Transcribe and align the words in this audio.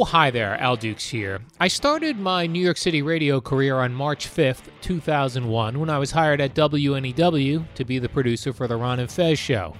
Oh, 0.00 0.04
hi 0.04 0.30
there, 0.30 0.58
Al 0.58 0.76
Dukes 0.76 1.10
here. 1.10 1.42
I 1.60 1.68
started 1.68 2.18
my 2.18 2.46
New 2.46 2.64
York 2.64 2.78
City 2.78 3.02
radio 3.02 3.38
career 3.38 3.76
on 3.76 3.92
March 3.92 4.26
5th, 4.26 4.70
2001, 4.80 5.78
when 5.78 5.90
I 5.90 5.98
was 5.98 6.12
hired 6.12 6.40
at 6.40 6.54
WNEW 6.54 7.74
to 7.74 7.84
be 7.84 7.98
the 7.98 8.08
producer 8.08 8.54
for 8.54 8.66
The 8.66 8.78
Ron 8.78 8.98
and 8.98 9.12
Fez 9.12 9.38
Show. 9.38 9.76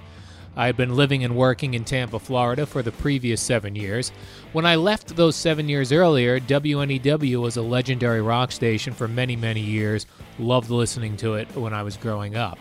I 0.55 0.67
had 0.67 0.77
been 0.77 0.95
living 0.95 1.23
and 1.23 1.35
working 1.35 1.73
in 1.73 1.83
Tampa, 1.85 2.19
Florida 2.19 2.67
for 2.67 2.83
the 2.83 2.91
previous 2.91 3.41
seven 3.41 3.75
years. 3.75 4.11
When 4.53 4.63
I 4.63 4.75
left 4.75 5.15
those 5.15 5.35
seven 5.35 5.67
years 5.67 5.91
earlier, 5.91 6.39
WNEW 6.39 7.41
was 7.41 7.57
a 7.57 7.63
legendary 7.63 8.21
rock 8.21 8.51
station 8.51 8.93
for 8.93 9.07
many, 9.07 9.35
many 9.35 9.61
years. 9.61 10.05
Loved 10.37 10.69
listening 10.69 11.17
to 11.17 11.33
it 11.33 11.47
when 11.55 11.73
I 11.73 11.81
was 11.81 11.97
growing 11.97 12.35
up. 12.35 12.59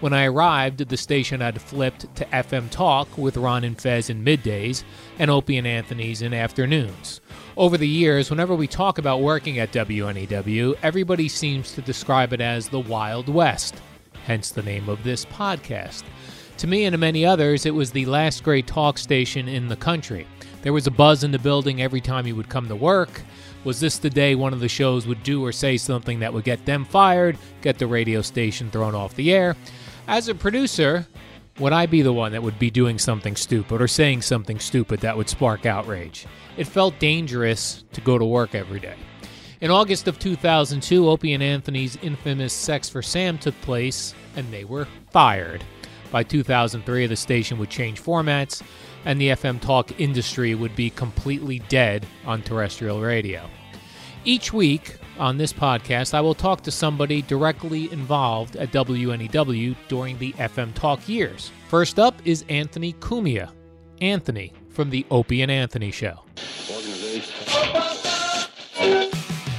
When 0.00 0.12
I 0.12 0.26
arrived, 0.26 0.82
at 0.82 0.90
the 0.90 0.96
station 0.98 1.40
had 1.40 1.60
flipped 1.60 2.14
to 2.16 2.26
FM 2.26 2.68
Talk 2.70 3.16
with 3.16 3.38
Ron 3.38 3.64
and 3.64 3.80
Fez 3.80 4.10
in 4.10 4.22
middays 4.22 4.84
and 5.18 5.30
Opie 5.30 5.56
and 5.56 5.66
Anthony's 5.66 6.20
in 6.20 6.34
afternoons. 6.34 7.22
Over 7.56 7.78
the 7.78 7.88
years, 7.88 8.28
whenever 8.28 8.54
we 8.54 8.66
talk 8.66 8.98
about 8.98 9.22
working 9.22 9.58
at 9.58 9.72
WNEW, 9.72 10.76
everybody 10.82 11.28
seems 11.28 11.72
to 11.72 11.80
describe 11.80 12.34
it 12.34 12.42
as 12.42 12.68
the 12.68 12.80
Wild 12.80 13.30
West, 13.30 13.76
hence 14.26 14.50
the 14.50 14.62
name 14.62 14.90
of 14.90 15.02
this 15.02 15.24
podcast. 15.24 16.02
To 16.58 16.66
me 16.66 16.84
and 16.84 16.92
to 16.92 16.98
many 16.98 17.24
others, 17.24 17.64
it 17.64 17.74
was 17.74 17.90
the 17.90 18.04
last 18.04 18.44
great 18.44 18.66
talk 18.66 18.98
station 18.98 19.48
in 19.48 19.66
the 19.68 19.76
country. 19.76 20.26
There 20.60 20.74
was 20.74 20.86
a 20.86 20.90
buzz 20.90 21.24
in 21.24 21.30
the 21.30 21.38
building 21.38 21.80
every 21.80 22.02
time 22.02 22.26
you 22.26 22.36
would 22.36 22.50
come 22.50 22.68
to 22.68 22.76
work. 22.76 23.22
Was 23.64 23.80
this 23.80 23.98
the 23.98 24.10
day 24.10 24.34
one 24.34 24.52
of 24.52 24.60
the 24.60 24.68
shows 24.68 25.06
would 25.06 25.22
do 25.22 25.42
or 25.42 25.52
say 25.52 25.78
something 25.78 26.20
that 26.20 26.34
would 26.34 26.44
get 26.44 26.66
them 26.66 26.84
fired, 26.84 27.38
get 27.62 27.78
the 27.78 27.86
radio 27.86 28.20
station 28.20 28.70
thrown 28.70 28.94
off 28.94 29.14
the 29.16 29.32
air? 29.32 29.56
As 30.08 30.28
a 30.28 30.34
producer, 30.36 31.04
would 31.58 31.72
I 31.72 31.86
be 31.86 32.00
the 32.00 32.12
one 32.12 32.30
that 32.30 32.42
would 32.42 32.60
be 32.60 32.70
doing 32.70 32.96
something 32.96 33.34
stupid 33.34 33.82
or 33.82 33.88
saying 33.88 34.22
something 34.22 34.60
stupid 34.60 35.00
that 35.00 35.16
would 35.16 35.28
spark 35.28 35.66
outrage? 35.66 36.26
It 36.56 36.68
felt 36.68 37.00
dangerous 37.00 37.84
to 37.92 38.00
go 38.00 38.16
to 38.16 38.24
work 38.24 38.54
every 38.54 38.78
day. 38.78 38.94
In 39.60 39.72
August 39.72 40.06
of 40.06 40.20
2002, 40.20 41.08
Opie 41.08 41.32
and 41.32 41.42
Anthony's 41.42 41.96
infamous 42.02 42.52
Sex 42.52 42.88
for 42.88 43.02
Sam 43.02 43.36
took 43.36 43.60
place, 43.62 44.14
and 44.36 44.48
they 44.52 44.64
were 44.64 44.86
fired. 45.10 45.64
By 46.12 46.22
2003, 46.22 47.06
the 47.06 47.16
station 47.16 47.58
would 47.58 47.70
change 47.70 48.00
formats, 48.00 48.62
and 49.04 49.20
the 49.20 49.30
FM 49.30 49.60
talk 49.60 49.98
industry 50.00 50.54
would 50.54 50.76
be 50.76 50.90
completely 50.90 51.58
dead 51.68 52.06
on 52.24 52.42
terrestrial 52.42 53.00
radio. 53.00 53.48
Each 54.24 54.52
week 54.52 54.98
on 55.18 55.36
this 55.36 55.52
podcast, 55.52 56.14
I 56.14 56.20
will 56.20 56.34
talk 56.34 56.62
to 56.62 56.70
somebody 56.70 57.22
directly 57.22 57.90
involved 57.92 58.56
at 58.56 58.72
WNEW 58.72 59.76
during 59.88 60.18
the 60.18 60.32
FM 60.34 60.74
Talk 60.74 61.08
years. 61.08 61.50
First 61.68 61.98
up 61.98 62.14
is 62.24 62.44
Anthony 62.48 62.92
Cumia. 62.94 63.50
Anthony 64.00 64.52
from 64.68 64.90
the 64.90 65.06
Opie 65.10 65.42
and 65.42 65.50
Anthony 65.50 65.90
Show. 65.90 66.20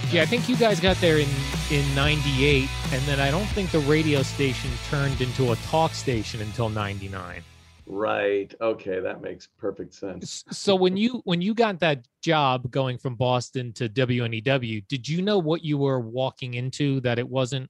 Yeah, 0.10 0.22
I 0.22 0.26
think 0.26 0.48
you 0.48 0.56
guys 0.56 0.80
got 0.80 0.96
there 0.98 1.18
in 1.18 1.28
in 1.70 1.84
98 1.96 2.70
and 2.94 3.02
then 3.04 3.20
I 3.20 3.30
don't 3.30 3.46
think 3.48 3.72
the 3.72 3.80
radio 3.80 4.24
station 4.24 4.70
turned 4.90 5.20
into 5.20 5.52
a 5.52 5.56
talk 5.58 5.94
station 5.94 6.40
until 6.42 6.70
99. 6.70 7.44
Right. 7.90 8.54
Okay, 8.60 9.00
that 9.00 9.22
makes 9.22 9.48
perfect 9.58 9.94
sense. 9.94 10.44
So 10.52 10.76
when 10.76 10.98
you 10.98 11.22
when 11.24 11.42
you 11.42 11.54
got 11.54 11.80
that 11.80 12.06
job 12.22 12.70
going 12.70 12.98
from 12.98 13.16
Boston 13.16 13.72
to 13.74 13.88
WNEW, 13.88 14.86
did 14.90 15.08
you 15.08 15.22
know 15.22 15.40
what 15.40 15.64
you 15.64 15.78
were 15.78 16.02
walking 16.02 16.56
into 16.56 17.00
that 17.02 17.18
it 17.18 17.28
wasn't 17.28 17.70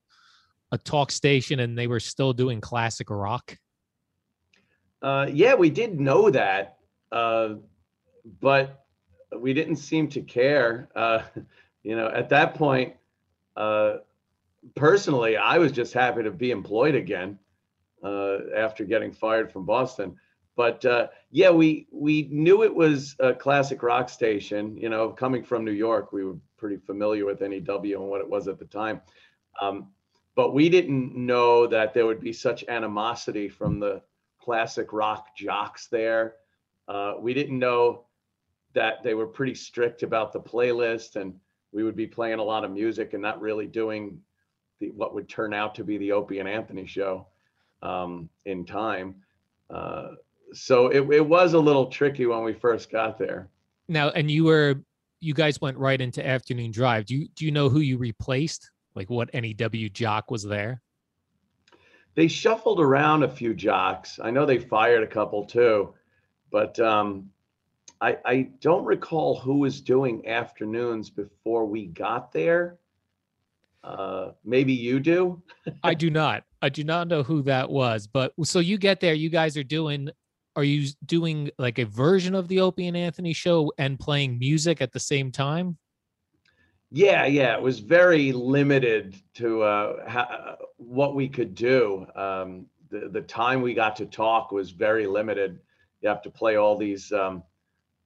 a 0.72 0.78
talk 0.80 1.12
station 1.12 1.60
and 1.60 1.78
they 1.78 1.86
were 1.86 2.00
still 2.00 2.34
doing 2.34 2.60
classic 2.60 3.12
rock? 3.12 3.56
Uh, 5.04 5.28
yeah, 5.32 5.54
we 5.54 5.70
did 5.70 6.00
know 6.00 6.32
that, 6.32 6.80
uh, 7.12 7.50
but 8.42 8.86
we 9.38 9.54
didn't 9.54 9.76
seem 9.76 10.08
to 10.10 10.22
care. 10.22 10.90
Uh, 10.96 11.22
you 11.84 11.96
know, 11.96 12.08
at 12.08 12.30
that 12.30 12.56
point, 12.56 12.96
uh, 13.56 13.98
personally, 14.74 15.38
I 15.38 15.60
was 15.60 15.72
just 15.72 15.94
happy 15.94 16.24
to 16.24 16.32
be 16.32 16.50
employed 16.50 16.96
again 16.96 17.38
uh, 18.04 18.38
after 18.56 18.86
getting 18.86 19.12
fired 19.12 19.52
from 19.52 19.66
Boston. 19.66 20.16
But 20.56 20.84
uh, 20.86 21.08
yeah, 21.30 21.52
we 21.52 21.88
we 21.92 22.28
knew 22.32 22.64
it 22.64 22.74
was 22.74 23.16
a 23.20 23.34
classic 23.34 23.84
rock 23.84 24.10
station. 24.10 24.76
You 24.76 24.90
know, 24.90 25.10
coming 25.10 25.44
from 25.44 25.64
New 25.64 25.72
York, 25.72 26.12
we 26.12 26.26
were 26.26 26.38
pretty 26.58 26.78
familiar 26.78 27.26
with 27.26 27.42
NEW 27.42 28.02
and 28.02 28.10
what 28.10 28.22
it 28.22 28.30
was 28.30 28.48
at 28.48 28.58
the 28.58 28.66
time. 28.66 29.02
Um, 29.62 29.90
but 30.36 30.54
we 30.54 30.70
didn't 30.70 31.16
know 31.16 31.68
that 31.68 31.94
there 31.94 32.06
would 32.06 32.20
be 32.20 32.34
such 32.34 32.64
animosity 32.68 33.50
from 33.50 33.80
the 33.80 34.02
classic 34.40 34.94
rock 34.94 35.36
jocks 35.36 35.88
there. 35.88 36.36
Uh, 36.88 37.16
we 37.20 37.34
didn't 37.34 37.60
know 37.60 38.06
that 38.74 39.04
they 39.04 39.14
were 39.14 39.28
pretty 39.28 39.56
strict 39.56 40.04
about 40.04 40.32
the 40.32 40.40
playlist 40.40 41.16
and 41.16 41.34
we 41.72 41.84
would 41.84 41.96
be 41.96 42.08
playing 42.08 42.40
a 42.40 42.44
lot 42.44 42.64
of 42.64 42.72
music 42.72 43.14
and 43.14 43.22
not 43.22 43.42
really 43.42 43.66
doing 43.68 44.20
the, 44.80 44.92
what 44.92 45.14
would 45.14 45.28
turn 45.28 45.54
out 45.54 45.76
to 45.76 45.84
be 45.84 45.98
the 45.98 46.12
Opie 46.12 46.40
and 46.40 46.48
Anthony 46.48 46.86
show 46.86 47.28
um, 47.82 48.30
in 48.46 48.66
time. 48.66 49.16
Uh, 49.70 50.10
so 50.54 50.88
it, 50.88 51.02
it 51.12 51.26
was 51.26 51.54
a 51.54 51.60
little 51.60 51.88
tricky 51.88 52.26
when 52.26 52.44
we 52.44 52.54
first 52.54 52.92
got 52.92 53.18
there. 53.18 53.50
Now, 53.88 54.10
and 54.10 54.30
you 54.30 54.46
were, 54.46 54.82
you 55.20 55.34
guys 55.34 55.60
went 55.62 55.78
right 55.78 56.00
into 56.00 56.26
afternoon 56.26 56.72
drive. 56.72 57.06
Do 57.06 57.16
you, 57.16 57.28
do 57.36 57.46
you 57.46 57.52
know 57.52 57.70
who 57.70 57.80
you 57.80 57.98
replaced? 57.98 58.72
Like 58.96 59.10
what 59.10 59.34
NEW 59.34 59.90
jock 59.90 60.32
was 60.32 60.44
there? 60.44 60.82
They 62.16 62.28
shuffled 62.28 62.80
around 62.80 63.24
a 63.24 63.30
few 63.30 63.54
jocks. 63.54 64.20
I 64.22 64.32
know 64.32 64.46
they 64.46 64.58
fired 64.58 65.04
a 65.04 65.08
couple 65.08 65.46
too, 65.46 65.94
but 66.52 66.80
um, 66.80 67.30
I, 68.02 68.18
I 68.26 68.50
don't 68.60 68.86
recall 68.86 69.40
who 69.40 69.60
was 69.60 69.82
doing 69.82 70.28
afternoons 70.28 71.12
before 71.12 71.66
we 71.66 71.86
got 71.86 72.32
there. 72.32 72.78
Uh, 73.84 74.32
maybe 74.44 74.74
you 74.74 75.00
do. 75.00 75.42
I 75.84 75.94
do 75.94 76.10
not. 76.10 76.44
I 76.62 76.70
do 76.70 76.84
not 76.84 77.08
know 77.08 77.24
who 77.24 77.42
that 77.44 77.70
was. 77.70 78.08
But 78.08 78.34
so 78.44 78.60
you 78.60 78.78
get 78.78 79.00
there, 79.00 79.14
you 79.14 79.30
guys 79.30 79.58
are 79.58 79.64
doing. 79.64 80.10
Are 80.56 80.64
you 80.64 80.90
doing 81.06 81.52
like 81.60 81.78
a 81.78 81.86
version 81.86 82.34
of 82.34 82.48
the 82.48 82.62
Opie 82.62 82.88
and 82.88 82.98
Anthony 82.98 83.32
show 83.32 83.72
and 83.78 84.00
playing 84.00 84.40
music 84.40 84.82
at 84.82 84.92
the 84.92 85.00
same 85.00 85.32
time? 85.32 85.78
Yeah, 86.90 87.26
yeah, 87.26 87.56
it 87.56 87.62
was 87.62 87.80
very 87.80 88.32
limited 88.32 89.16
to 89.36 89.62
uh, 89.62 90.10
ha- 90.10 90.56
what 90.78 91.16
we 91.16 91.28
could 91.28 91.54
do. 91.54 92.08
Um, 92.16 92.66
the 92.90 93.10
the 93.10 93.22
time 93.22 93.62
we 93.62 93.74
got 93.74 93.96
to 93.98 94.06
talk 94.06 94.52
was 94.52 94.72
very 94.72 95.06
limited. 95.06 95.60
You 96.02 96.10
have 96.10 96.22
to 96.24 96.32
play 96.32 96.56
all 96.56 96.78
these 96.78 97.12
um, 97.12 97.44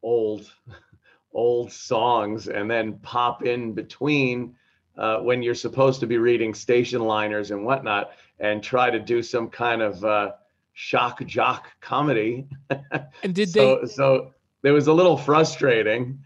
old 0.02 0.52
old 1.34 1.72
songs 1.72 2.48
and 2.48 2.70
then 2.70 3.00
pop 3.00 3.44
in 3.46 3.74
between 3.74 4.56
uh, 4.98 5.20
when 5.20 5.42
you're 5.42 5.56
supposed 5.56 6.00
to 6.02 6.08
be 6.08 6.18
reading 6.18 6.54
station 6.54 7.02
liners 7.02 7.52
and 7.52 7.64
whatnot 7.64 8.12
and 8.42 8.62
try 8.62 8.90
to 8.90 9.00
do 9.00 9.24
some 9.24 9.48
kind 9.50 9.82
of 9.82 10.04
uh, 10.04 10.32
shock 10.74 11.26
jock 11.26 11.68
comedy 11.80 12.48
and 13.24 13.34
did 13.34 13.50
so, 13.50 13.80
they 13.80 13.88
so 13.88 14.34
it 14.64 14.72
was 14.72 14.88
a 14.88 14.94
little 14.94 15.18
frustrating 15.18 16.20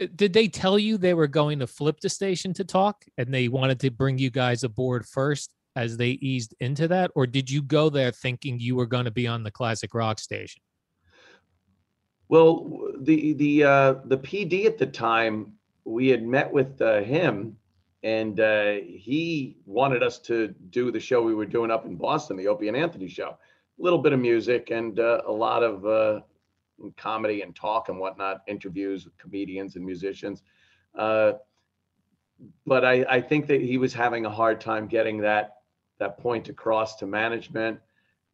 Uh, 0.00 0.06
Did 0.16 0.32
they 0.32 0.48
tell 0.48 0.78
you 0.78 0.96
they 0.96 1.14
were 1.14 1.28
going 1.28 1.58
to 1.60 1.66
flip 1.66 2.00
the 2.00 2.08
station 2.08 2.52
to 2.54 2.64
talk 2.64 3.04
and 3.18 3.32
they 3.32 3.48
wanted 3.48 3.78
to 3.80 3.90
bring 3.90 4.18
you 4.18 4.30
guys 4.30 4.64
aboard 4.64 5.06
first 5.06 5.52
as 5.76 5.96
they 5.96 6.10
eased 6.10 6.54
into 6.60 6.88
that? 6.88 7.10
Or 7.14 7.26
did 7.26 7.50
you 7.50 7.62
go 7.62 7.90
there 7.90 8.10
thinking 8.10 8.58
you 8.58 8.76
were 8.76 8.86
going 8.86 9.04
to 9.04 9.10
be 9.10 9.26
on 9.26 9.42
the 9.42 9.50
classic 9.50 9.94
rock 9.94 10.18
station? 10.18 10.62
Well, 12.28 12.92
the 13.00 13.34
the 13.34 13.64
uh, 13.64 13.94
the 14.04 14.18
PD 14.18 14.64
at 14.64 14.78
the 14.78 14.86
time, 14.86 15.54
we 15.84 16.08
had 16.08 16.22
met 16.22 16.50
with 16.50 16.80
uh, 16.80 17.02
him, 17.02 17.56
and 18.02 18.40
uh, 18.40 18.76
he 18.86 19.56
wanted 19.66 20.02
us 20.02 20.18
to 20.20 20.48
do 20.70 20.90
the 20.90 21.00
show 21.00 21.22
we 21.22 21.34
were 21.34 21.46
doing 21.46 21.70
up 21.70 21.84
in 21.84 21.96
Boston, 21.96 22.36
the 22.36 22.48
Opie 22.48 22.68
and 22.68 22.76
Anthony 22.76 23.08
show. 23.08 23.36
A 23.78 23.82
little 23.82 23.98
bit 23.98 24.12
of 24.12 24.20
music 24.20 24.70
and 24.70 24.98
uh, 24.98 25.22
a 25.26 25.32
lot 25.32 25.62
of 25.62 25.86
uh, 25.86 26.20
comedy 26.96 27.42
and 27.42 27.54
talk 27.54 27.88
and 27.88 27.98
whatnot, 27.98 28.42
interviews 28.46 29.04
with 29.04 29.16
comedians 29.18 29.76
and 29.76 29.84
musicians. 29.84 30.42
Uh, 30.94 31.32
but 32.66 32.84
I, 32.84 33.04
I 33.08 33.20
think 33.20 33.46
that 33.48 33.60
he 33.60 33.76
was 33.76 33.92
having 33.92 34.24
a 34.24 34.30
hard 34.30 34.60
time 34.60 34.86
getting 34.86 35.18
that 35.18 35.56
that 35.98 36.16
point 36.16 36.48
across 36.48 36.96
to 36.96 37.06
management. 37.06 37.78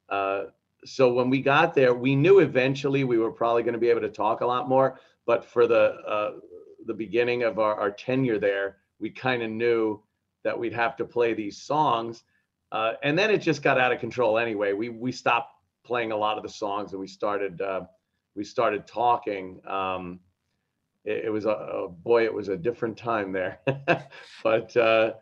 Uh, 0.08 0.44
so 0.84 1.12
when 1.12 1.28
we 1.28 1.40
got 1.40 1.74
there, 1.74 1.92
we 1.92 2.14
knew 2.14 2.38
eventually 2.38 3.02
we 3.02 3.18
were 3.18 3.32
probably 3.32 3.64
going 3.64 3.72
to 3.72 3.80
be 3.80 3.90
able 3.90 4.02
to 4.02 4.08
talk 4.08 4.40
a 4.40 4.46
lot 4.46 4.68
more. 4.68 5.00
But 5.26 5.44
for 5.44 5.66
the 5.66 5.96
uh, 6.06 6.32
the 6.86 6.94
beginning 6.94 7.42
of 7.42 7.58
our, 7.58 7.74
our 7.74 7.90
tenure 7.90 8.38
there, 8.38 8.76
we 8.98 9.10
kind 9.10 9.43
of 9.43 9.50
knew 9.50 10.02
that 10.44 10.58
we'd 10.58 10.72
have 10.72 10.96
to 10.96 11.04
play 11.04 11.34
these 11.34 11.62
songs, 11.62 12.22
uh, 12.72 12.93
and 13.02 13.19
then 13.19 13.31
it 13.31 13.38
just 13.38 13.62
got 13.62 13.78
out 13.78 13.93
of 13.93 14.00
control 14.00 14.38
anyway. 14.38 14.72
We 14.72 14.88
we 14.88 15.12
stopped 15.12 15.52
playing 15.84 16.12
a 16.12 16.16
lot 16.16 16.37
of 16.37 16.43
the 16.43 16.48
songs 16.48 16.93
and 16.93 17.00
we 17.00 17.06
started 17.06 17.60
uh, 17.60 17.82
we 18.34 18.44
started 18.44 18.87
talking. 18.87 19.60
Um, 19.66 20.20
it, 21.04 21.26
it 21.26 21.31
was 21.31 21.44
a, 21.44 21.50
a 21.50 21.88
boy, 21.88 22.25
it 22.25 22.34
was 22.34 22.48
a 22.48 22.56
different 22.56 22.96
time 22.96 23.32
there, 23.32 23.60
but. 24.43 24.76
Uh, 24.76 25.12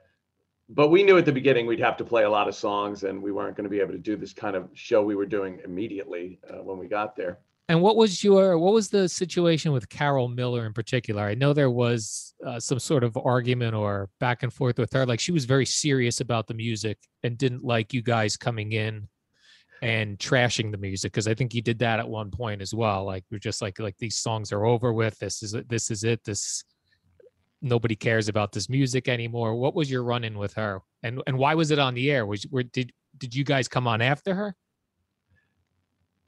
but 0.71 0.89
we 0.89 1.03
knew 1.03 1.19
at 1.19 1.27
the 1.27 1.33
beginning 1.33 1.67
we'd 1.67 1.79
have 1.79 1.99
to 1.99 2.05
play 2.05 2.25
a 2.25 2.31
lot 2.31 2.49
of 2.49 2.55
songs 2.55 3.05
and 3.05 3.23
we 3.23 3.33
weren't 3.33 3.55
going 3.55 3.65
to 3.65 3.71
be 3.71 3.81
able 3.81 3.93
to 3.93 3.99
do 3.99 4.17
this 4.17 4.33
kind 4.33 4.57
of 4.57 4.71
show 4.73 5.03
we 5.03 5.15
were 5.15 5.27
doing 5.27 5.61
immediately 5.63 6.41
uh, 6.49 6.63
when 6.63 6.79
we 6.79 6.89
got 6.89 7.15
there 7.15 7.39
And 7.69 7.81
what 7.81 7.97
was 7.97 8.23
your 8.23 8.59
what 8.59 8.75
was 8.75 8.91
the 8.91 9.09
situation 9.09 9.73
with 9.73 9.89
Carol 9.89 10.29
Miller 10.29 10.67
in 10.67 10.75
particular? 10.75 11.23
I 11.23 11.35
know 11.35 11.55
there 11.55 11.71
was 11.71 12.35
uh, 12.47 12.61
some 12.61 12.79
sort 12.79 13.03
of 13.03 13.17
argument 13.17 13.75
or 13.75 14.11
back 14.21 14.43
and 14.43 14.53
forth 14.53 14.79
with 14.79 14.93
her. 14.93 15.07
Like 15.07 15.21
she 15.21 15.33
was 15.33 15.47
very 15.47 15.65
serious 15.65 16.21
about 16.21 16.47
the 16.47 16.55
music 16.55 16.99
and 17.23 17.39
didn't 17.39 17.65
like 17.65 17.95
you 17.95 18.03
guys 18.03 18.37
coming 18.37 18.73
in 18.73 19.09
and 19.81 20.19
trashing 20.19 20.73
the 20.73 20.79
music 20.79 21.13
because 21.13 21.27
I 21.27 21.35
think 21.35 21.55
you 21.55 21.63
did 21.63 21.79
that 21.79 21.99
at 22.01 22.09
one 22.09 22.31
point 22.31 22.61
as 22.61 22.75
well. 22.75 23.05
Like 23.05 23.25
you're 23.31 23.41
just 23.41 23.63
like 23.63 23.79
like 23.79 23.97
these 23.99 24.19
songs 24.19 24.53
are 24.53 24.67
over 24.67 24.93
with. 24.93 25.19
This 25.19 25.43
is 25.43 25.55
it. 25.55 25.67
This 25.67 25.91
is 25.91 26.05
it. 26.05 26.23
This 26.23 26.65
nobody 27.63 27.97
cares 27.97 28.29
about 28.29 28.53
this 28.53 28.69
music 28.69 29.09
anymore. 29.09 29.55
What 29.55 29.75
was 29.75 29.91
your 29.91 30.05
run 30.05 30.23
in 30.23 30.39
with 30.39 30.53
her, 30.55 30.81
and 31.03 31.23
and 31.27 31.39
why 31.39 31.55
was 31.55 31.71
it 31.71 31.79
on 31.79 31.95
the 31.95 32.11
air? 32.11 32.27
Was 32.27 32.45
where 32.45 32.63
did 32.63 32.93
did 33.17 33.35
you 33.35 33.45
guys 33.45 33.69
come 33.69 33.87
on 33.87 34.03
after 34.03 34.35
her? 34.35 34.55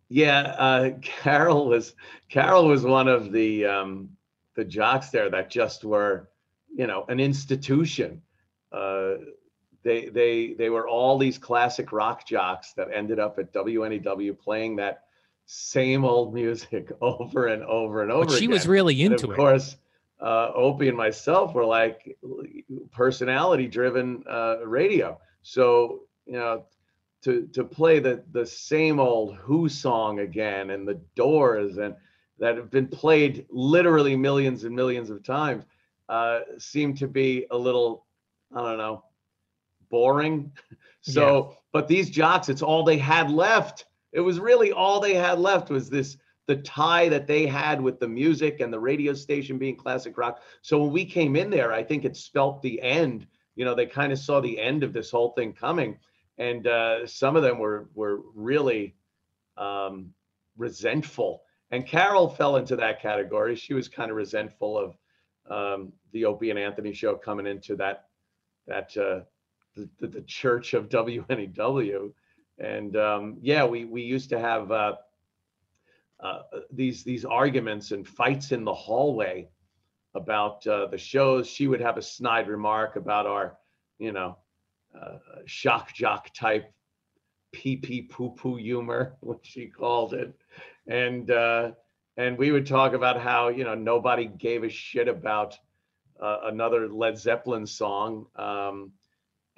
Yeah 0.09 0.41
uh, 0.59 0.91
carol 1.03 1.67
was 1.69 1.95
carol 2.29 2.69
was 2.69 2.85
one 2.85 3.09
of 3.09 3.33
the 3.33 3.65
um, 3.67 4.09
the 4.55 4.65
jocks 4.65 5.11
there 5.11 5.31
that 5.31 5.51
just 5.51 5.85
were 5.85 6.29
you 6.75 6.87
know 6.87 7.05
an 7.09 7.21
institution 7.21 8.21
uh, 8.73 9.15
they 9.83 10.07
they 10.09 10.55
they 10.55 10.71
were 10.71 10.89
all 10.89 11.17
these 11.19 11.39
classic 11.39 11.93
rock 11.93 12.27
jocks 12.27 12.73
that 12.75 12.89
ended 12.93 13.19
up 13.19 13.39
at 13.39 13.53
WNEW 13.53 14.39
playing 14.39 14.77
that 14.77 15.05
same 15.47 16.05
old 16.05 16.35
music 16.35 16.91
over 17.01 17.47
and 17.47 17.63
over 17.65 18.03
and 18.03 18.11
over 18.11 18.27
But 18.27 18.33
she 18.33 18.47
again. 18.47 18.51
was 18.51 18.67
really 18.67 19.01
And 19.05 19.13
into 19.13 19.27
of 19.27 19.31
it. 19.31 19.33
Of 19.33 19.37
course, 19.37 19.77
uh, 20.21 20.51
Opie 20.55 20.89
and 20.89 20.97
myself 20.97 21.55
were 21.55 21.65
like 21.65 22.17
personality 22.91 23.69
driven 23.69 24.25
uh, 24.29 24.67
radio. 24.67 25.19
So, 25.43 26.03
you 26.27 26.35
know, 26.35 26.65
to 27.23 27.49
to 27.53 27.65
play 27.65 27.99
the 27.99 28.25
the 28.33 28.47
same 28.47 29.01
old 29.01 29.37
Who 29.37 29.69
song 29.69 30.21
again 30.21 30.71
and 30.71 30.87
the 30.87 31.01
Doors 31.15 31.79
and 31.79 31.95
that 32.39 32.57
have 32.57 32.71
been 32.71 32.89
played 32.89 33.47
literally 33.51 34.17
millions 34.17 34.65
and 34.65 34.75
millions 34.75 35.11
of 35.11 35.23
times 35.23 35.65
uh, 36.09 36.41
seemed 36.59 36.99
to 36.99 37.09
be 37.09 37.47
a 37.51 37.57
little, 37.57 38.07
I 38.55 38.61
don't 38.63 38.79
know, 38.79 39.05
boring. 39.91 40.53
So, 41.09 41.57
but 41.73 41.87
these 41.87 42.11
jocks, 42.11 42.49
it's 42.49 42.63
all 42.63 42.83
they 42.83 42.99
had 42.99 43.31
left. 43.31 43.85
It 44.13 44.19
was 44.19 44.41
really 44.41 44.73
all 44.73 44.99
they 44.99 45.15
had 45.15 45.39
left 45.39 45.71
was 45.71 45.89
this 45.89 46.17
the 46.49 46.57
tie 46.57 47.09
that 47.11 47.29
they 47.29 47.47
had 47.47 47.81
with 47.81 48.01
the 48.01 48.09
music 48.09 48.59
and 48.59 48.73
the 48.73 48.81
radio 48.81 49.15
station 49.15 49.57
being 49.57 49.77
classic 49.77 50.19
rock. 50.19 50.43
So 50.63 50.83
when 50.83 50.91
we 50.91 51.05
came 51.05 51.37
in 51.37 51.49
there, 51.49 51.73
I 51.73 51.85
think 51.85 52.05
it 52.05 52.17
spelt 52.17 52.61
the 52.61 52.83
end. 52.83 53.25
You 53.55 53.65
know, 53.65 53.73
they 53.73 53.87
kind 53.87 54.13
of 54.13 54.19
saw 54.19 54.41
the 54.41 54.61
end 54.61 54.83
of 54.83 54.93
this 54.93 55.13
whole 55.13 55.31
thing 55.35 55.53
coming, 55.53 55.97
and 56.39 56.67
uh, 56.67 57.07
some 57.07 57.37
of 57.37 57.43
them 57.43 57.59
were 57.59 57.89
were 57.95 58.21
really 58.35 58.95
um, 59.57 60.13
resentful. 60.57 61.43
And 61.71 61.87
Carol 61.87 62.29
fell 62.29 62.57
into 62.57 62.77
that 62.77 63.03
category. 63.03 63.57
She 63.57 63.75
was 63.75 63.89
kind 63.89 64.11
of 64.11 64.17
resentful 64.17 64.79
of 64.79 64.97
um, 65.51 65.93
the 66.13 66.25
Opie 66.25 66.51
and 66.51 66.59
Anthony 66.59 66.93
show 66.93 67.17
coming 67.17 67.47
into 67.47 67.77
that 67.77 68.07
that 68.67 68.97
uh, 68.97 69.21
the, 69.75 69.89
the, 69.99 70.07
the 70.09 70.23
church 70.23 70.75
of 70.75 70.89
WNEW. 70.89 72.13
And 72.59 72.97
um, 72.97 73.39
yeah, 73.41 73.65
we 73.65 73.85
we 73.85 74.03
used 74.03 74.31
to 74.31 74.39
have 74.39 74.71
uh, 74.71 74.97
uh, 76.21 76.43
these 76.73 77.05
these 77.05 77.25
arguments 77.25 77.91
and 77.91 78.07
fights 78.07 78.53
in 78.53 78.65
the 78.65 78.75
hallway 78.75 79.49
about 80.15 80.67
uh, 80.67 80.87
the 80.87 80.99
shows. 80.99 81.47
She 81.47 81.67
would 81.67 81.81
have 81.81 81.99
a 81.99 82.03
snide 82.03 82.49
remark 82.49 82.97
about 82.97 83.27
our, 83.27 83.59
you 83.99 84.13
know, 84.13 84.39
shock 85.47 85.93
jock 85.93 86.33
type 86.35 86.73
pee 87.53 87.77
pee 87.77 88.03
poo 88.03 88.31
poo 88.31 88.57
humor, 88.57 89.17
what 89.21 89.39
she 89.43 89.67
called 89.67 90.15
it, 90.15 90.35
and 90.87 91.31
uh, 91.31 91.73
and 92.17 92.39
we 92.39 92.53
would 92.53 92.67
talk 92.67 92.93
about 92.93 93.21
how 93.21 93.49
you 93.49 93.65
know 93.65 93.75
nobody 93.75 94.27
gave 94.27 94.65
a 94.65 94.69
shit 94.69 95.09
about 95.09 95.59
uh, 96.21 96.39
another 96.45 96.89
Led 96.89 97.19
Zeppelin 97.19 97.67
song. 97.67 98.27
Um, 98.37 98.93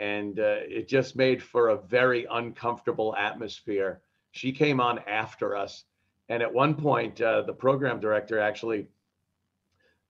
and 0.00 0.38
uh, 0.38 0.62
it 0.62 0.88
just 0.88 1.16
made 1.16 1.42
for 1.42 1.70
a 1.70 1.76
very 1.76 2.24
uncomfortable 2.30 3.16
atmosphere. 3.16 4.00
She 4.30 4.52
came 4.52 4.80
on 4.80 5.00
after 5.08 5.56
us, 5.56 5.84
and 6.28 6.40
at 6.40 6.54
one 6.54 6.76
point, 6.76 7.20
uh, 7.20 7.42
the 7.42 7.52
program 7.52 7.98
director 7.98 8.38
actually 8.38 8.86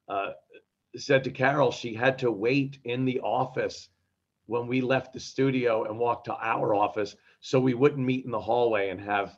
uh, 0.08 0.32
said 0.96 1.24
to 1.24 1.30
Carol 1.30 1.70
she 1.70 1.94
had 1.94 2.18
to 2.18 2.30
wait 2.30 2.78
in 2.84 3.06
the 3.06 3.20
office 3.20 3.88
when 4.48 4.66
we 4.66 4.80
left 4.80 5.12
the 5.12 5.20
studio 5.20 5.84
and 5.84 5.98
walked 5.98 6.24
to 6.24 6.34
our 6.34 6.74
office, 6.74 7.14
so 7.40 7.60
we 7.60 7.74
wouldn't 7.74 8.04
meet 8.04 8.24
in 8.24 8.30
the 8.30 8.40
hallway 8.40 8.88
and 8.88 8.98
have 8.98 9.36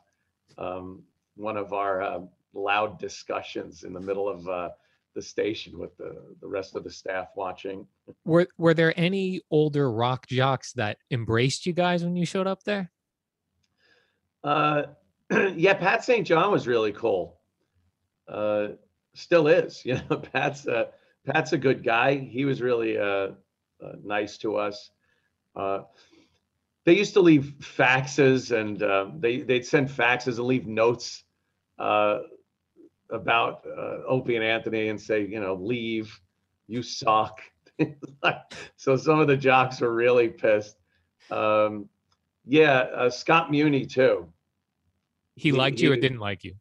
um, 0.57 1.03
one 1.35 1.57
of 1.57 1.73
our 1.73 2.01
uh, 2.01 2.19
loud 2.53 2.97
discussions 2.97 3.83
in 3.83 3.91
the 3.91 3.99
middle 3.99 4.29
of 4.29 4.47
uh, 4.47 4.69
the 5.13 5.21
station 5.21 5.77
with 5.77 5.95
the, 5.97 6.15
the 6.39 6.47
rest 6.47 6.77
of 6.77 6.85
the 6.85 6.89
staff 6.89 7.27
watching. 7.35 7.85
Were 8.23 8.47
were 8.57 8.73
there 8.73 8.93
any 8.97 9.41
older 9.51 9.91
rock 9.91 10.27
jocks 10.27 10.71
that 10.73 10.97
embraced 11.11 11.65
you 11.65 11.73
guys 11.73 12.05
when 12.05 12.15
you 12.15 12.25
showed 12.25 12.47
up 12.47 12.63
there? 12.63 12.89
Uh, 14.45 14.83
yeah, 15.55 15.73
Pat 15.73 16.05
St. 16.05 16.25
John 16.25 16.51
was 16.51 16.67
really 16.67 16.93
cool. 16.93 17.37
Uh, 18.29 18.69
still 19.13 19.47
is, 19.47 19.81
you 19.85 19.95
know. 20.09 20.17
Pat's 20.17 20.65
a 20.67 20.91
Pat's 21.25 21.51
a 21.51 21.57
good 21.57 21.83
guy. 21.83 22.15
He 22.15 22.45
was 22.45 22.61
really 22.61 22.97
uh, 22.97 23.31
uh, 23.83 23.93
nice 24.03 24.37
to 24.39 24.55
us. 24.55 24.89
Uh, 25.55 25.81
they 26.85 26.97
used 26.97 27.13
to 27.13 27.19
leave 27.21 27.53
faxes, 27.59 28.51
and 28.57 28.81
uh, 28.81 29.07
they 29.19 29.41
they'd 29.41 29.65
send 29.65 29.89
faxes 29.89 30.37
and 30.37 30.47
leave 30.47 30.65
notes 30.67 31.23
uh, 31.77 32.19
about 33.09 33.65
uh, 33.67 33.99
Opie 34.07 34.35
and 34.35 34.43
Anthony 34.45 34.87
and 34.89 34.99
say, 34.99 35.25
you 35.25 35.39
know, 35.39 35.53
leave, 35.55 36.19
you 36.67 36.81
suck. 36.81 37.39
so 38.77 38.95
some 38.95 39.19
of 39.19 39.27
the 39.27 39.37
jocks 39.37 39.81
were 39.81 39.93
really 39.93 40.29
pissed. 40.29 40.77
Um, 41.29 41.87
yeah, 42.45 42.79
uh, 42.95 43.09
Scott 43.09 43.51
Muni 43.51 43.85
too. 43.85 44.27
He 45.35 45.49
He- 45.49 45.51
liked 45.51 45.79
you 45.79 45.91
or 45.91 45.95
didn't 45.95 46.19
like 46.19 46.43
you? 46.43 46.55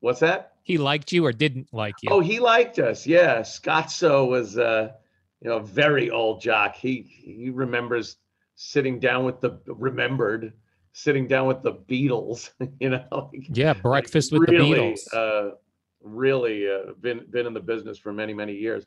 What's 0.00 0.20
that? 0.20 0.52
He 0.62 0.78
liked 0.78 1.12
you 1.12 1.24
or 1.26 1.32
didn't 1.32 1.68
like 1.72 1.94
you? 2.02 2.10
Oh, 2.12 2.20
he 2.20 2.38
liked 2.40 2.78
us. 2.78 3.06
Yeah, 3.06 3.40
Scotso 3.40 4.28
was, 4.28 4.56
uh, 4.58 4.92
you 5.40 5.50
know, 5.50 5.60
very 5.60 6.10
old 6.10 6.40
jock. 6.40 6.76
He 6.76 7.02
he 7.02 7.50
remembers 7.50 8.16
sitting 8.54 8.98
down 8.98 9.24
with 9.24 9.40
the 9.40 9.58
remembered 9.66 10.52
sitting 10.92 11.28
down 11.28 11.46
with 11.46 11.62
the 11.62 11.74
Beatles. 11.74 12.50
You 12.80 12.90
know, 12.90 13.04
like, 13.10 13.48
yeah, 13.50 13.72
breakfast 13.72 14.32
with 14.32 14.48
really, 14.48 14.72
the 14.72 14.80
Beatles. 14.80 15.14
Uh, 15.14 15.54
really 16.02 16.68
uh, 16.70 16.92
been 17.00 17.24
been 17.30 17.46
in 17.46 17.54
the 17.54 17.60
business 17.60 17.98
for 17.98 18.12
many 18.12 18.32
many 18.32 18.54
years, 18.54 18.86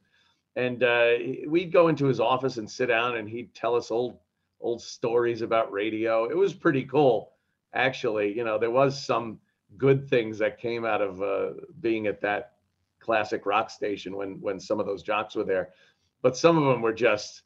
and 0.55 0.83
uh, 0.83 1.13
we'd 1.47 1.71
go 1.71 1.87
into 1.89 2.05
his 2.05 2.19
office 2.19 2.57
and 2.57 2.69
sit 2.69 2.87
down, 2.87 3.17
and 3.17 3.27
he'd 3.29 3.53
tell 3.53 3.75
us 3.75 3.91
old 3.91 4.17
old 4.61 4.81
stories 4.81 5.41
about 5.41 5.71
radio. 5.71 6.25
It 6.25 6.37
was 6.37 6.53
pretty 6.53 6.83
cool, 6.83 7.33
actually. 7.73 8.35
You 8.35 8.43
know, 8.45 8.57
there 8.57 8.71
was 8.71 9.03
some 9.03 9.39
good 9.77 10.09
things 10.09 10.37
that 10.39 10.57
came 10.57 10.85
out 10.85 11.01
of 11.01 11.21
uh, 11.21 11.51
being 11.79 12.07
at 12.07 12.21
that 12.21 12.53
classic 12.99 13.45
rock 13.45 13.69
station 13.69 14.15
when 14.15 14.39
when 14.41 14.59
some 14.59 14.79
of 14.79 14.85
those 14.85 15.03
jocks 15.03 15.35
were 15.35 15.43
there, 15.43 15.69
but 16.21 16.37
some 16.37 16.57
of 16.57 16.65
them 16.65 16.81
were 16.81 16.93
just, 16.93 17.41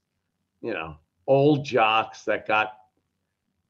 you 0.62 0.74
know, 0.74 0.96
old 1.28 1.66
jocks 1.66 2.24
that 2.24 2.48
got 2.48 2.74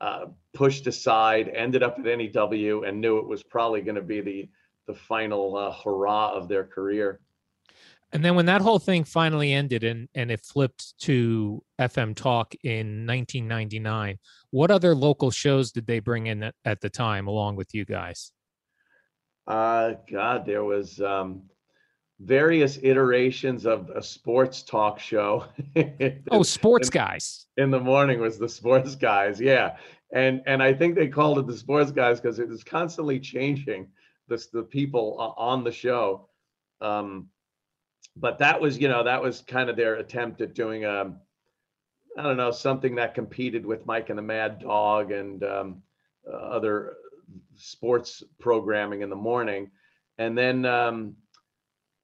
uh, 0.02 0.26
pushed 0.54 0.88
aside, 0.88 1.50
ended 1.50 1.84
up 1.84 1.98
at 1.98 2.06
NEW, 2.06 2.84
and 2.84 3.00
knew 3.00 3.18
it 3.18 3.28
was 3.28 3.44
probably 3.44 3.82
going 3.82 3.96
to 3.96 4.02
be 4.02 4.22
the 4.22 4.50
the 4.88 4.94
final 4.94 5.58
uh, 5.58 5.72
hurrah 5.72 6.32
of 6.34 6.48
their 6.48 6.64
career. 6.64 7.20
And 8.12 8.24
then 8.24 8.36
when 8.36 8.46
that 8.46 8.62
whole 8.62 8.80
thing 8.80 9.04
finally 9.04 9.52
ended 9.52 9.84
and, 9.84 10.08
and 10.16 10.32
it 10.32 10.42
flipped 10.42 10.98
to 11.00 11.64
FM 11.80 12.16
Talk 12.16 12.54
in 12.64 13.06
1999, 13.06 14.20
what 14.52 14.72
other 14.72 14.96
local 14.96 15.32
shows 15.32 15.72
did 15.72 15.88
they 15.88 16.00
bring 16.00 16.28
in 16.28 16.44
at, 16.44 16.56
at 16.64 16.82
the 16.82 16.90
time 16.90 17.28
along 17.28 17.56
with 17.56 17.74
you 17.74 17.84
guys? 17.84 18.32
Uh, 19.48 19.94
God, 20.10 20.46
there 20.46 20.64
was 20.64 21.02
um, 21.02 21.44
various 22.20 22.80
iterations 22.82 23.66
of 23.66 23.90
a 23.90 24.02
sports 24.02 24.64
talk 24.64 25.00
show. 25.00 25.46
oh, 26.32 26.44
sports 26.44 26.88
in, 26.88 26.92
guys. 26.92 27.46
In 27.58 27.72
the 27.72 27.80
morning 27.80 28.20
was 28.20 28.38
the 28.38 28.50
sports 28.50 28.96
guys, 28.96 29.40
yeah, 29.40 29.78
and 30.14 30.42
and 30.46 30.62
I 30.64 30.74
think 30.74 30.96
they 30.96 31.08
called 31.08 31.40
it 31.40 31.48
the 31.48 31.58
sports 31.58 31.92
guys 31.92 32.20
because 32.20 32.40
it 32.40 32.48
was 32.48 32.64
constantly 32.64 33.20
changing 33.20 33.88
the 34.28 34.46
the 34.54 34.64
people 34.64 35.36
on 35.38 35.64
the 35.64 35.72
show. 35.72 36.30
Um, 36.82 37.30
but 38.16 38.38
that 38.40 38.60
was, 38.60 38.78
you 38.78 38.88
know, 38.88 39.04
that 39.04 39.22
was 39.22 39.42
kind 39.42 39.70
of 39.70 39.76
their 39.76 39.96
attempt 39.96 40.42
at 40.42 40.54
doing 40.54 40.86
a, 40.86 41.02
um, 41.02 41.20
I 42.18 42.24
don't 42.24 42.38
know, 42.38 42.52
something 42.52 42.96
that 42.96 43.14
competed 43.14 43.66
with 43.66 43.86
Mike 43.86 44.10
and 44.10 44.18
the 44.18 44.24
Mad 44.24 44.60
Dog 44.60 45.12
and 45.12 45.44
um, 45.44 45.84
uh, 46.26 46.36
other 46.36 46.96
sports 47.58 48.24
programming 48.40 49.02
in 49.02 49.10
the 49.10 49.16
morning. 49.16 49.70
And 50.18 50.38
then 50.38 50.66
um, 50.66 51.16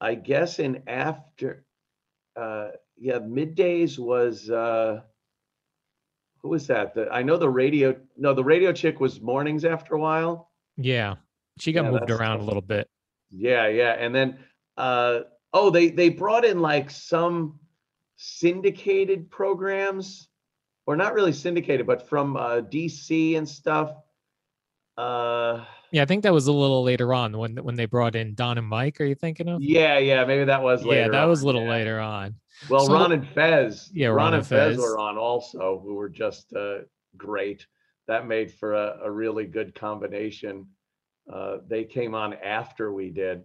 I 0.02 0.16
guess 0.16 0.58
in 0.58 0.82
after, 0.88 1.64
uh, 2.34 2.70
yeah, 2.98 3.20
middays 3.20 4.00
was, 4.00 4.50
uh, 4.50 5.00
who 6.38 6.48
was 6.48 6.66
that? 6.66 6.94
The, 6.94 7.08
I 7.08 7.22
know 7.22 7.36
the 7.36 7.48
radio, 7.48 7.94
no, 8.16 8.34
the 8.34 8.42
radio 8.42 8.72
chick 8.72 8.98
was 8.98 9.20
mornings 9.20 9.64
after 9.64 9.94
a 9.94 10.00
while. 10.00 10.50
Yeah. 10.76 11.14
She 11.60 11.72
got 11.72 11.84
yeah, 11.84 11.92
moved 11.92 12.10
around 12.10 12.40
a 12.40 12.44
little 12.44 12.62
bit. 12.62 12.90
Yeah. 13.30 13.68
Yeah. 13.68 13.92
And 13.92 14.12
then, 14.12 14.38
uh, 14.76 15.20
oh, 15.52 15.70
they, 15.70 15.90
they 15.90 16.08
brought 16.08 16.44
in 16.44 16.60
like 16.60 16.90
some 16.90 17.60
syndicated 18.16 19.30
programs 19.30 20.26
or 20.84 20.96
not 20.96 21.14
really 21.14 21.32
syndicated, 21.32 21.86
but 21.86 22.08
from 22.08 22.36
uh, 22.36 22.62
DC 22.62 23.38
and 23.38 23.48
stuff. 23.48 23.94
Uh, 24.98 25.64
yeah, 25.92 26.02
I 26.02 26.06
think 26.06 26.22
that 26.22 26.32
was 26.32 26.46
a 26.46 26.52
little 26.52 26.82
later 26.82 27.12
on 27.12 27.36
when 27.36 27.56
when 27.56 27.74
they 27.76 27.84
brought 27.84 28.16
in 28.16 28.34
Don 28.34 28.56
and 28.56 28.66
Mike. 28.66 29.00
Are 29.00 29.04
you 29.04 29.14
thinking 29.14 29.48
of? 29.48 29.62
Yeah, 29.62 29.98
yeah, 29.98 30.24
maybe 30.24 30.44
that 30.44 30.62
was 30.62 30.84
later. 30.84 31.02
Yeah, 31.02 31.08
that 31.08 31.24
on. 31.24 31.28
was 31.28 31.42
a 31.42 31.46
little 31.46 31.64
yeah. 31.64 31.70
later 31.70 32.00
on. 32.00 32.34
Well, 32.70 32.86
so, 32.86 32.94
Ron 32.94 33.12
and 33.12 33.28
Fez. 33.28 33.90
Yeah, 33.92 34.08
Ron, 34.08 34.16
Ron 34.16 34.34
and 34.34 34.46
Fez. 34.46 34.76
Fez 34.76 34.78
were 34.78 34.98
on 34.98 35.18
also, 35.18 35.80
who 35.84 35.94
were 35.94 36.08
just 36.08 36.52
uh, 36.54 36.78
great. 37.16 37.66
That 38.08 38.26
made 38.26 38.52
for 38.52 38.74
a, 38.74 39.00
a 39.04 39.10
really 39.10 39.44
good 39.44 39.74
combination. 39.74 40.66
Uh, 41.30 41.58
they 41.68 41.84
came 41.84 42.14
on 42.14 42.34
after 42.34 42.92
we 42.92 43.10
did. 43.10 43.42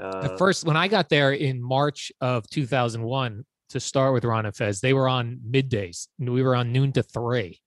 Uh, 0.00 0.30
At 0.30 0.38
first, 0.38 0.64
when 0.64 0.76
I 0.76 0.86
got 0.86 1.08
there 1.08 1.32
in 1.32 1.60
March 1.60 2.12
of 2.20 2.48
2001 2.48 3.44
to 3.70 3.80
start 3.80 4.14
with 4.14 4.24
Ron 4.24 4.46
and 4.46 4.54
Fez, 4.54 4.80
they 4.80 4.92
were 4.92 5.08
on 5.08 5.40
middays. 5.48 6.06
We 6.18 6.42
were 6.42 6.54
on 6.54 6.72
noon 6.72 6.92
to 6.92 7.02
three. 7.02 7.60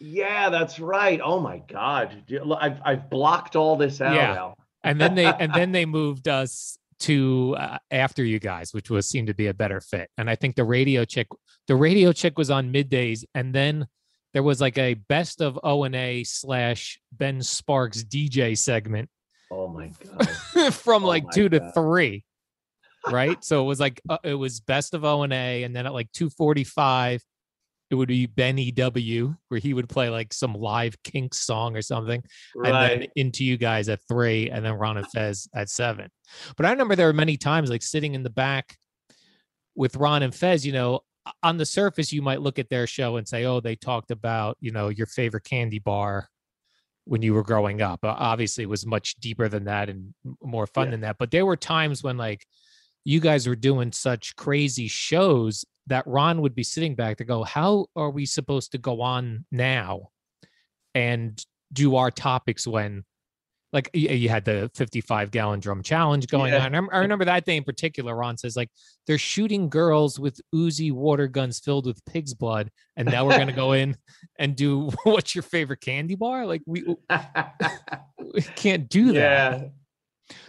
Yeah, 0.00 0.50
that's 0.50 0.78
right. 0.78 1.20
Oh 1.22 1.40
my 1.40 1.58
God, 1.58 2.24
I've 2.58 2.80
I've 2.84 3.10
blocked 3.10 3.56
all 3.56 3.76
this 3.76 4.00
out. 4.00 4.14
Yeah. 4.14 4.52
And 4.84 5.00
then 5.00 5.14
they 5.14 5.26
and 5.26 5.52
then 5.52 5.72
they 5.72 5.86
moved 5.86 6.28
us 6.28 6.78
to 7.00 7.56
uh, 7.58 7.78
after 7.90 8.24
you 8.24 8.38
guys, 8.38 8.72
which 8.72 8.90
was 8.90 9.08
seemed 9.08 9.28
to 9.28 9.34
be 9.34 9.46
a 9.46 9.54
better 9.54 9.80
fit. 9.80 10.10
And 10.18 10.28
I 10.28 10.34
think 10.34 10.56
the 10.56 10.64
radio 10.64 11.04
chick, 11.04 11.28
the 11.66 11.76
radio 11.76 12.12
chick 12.12 12.38
was 12.38 12.50
on 12.50 12.72
middays, 12.72 13.24
and 13.34 13.54
then 13.54 13.86
there 14.34 14.42
was 14.42 14.60
like 14.60 14.78
a 14.78 14.94
best 14.94 15.40
of 15.40 15.58
O 15.62 15.84
and 15.84 15.94
A 15.94 16.24
slash 16.24 17.00
Ben 17.12 17.42
Sparks 17.42 18.02
DJ 18.02 18.56
segment. 18.56 19.08
Oh 19.50 19.68
my 19.68 19.90
god! 20.54 20.74
from 20.74 21.04
oh 21.04 21.08
like 21.08 21.30
two 21.30 21.48
god. 21.48 21.58
to 21.58 21.72
three, 21.72 22.24
right? 23.10 23.42
so 23.42 23.62
it 23.62 23.66
was 23.66 23.80
like 23.80 24.00
uh, 24.08 24.18
it 24.22 24.34
was 24.34 24.60
best 24.60 24.94
of 24.94 25.04
O 25.04 25.22
and 25.22 25.32
A, 25.32 25.62
and 25.64 25.74
then 25.74 25.86
at 25.86 25.94
like 25.94 26.10
two 26.12 26.30
forty 26.30 26.64
five, 26.64 27.22
it 27.90 27.94
would 27.94 28.08
be 28.08 28.26
Benny 28.26 28.70
W, 28.70 29.34
where 29.48 29.60
he 29.60 29.72
would 29.72 29.88
play 29.88 30.10
like 30.10 30.32
some 30.32 30.52
live 30.54 31.02
Kinks 31.02 31.38
song 31.38 31.76
or 31.76 31.82
something, 31.82 32.22
right. 32.54 32.72
and 32.72 33.02
then 33.02 33.08
into 33.16 33.44
you 33.44 33.56
guys 33.56 33.88
at 33.88 34.00
three, 34.08 34.50
and 34.50 34.64
then 34.64 34.74
Ron 34.74 34.98
and 34.98 35.06
Fez 35.12 35.48
at 35.54 35.70
seven. 35.70 36.10
But 36.56 36.66
I 36.66 36.70
remember 36.70 36.96
there 36.96 37.06
were 37.06 37.12
many 37.12 37.36
times 37.36 37.70
like 37.70 37.82
sitting 37.82 38.14
in 38.14 38.22
the 38.22 38.30
back 38.30 38.76
with 39.74 39.96
Ron 39.96 40.22
and 40.22 40.34
Fez. 40.34 40.66
You 40.66 40.72
know, 40.72 41.00
on 41.42 41.56
the 41.56 41.66
surface, 41.66 42.12
you 42.12 42.22
might 42.22 42.42
look 42.42 42.58
at 42.58 42.68
their 42.68 42.86
show 42.86 43.16
and 43.16 43.26
say, 43.26 43.44
"Oh, 43.44 43.60
they 43.60 43.76
talked 43.76 44.10
about 44.10 44.58
you 44.60 44.70
know 44.70 44.88
your 44.88 45.06
favorite 45.06 45.44
candy 45.44 45.78
bar." 45.78 46.28
when 47.08 47.22
you 47.22 47.32
were 47.32 47.42
growing 47.42 47.80
up. 47.80 48.00
Obviously, 48.02 48.64
it 48.64 48.68
was 48.68 48.84
much 48.84 49.14
deeper 49.14 49.48
than 49.48 49.64
that 49.64 49.88
and 49.88 50.12
more 50.42 50.66
fun 50.66 50.88
yeah. 50.88 50.90
than 50.90 51.00
that. 51.00 51.16
But 51.18 51.30
there 51.30 51.46
were 51.46 51.56
times 51.56 52.02
when 52.02 52.18
like 52.18 52.46
you 53.04 53.18
guys 53.18 53.46
were 53.46 53.56
doing 53.56 53.92
such 53.92 54.36
crazy 54.36 54.88
shows 54.88 55.64
that 55.88 56.06
Ron 56.06 56.40
would 56.42 56.54
be 56.54 56.62
sitting 56.62 56.94
back 56.94 57.18
to 57.18 57.24
go, 57.24 57.42
how 57.42 57.86
are 57.96 58.10
we 58.10 58.26
supposed 58.26 58.72
to 58.72 58.78
go 58.78 59.00
on 59.00 59.44
now 59.50 60.10
and 60.94 61.44
do 61.72 61.96
our 61.96 62.10
topics 62.10 62.66
when 62.66 63.04
like 63.72 63.90
you 63.92 64.30
had 64.30 64.44
the 64.44 64.70
55 64.74 65.30
gallon 65.30 65.60
drum 65.60 65.82
challenge 65.82 66.26
going 66.28 66.52
yeah. 66.52 66.64
on. 66.64 66.74
I 66.90 66.98
remember 67.00 67.26
that 67.26 67.44
day 67.44 67.56
in 67.56 67.64
particular. 67.64 68.14
Ron 68.14 68.38
says 68.38 68.56
like 68.56 68.70
they're 69.06 69.18
shooting 69.18 69.68
girls 69.68 70.18
with 70.18 70.40
Uzi 70.54 70.90
water 70.90 71.26
guns 71.26 71.58
filled 71.60 71.84
with 71.84 72.02
pig's 72.06 72.32
blood, 72.32 72.70
and 72.96 73.06
now 73.10 73.26
we're 73.26 73.36
gonna 73.36 73.52
go 73.52 73.72
in 73.74 73.94
and 74.38 74.56
do 74.56 74.90
what's 75.04 75.34
your 75.34 75.42
favorite 75.42 75.82
candy 75.82 76.14
bar? 76.14 76.46
Like 76.46 76.62
we, 76.66 76.82
we 78.32 78.40
can't 78.56 78.88
do 78.88 79.12
that. 79.12 79.60
Yeah. 79.60 79.68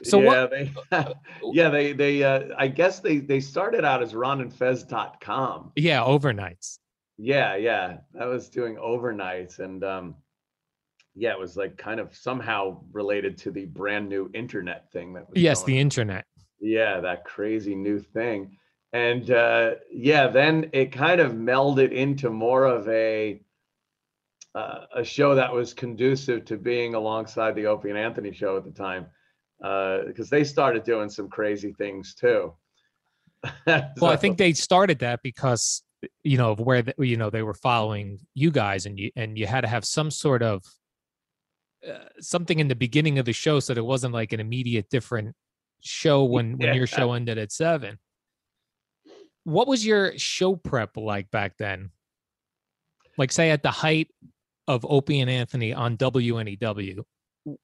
So 0.03 0.21
yeah, 0.21 0.27
what? 0.27 0.51
They, 0.51 0.73
yeah, 1.53 1.69
they 1.69 1.93
they 1.93 2.23
uh, 2.23 2.49
I 2.57 2.67
guess 2.67 2.99
they 2.99 3.19
they 3.19 3.39
started 3.39 3.85
out 3.85 4.01
as 4.01 4.13
ronandfez.com. 4.13 5.71
Yeah, 5.75 6.01
overnights. 6.01 6.79
Yeah, 7.17 7.55
yeah, 7.55 7.97
that 8.13 8.25
was 8.25 8.49
doing 8.49 8.75
overnights, 8.75 9.59
and 9.59 9.83
um, 9.83 10.15
yeah, 11.15 11.31
it 11.31 11.39
was 11.39 11.57
like 11.57 11.77
kind 11.77 11.99
of 11.99 12.15
somehow 12.15 12.81
related 12.91 13.37
to 13.39 13.51
the 13.51 13.65
brand 13.65 14.07
new 14.07 14.29
internet 14.33 14.91
thing 14.91 15.13
that 15.13 15.29
was 15.29 15.41
yes, 15.41 15.63
the 15.63 15.73
on. 15.73 15.79
internet. 15.79 16.25
Yeah, 16.59 16.99
that 17.01 17.25
crazy 17.25 17.75
new 17.75 17.99
thing. 17.99 18.57
And 18.91 19.29
uh, 19.29 19.75
yeah, 19.91 20.27
then 20.27 20.69
it 20.73 20.91
kind 20.91 21.21
of 21.21 21.33
melded 21.33 21.91
into 21.91 22.29
more 22.29 22.65
of 22.65 22.87
a 22.87 23.41
uh, 24.55 24.85
a 24.95 25.03
show 25.03 25.35
that 25.35 25.53
was 25.53 25.73
conducive 25.73 26.43
to 26.45 26.57
being 26.57 26.95
alongside 26.95 27.53
the 27.53 27.67
Opie 27.67 27.89
and 27.89 27.97
Anthony 27.97 28.31
show 28.31 28.57
at 28.57 28.63
the 28.63 28.71
time, 28.71 29.05
because 29.59 30.27
uh, 30.27 30.35
they 30.35 30.43
started 30.43 30.83
doing 30.83 31.09
some 31.09 31.29
crazy 31.29 31.73
things 31.73 32.15
too. 32.15 32.53
so, 33.45 33.51
well, 34.01 34.11
I 34.11 34.15
think 34.15 34.37
they 34.37 34.53
started 34.53 34.99
that 34.99 35.21
because 35.23 35.83
you 36.23 36.37
know 36.37 36.51
of 36.51 36.59
where 36.59 36.81
the, 36.81 36.93
you 36.99 37.17
know 37.17 37.29
they 37.29 37.43
were 37.43 37.53
following 37.53 38.19
you 38.33 38.51
guys, 38.51 38.85
and 38.85 38.97
you 38.97 39.11
and 39.15 39.37
you 39.37 39.47
had 39.47 39.61
to 39.61 39.67
have 39.67 39.85
some 39.85 40.11
sort 40.11 40.41
of 40.41 40.63
uh, 41.87 42.05
something 42.19 42.59
in 42.59 42.67
the 42.67 42.75
beginning 42.75 43.19
of 43.19 43.25
the 43.25 43.33
show 43.33 43.59
so 43.59 43.73
that 43.73 43.79
it 43.79 43.85
wasn't 43.85 44.13
like 44.13 44.33
an 44.33 44.39
immediate 44.39 44.89
different 44.89 45.35
show 45.81 46.23
when 46.23 46.57
when 46.57 46.73
your 46.73 46.87
show 46.87 47.13
ended 47.13 47.37
at 47.37 47.51
seven. 47.51 47.99
What 49.43 49.67
was 49.67 49.85
your 49.85 50.17
show 50.17 50.55
prep 50.55 50.95
like 50.95 51.31
back 51.31 51.57
then? 51.57 51.91
Like 53.17 53.31
say 53.31 53.51
at 53.51 53.63
the 53.63 53.71
height 53.71 54.07
of 54.67 54.85
opie 54.87 55.19
and 55.19 55.29
anthony 55.29 55.73
on 55.73 55.97
wnew 55.97 57.05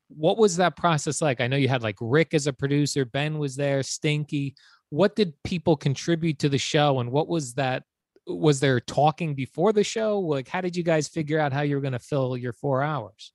what 0.07 0.37
was 0.37 0.57
that 0.57 0.75
process 0.75 1.21
like 1.21 1.41
i 1.41 1.47
know 1.47 1.57
you 1.57 1.67
had 1.67 1.83
like 1.83 1.97
rick 1.99 2.33
as 2.33 2.47
a 2.47 2.53
producer 2.53 3.05
ben 3.05 3.37
was 3.37 3.55
there 3.55 3.83
stinky 3.83 4.55
what 4.89 5.15
did 5.15 5.33
people 5.43 5.75
contribute 5.75 6.39
to 6.39 6.49
the 6.49 6.57
show 6.57 6.99
and 6.99 7.11
what 7.11 7.27
was 7.27 7.53
that 7.53 7.83
was 8.27 8.59
there 8.59 8.79
talking 8.79 9.35
before 9.35 9.73
the 9.73 9.83
show 9.83 10.19
like 10.19 10.47
how 10.47 10.61
did 10.61 10.75
you 10.75 10.83
guys 10.83 11.07
figure 11.07 11.39
out 11.39 11.53
how 11.53 11.61
you 11.61 11.75
were 11.75 11.81
going 11.81 11.93
to 11.93 11.99
fill 11.99 12.35
your 12.35 12.53
four 12.53 12.81
hours 12.81 13.33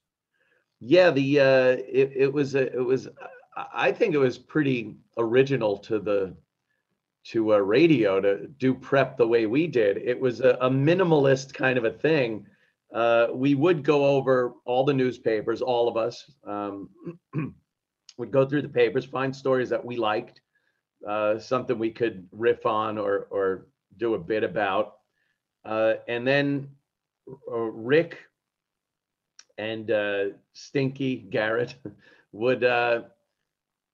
yeah, 0.81 1.11
the 1.11 1.41
uh, 1.41 1.77
it, 1.89 2.13
it 2.17 2.33
was 2.33 2.55
a, 2.55 2.73
it 2.73 2.85
was 2.85 3.07
I 3.73 3.93
think 3.93 4.15
it 4.15 4.19
was 4.19 4.39
pretty 4.39 4.97
original 5.19 5.77
to 5.79 5.99
the 5.99 6.35
to 7.25 7.53
a 7.53 7.63
radio 7.63 8.19
to 8.19 8.47
do 8.47 8.73
prep 8.73 9.19
the 9.19 9.29
way 9.29 9.45
we 9.45 9.67
did. 9.67 9.99
It 9.99 10.19
was 10.19 10.41
a, 10.41 10.57
a 10.63 10.71
minimalist 10.71 11.53
kind 11.53 11.77
of 11.77 11.85
a 11.85 11.91
thing. 11.91 12.47
Uh, 12.93 13.29
we 13.33 13.55
would 13.55 13.85
go 13.85 14.05
over 14.05 14.55
all 14.65 14.85
the 14.85 14.93
newspapers, 14.93 15.63
all 15.63 15.89
of 15.89 15.97
us 15.97 16.31
um, 16.45 16.89
would 18.19 18.31
go 18.31 18.45
through 18.45 18.63
the 18.63 18.69
papers, 18.69 19.05
find 19.05 19.35
stories 19.35 19.69
that 19.69 19.85
we 19.85 19.97
liked, 19.97 20.41
uh, 21.07 21.39
something 21.39 21.79
we 21.79 21.91
could 21.91 22.27
riff 22.33 22.67
on 22.67 22.99
or 22.99 23.29
or 23.31 23.67
do 23.97 24.15
a 24.15 24.19
bit 24.19 24.43
about, 24.43 24.95
uh, 25.65 25.95
and 26.09 26.27
then 26.27 26.69
uh, 27.51 27.57
Rick 27.57 28.19
and 29.57 29.91
uh, 29.91 30.25
Stinky 30.53 31.17
Garrett 31.17 31.75
would 32.33 32.65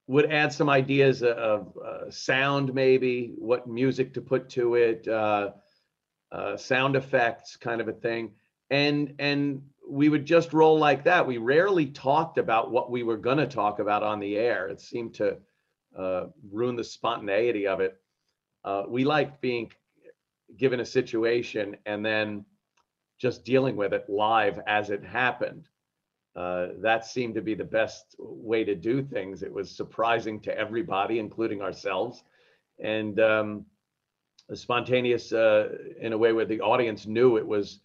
would 0.07 0.31
add 0.33 0.53
some 0.53 0.69
ideas 0.69 1.23
of 1.23 1.77
uh, 1.85 2.11
sound, 2.11 2.73
maybe 2.73 3.35
what 3.39 3.67
music 3.67 4.15
to 4.15 4.21
put 4.21 4.49
to 4.51 4.77
it, 4.77 5.07
uh, 5.09 5.51
uh, 6.31 6.57
sound 6.57 6.97
effects, 6.97 7.57
kind 7.57 7.81
of 7.81 7.89
a 7.89 7.93
thing, 7.93 8.31
and 8.71 9.15
and 9.19 9.63
we 9.89 10.09
would 10.09 10.25
just 10.25 10.53
roll 10.53 10.79
like 10.79 11.05
that. 11.05 11.27
We 11.27 11.39
rarely 11.39 11.87
talked 11.87 12.39
about 12.39 12.71
what 12.71 12.91
we 12.91 13.03
were 13.03 13.17
going 13.17 13.39
to 13.39 13.47
talk 13.47 13.79
about 13.79 14.03
on 14.03 14.19
the 14.19 14.37
air. 14.37 14.69
It 14.69 14.81
seemed 14.81 15.15
to 15.15 15.39
uh, 15.97 16.27
ruin 16.51 16.77
the 16.77 16.85
spontaneity 16.85 17.67
of 17.67 17.81
it. 17.81 17.97
Uh, 18.65 18.83
we 18.89 19.05
liked 19.05 19.41
being 19.41 19.71
given 20.57 20.81
a 20.81 20.85
situation 20.85 21.77
and 21.87 22.05
then 22.05 22.45
just 23.19 23.45
dealing 23.45 23.77
with 23.77 23.93
it 23.93 24.09
live 24.09 24.61
as 24.67 24.91
it 24.91 25.05
happened. 25.05 25.69
Uh, 26.35 26.69
that 26.81 27.07
seemed 27.07 27.35
to 27.35 27.41
be 27.41 27.55
the 27.55 27.65
best 27.65 28.15
way 28.19 28.63
to 28.65 28.75
do 28.75 29.03
things. 29.03 29.43
It 29.43 29.53
was 29.53 29.71
surprising 29.75 30.41
to 30.41 30.59
everybody, 30.59 31.19
including 31.19 31.63
ourselves, 31.63 32.25
and 32.79 33.19
um, 33.21 33.65
spontaneous 34.53 35.33
uh, 35.33 35.69
in 35.99 36.13
a 36.13 36.19
way 36.19 36.33
where 36.33 36.45
the 36.45 36.61
audience 36.61 37.07
knew 37.07 37.39
it 37.39 37.47
was 37.47 37.81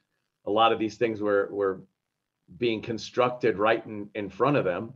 a 0.45 0.51
lot 0.51 0.71
of 0.71 0.79
these 0.79 0.95
things 0.95 1.21
were 1.21 1.47
were 1.51 1.81
being 2.57 2.81
constructed 2.81 3.57
right 3.57 3.85
in, 3.85 4.09
in 4.15 4.29
front 4.29 4.57
of 4.57 4.65
them. 4.65 4.93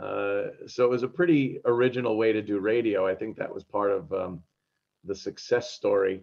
Uh, 0.00 0.44
so 0.66 0.84
it 0.84 0.90
was 0.90 1.02
a 1.02 1.08
pretty 1.08 1.60
original 1.64 2.16
way 2.16 2.32
to 2.32 2.42
do 2.42 2.58
radio. 2.58 3.06
I 3.06 3.14
think 3.14 3.36
that 3.36 3.52
was 3.52 3.64
part 3.64 3.90
of 3.90 4.12
um, 4.12 4.42
the 5.04 5.14
success 5.14 5.70
story. 5.70 6.22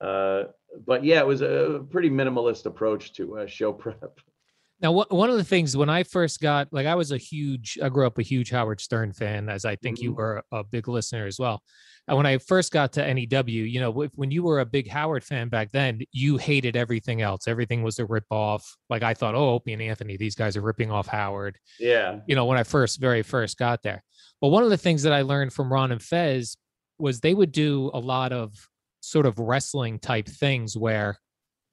Uh, 0.00 0.44
but 0.86 1.04
yeah, 1.04 1.20
it 1.20 1.26
was 1.26 1.40
a 1.40 1.84
pretty 1.90 2.10
minimalist 2.10 2.66
approach 2.66 3.14
to 3.14 3.38
uh, 3.38 3.46
show 3.46 3.72
prep. 3.72 4.20
Now, 4.80 4.92
one 4.92 5.30
of 5.30 5.36
the 5.36 5.44
things 5.44 5.74
when 5.74 5.88
I 5.88 6.02
first 6.02 6.40
got, 6.40 6.68
like, 6.70 6.86
I 6.86 6.94
was 6.94 7.10
a 7.10 7.16
huge, 7.16 7.78
I 7.82 7.88
grew 7.88 8.06
up 8.06 8.18
a 8.18 8.22
huge 8.22 8.50
Howard 8.50 8.80
Stern 8.80 9.12
fan, 9.14 9.48
as 9.48 9.64
I 9.64 9.76
think 9.76 9.96
mm-hmm. 9.96 10.04
you 10.04 10.12
were 10.12 10.42
a 10.52 10.64
big 10.64 10.86
listener 10.86 11.26
as 11.26 11.38
well. 11.38 11.62
And 12.08 12.16
when 12.16 12.26
I 12.26 12.38
first 12.38 12.72
got 12.72 12.92
to 12.92 13.14
NEW, 13.14 13.64
you 13.64 13.80
know, 13.80 13.90
when 13.90 14.30
you 14.30 14.42
were 14.42 14.60
a 14.60 14.66
big 14.66 14.88
Howard 14.88 15.24
fan 15.24 15.48
back 15.48 15.72
then, 15.72 16.02
you 16.12 16.36
hated 16.36 16.76
everything 16.76 17.20
else. 17.20 17.48
Everything 17.48 17.82
was 17.82 17.98
a 17.98 18.04
rip 18.04 18.26
off. 18.30 18.76
Like 18.88 19.02
I 19.02 19.14
thought, 19.14 19.34
oh, 19.34 19.54
Opie 19.54 19.72
and 19.72 19.82
Anthony, 19.82 20.16
these 20.16 20.36
guys 20.36 20.56
are 20.56 20.62
ripping 20.62 20.90
off 20.90 21.08
Howard. 21.08 21.58
Yeah. 21.80 22.20
You 22.28 22.36
know, 22.36 22.44
when 22.44 22.58
I 22.58 22.62
first, 22.62 23.00
very 23.00 23.22
first 23.22 23.58
got 23.58 23.82
there. 23.82 24.04
But 24.40 24.48
one 24.48 24.62
of 24.62 24.70
the 24.70 24.76
things 24.76 25.02
that 25.02 25.12
I 25.12 25.22
learned 25.22 25.52
from 25.52 25.72
Ron 25.72 25.90
and 25.90 26.02
Fez 26.02 26.56
was 26.98 27.20
they 27.20 27.34
would 27.34 27.50
do 27.50 27.90
a 27.92 27.98
lot 27.98 28.32
of 28.32 28.54
sort 29.00 29.26
of 29.26 29.38
wrestling 29.38 29.98
type 29.98 30.26
things 30.26 30.76
where 30.76 31.18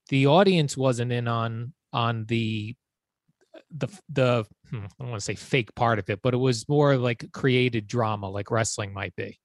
the 0.09 0.27
audience 0.27 0.75
wasn't 0.75 1.11
in 1.11 1.27
on 1.27 1.73
on 1.91 2.25
the 2.25 2.75
the 3.71 3.87
the 4.09 4.45
hmm, 4.69 4.85
I 4.85 4.89
don't 4.99 5.09
want 5.09 5.19
to 5.19 5.25
say 5.25 5.35
fake 5.35 5.73
part 5.75 5.99
of 5.99 6.09
it, 6.09 6.21
but 6.21 6.33
it 6.33 6.37
was 6.37 6.67
more 6.67 6.97
like 6.97 7.31
created 7.31 7.87
drama, 7.87 8.29
like 8.29 8.51
wrestling 8.51 8.93
might 8.93 9.15
be 9.15 9.39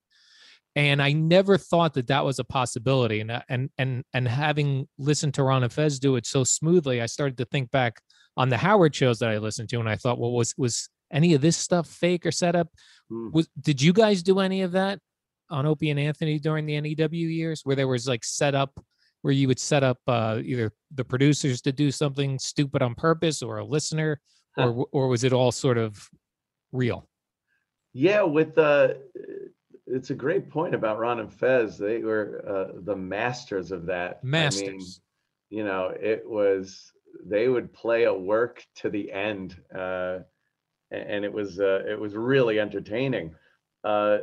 and 0.79 1.03
I 1.03 1.13
never 1.13 1.59
thought 1.59 1.95
that 1.95 2.07
that 2.07 2.25
was 2.25 2.39
a 2.39 2.45
possibility. 2.45 3.19
And 3.21 3.33
uh, 3.33 3.43
and 3.49 3.69
and 3.79 4.05
and 4.15 4.29
having 4.29 4.87
listened 4.97 5.35
to 5.35 5.43
Ron 5.43 5.65
and 5.65 5.73
Fez 5.73 5.99
do 5.99 6.15
it 6.15 6.25
so 6.25 6.45
smoothly, 6.45 7.03
I 7.03 7.07
started 7.07 7.37
to 7.39 7.45
think 7.47 7.73
back 7.73 8.01
on 8.37 8.49
the 8.49 8.57
Howard 8.57 8.95
shows 8.95 9.19
that 9.19 9.31
I 9.31 9.39
listened 9.39 9.69
to, 9.71 9.81
and 9.81 9.89
I 9.89 9.97
thought, 9.97 10.21
well, 10.21 10.31
was 10.31 10.55
was 10.57 10.89
any 11.13 11.35
of 11.35 11.41
this 11.41 11.57
stuff 11.57 11.89
fake 11.89 12.25
or 12.25 12.31
set 12.31 12.55
up? 12.55 12.69
Mm. 13.11 13.33
Was 13.33 13.49
did 13.61 13.83
you 13.83 13.93
guys 13.93 14.23
do 14.23 14.39
any 14.39 14.63
of 14.63 14.73
that 14.73 15.01
on 15.51 15.67
Opie 15.67 15.91
and 15.91 15.99
Anthony 15.99 16.39
during 16.39 16.65
the 16.65 16.81
NEW 16.81 17.27
years, 17.27 17.63
where 17.65 17.75
there 17.75 17.89
was 17.89 18.07
like 18.07 18.25
set 18.25 18.55
up? 18.55 18.79
Where 19.23 19.33
you 19.33 19.49
would 19.49 19.59
set 19.59 19.83
up 19.83 19.99
uh, 20.07 20.41
either 20.45 20.73
the 20.95 21.05
producers 21.05 21.61
to 21.63 21.73
do 21.73 21.91
something 21.91 22.39
stupid 22.39 22.83
on 22.83 22.95
purpose, 22.95 23.43
or 23.43 23.59
a 23.59 23.65
listener, 23.65 24.21
or 24.57 24.87
or 24.93 25.09
was 25.09 25.25
it 25.25 25.33
all 25.33 25.53
sort 25.53 25.79
of 25.79 26.09
real? 26.73 27.09
Yeah, 27.93 28.23
with 28.23 28.55
the 28.55 29.01
uh, 29.17 29.29
it's 29.87 30.11
a 30.11 30.15
great 30.15 30.51
point 30.51 30.75
about 30.75 30.99
Ron 30.99 31.21
and 31.21 31.33
Fez. 31.33 31.79
They 31.79 31.99
were 31.99 32.45
uh, 32.47 32.81
the 32.85 32.97
masters 32.97 33.73
of 33.73 33.87
that. 33.87 34.23
Masters. 34.23 34.69
I 34.69 34.73
mean, 34.73 34.87
you 35.51 35.65
know, 35.65 35.93
it 35.99 36.23
was 36.25 36.93
they 37.25 37.49
would 37.49 37.73
play 37.73 38.05
a 38.05 38.15
work 38.15 38.65
to 38.77 38.91
the 38.91 39.11
end, 39.11 39.57
uh, 39.75 40.19
and 40.91 41.25
it 41.25 41.33
was 41.33 41.59
uh, 41.59 41.83
it 41.89 41.99
was 41.99 42.15
really 42.15 42.61
entertaining. 42.61 43.35
Uh, 43.83 44.19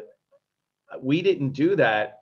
we 1.02 1.22
didn't 1.22 1.52
do 1.52 1.76
that. 1.76 2.20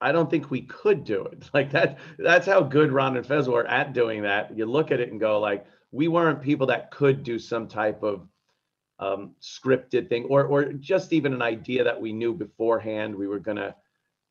I 0.00 0.12
don't 0.12 0.30
think 0.30 0.50
we 0.50 0.62
could 0.62 1.04
do 1.04 1.24
it 1.24 1.50
like 1.54 1.70
that. 1.72 1.98
That's 2.18 2.46
how 2.46 2.62
good 2.62 2.92
Ron 2.92 3.16
and 3.16 3.26
Fez 3.26 3.48
were 3.48 3.66
at 3.66 3.92
doing 3.92 4.22
that. 4.22 4.56
You 4.56 4.66
look 4.66 4.90
at 4.90 5.00
it 5.00 5.10
and 5.10 5.20
go 5.20 5.40
like, 5.40 5.66
we 5.92 6.08
weren't 6.08 6.40
people 6.40 6.66
that 6.68 6.90
could 6.90 7.22
do 7.22 7.38
some 7.38 7.66
type 7.66 8.02
of 8.02 8.28
um, 9.00 9.34
scripted 9.40 10.08
thing 10.08 10.24
or 10.24 10.44
or 10.44 10.72
just 10.74 11.12
even 11.12 11.32
an 11.32 11.42
idea 11.42 11.82
that 11.82 12.00
we 12.00 12.12
knew 12.12 12.34
beforehand 12.34 13.14
we 13.14 13.26
were 13.26 13.38
going 13.38 13.56
to 13.56 13.74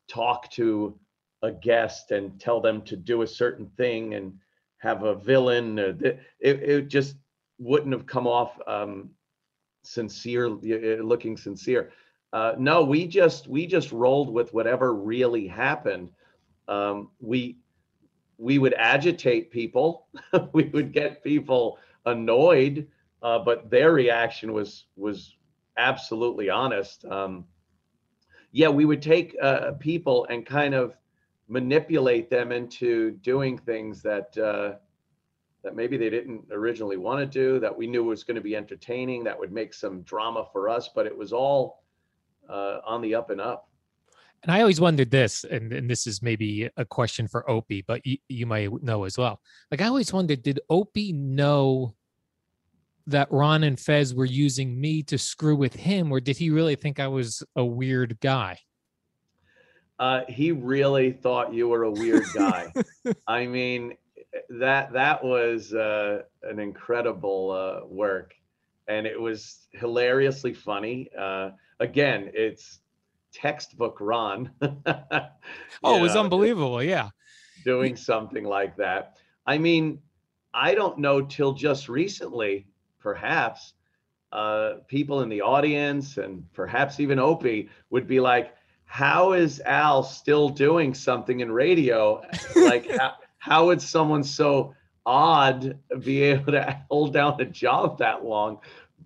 talk 0.08 0.50
to 0.52 0.98
a 1.42 1.52
guest 1.52 2.12
and 2.12 2.40
tell 2.40 2.62
them 2.62 2.84
to 2.84 2.96
do 2.96 3.24
a 3.24 3.28
certain 3.28 3.68
thing 3.78 4.14
and 4.14 4.34
have 4.78 5.04
a 5.04 5.16
villain 5.16 5.80
it, 5.80 6.20
it 6.40 6.88
just 6.88 7.16
wouldn't 7.58 7.92
have 7.92 8.06
come 8.06 8.28
off 8.28 8.60
um, 8.68 9.10
sincere 9.84 10.50
looking 10.50 11.36
sincere 11.36 11.92
uh, 12.34 12.54
no 12.58 12.84
we 12.84 13.08
just 13.08 13.48
we 13.48 13.65
just 13.65 13.92
rolled 13.92 14.32
with 14.34 14.54
whatever 14.54 14.94
really 14.94 15.48
happened 15.48 16.12
um, 16.68 17.10
we 17.20 17.58
we 18.38 18.58
would 18.58 18.74
agitate 18.74 19.52
people 19.52 20.08
we 20.54 20.65
would 20.65 20.92
get 20.92 21.24
people 21.24 21.78
annoyed 22.06 22.88
uh, 23.22 23.39
but 23.39 23.70
their 23.70 23.92
reaction 23.92 24.54
was 24.54 24.86
was 24.96 25.36
absolutely 25.78 26.50
honest. 26.50 27.06
Um, 27.06 27.46
yeah, 28.52 28.70
we 28.70 28.86
would 28.86 29.02
take 29.02 29.36
uh, 29.42 29.72
people 29.80 30.26
and 30.30 30.46
kind 30.46 30.74
of 30.74 30.96
manipulate 31.48 32.30
them 32.30 32.52
into 32.52 33.12
doing 33.12 33.58
things 33.58 34.02
that 34.04 34.38
uh, 34.38 34.76
that 35.63 35.76
maybe 35.76 35.98
they 35.98 36.10
didn't 36.10 36.46
originally 36.52 36.98
want 36.98 37.20
to 37.20 37.26
do. 37.26 37.60
That 37.60 37.76
we 37.76 37.88
knew 37.88 38.04
was 38.04 38.24
going 38.24 38.36
to 38.36 38.42
be 38.42 38.56
entertaining. 38.56 39.24
That 39.24 39.38
would 39.38 39.52
make 39.52 39.74
some 39.74 40.02
drama 40.04 40.46
for 40.52 40.70
us, 40.70 40.89
but 40.94 41.06
it 41.06 41.18
was 41.18 41.34
all 41.34 41.79
uh, 42.50 42.80
on 42.86 43.02
the 43.02 43.16
up 43.16 43.30
and 43.30 43.40
up. 43.40 43.70
And 44.44 44.52
I 44.52 44.62
always 44.62 44.80
wondered 44.80 45.12
this, 45.12 45.44
and, 45.44 45.74
and 45.74 45.90
this 45.90 46.08
is 46.08 46.22
maybe 46.22 46.70
a 46.78 46.86
question 46.86 47.28
for 47.28 47.50
Opie, 47.50 47.84
but 47.86 48.06
you, 48.06 48.18
you 48.30 48.46
might 48.46 48.72
know 48.82 49.04
as 49.04 49.18
well. 49.18 49.42
Like 49.70 49.82
I 49.82 49.88
always 49.88 50.14
wondered, 50.14 50.44
did 50.44 50.62
Opie 50.70 51.12
know 51.12 51.94
that 53.08 53.32
Ron 53.32 53.64
and 53.64 53.78
Fez 53.78 54.14
were 54.14 54.26
using 54.26 54.80
me 54.80 55.04
to 55.04 55.18
screw 55.18 55.56
with 55.56 55.74
him, 55.74 56.12
or 56.12 56.22
did 56.22 56.38
he 56.38 56.52
really 56.52 56.76
think 56.76 57.00
I 57.00 57.08
was 57.08 57.44
a 57.56 57.66
weird 57.66 58.18
guy? 58.22 58.60
Uh, 59.98 60.22
he 60.30 60.54
really 60.54 61.12
thought 61.12 61.54
you 61.54 61.68
were 61.68 61.84
a 61.84 61.92
weird 61.92 62.24
guy. 62.34 62.72
I 63.28 63.46
mean, 63.46 63.96
that 64.50 64.94
that 64.94 65.22
was 65.22 65.74
uh, 65.74 66.22
an 66.44 66.60
incredible 66.60 67.52
uh, 67.52 67.86
work, 67.86 68.34
and 68.88 69.06
it 69.06 69.20
was 69.20 69.68
hilariously 69.74 70.54
funny. 70.54 71.10
Again, 71.80 72.32
it's 72.34 72.80
textbook 73.34 73.98
Ron. 74.00 74.52
oh, 74.62 75.98
it 75.98 76.02
was 76.02 76.15
know, 76.15 76.22
unbelievable! 76.22 76.84
Yeah, 76.84 77.10
doing 77.63 77.96
something 77.96 78.44
like 78.44 78.76
that. 78.78 79.18
I 79.46 79.58
mean, 79.58 80.00
I 80.54 80.76
don't 80.76 81.00
know 81.00 81.22
till 81.22 81.54
just 81.54 81.89
recently 81.89 82.68
perhaps 83.00 83.74
uh, 84.32 84.76
people 84.88 85.22
in 85.22 85.30
the 85.30 85.42
audience 85.42 86.18
and 86.18 86.44
perhaps 86.54 87.00
even 87.00 87.20
Opie 87.20 87.70
would 87.89 88.08
be 88.08 88.20
like, 88.20 88.54
how 88.86 89.34
is 89.34 89.62
Al 89.62 90.04
still 90.04 90.50
doing 90.50 90.94
something 90.94 91.39
in 91.39 91.52
radio? 91.52 92.22
like, 92.56 92.89
how, 92.92 93.13
how 93.38 93.65
would 93.68 93.82
someone 93.82 94.24
so 94.24 94.76
odd 95.06 95.78
be 96.02 96.24
able 96.24 96.52
to 96.52 96.84
hold 96.89 97.13
down 97.13 97.39
a 97.42 97.46
job 97.46 98.00
that 98.00 98.24
long? 98.24 98.60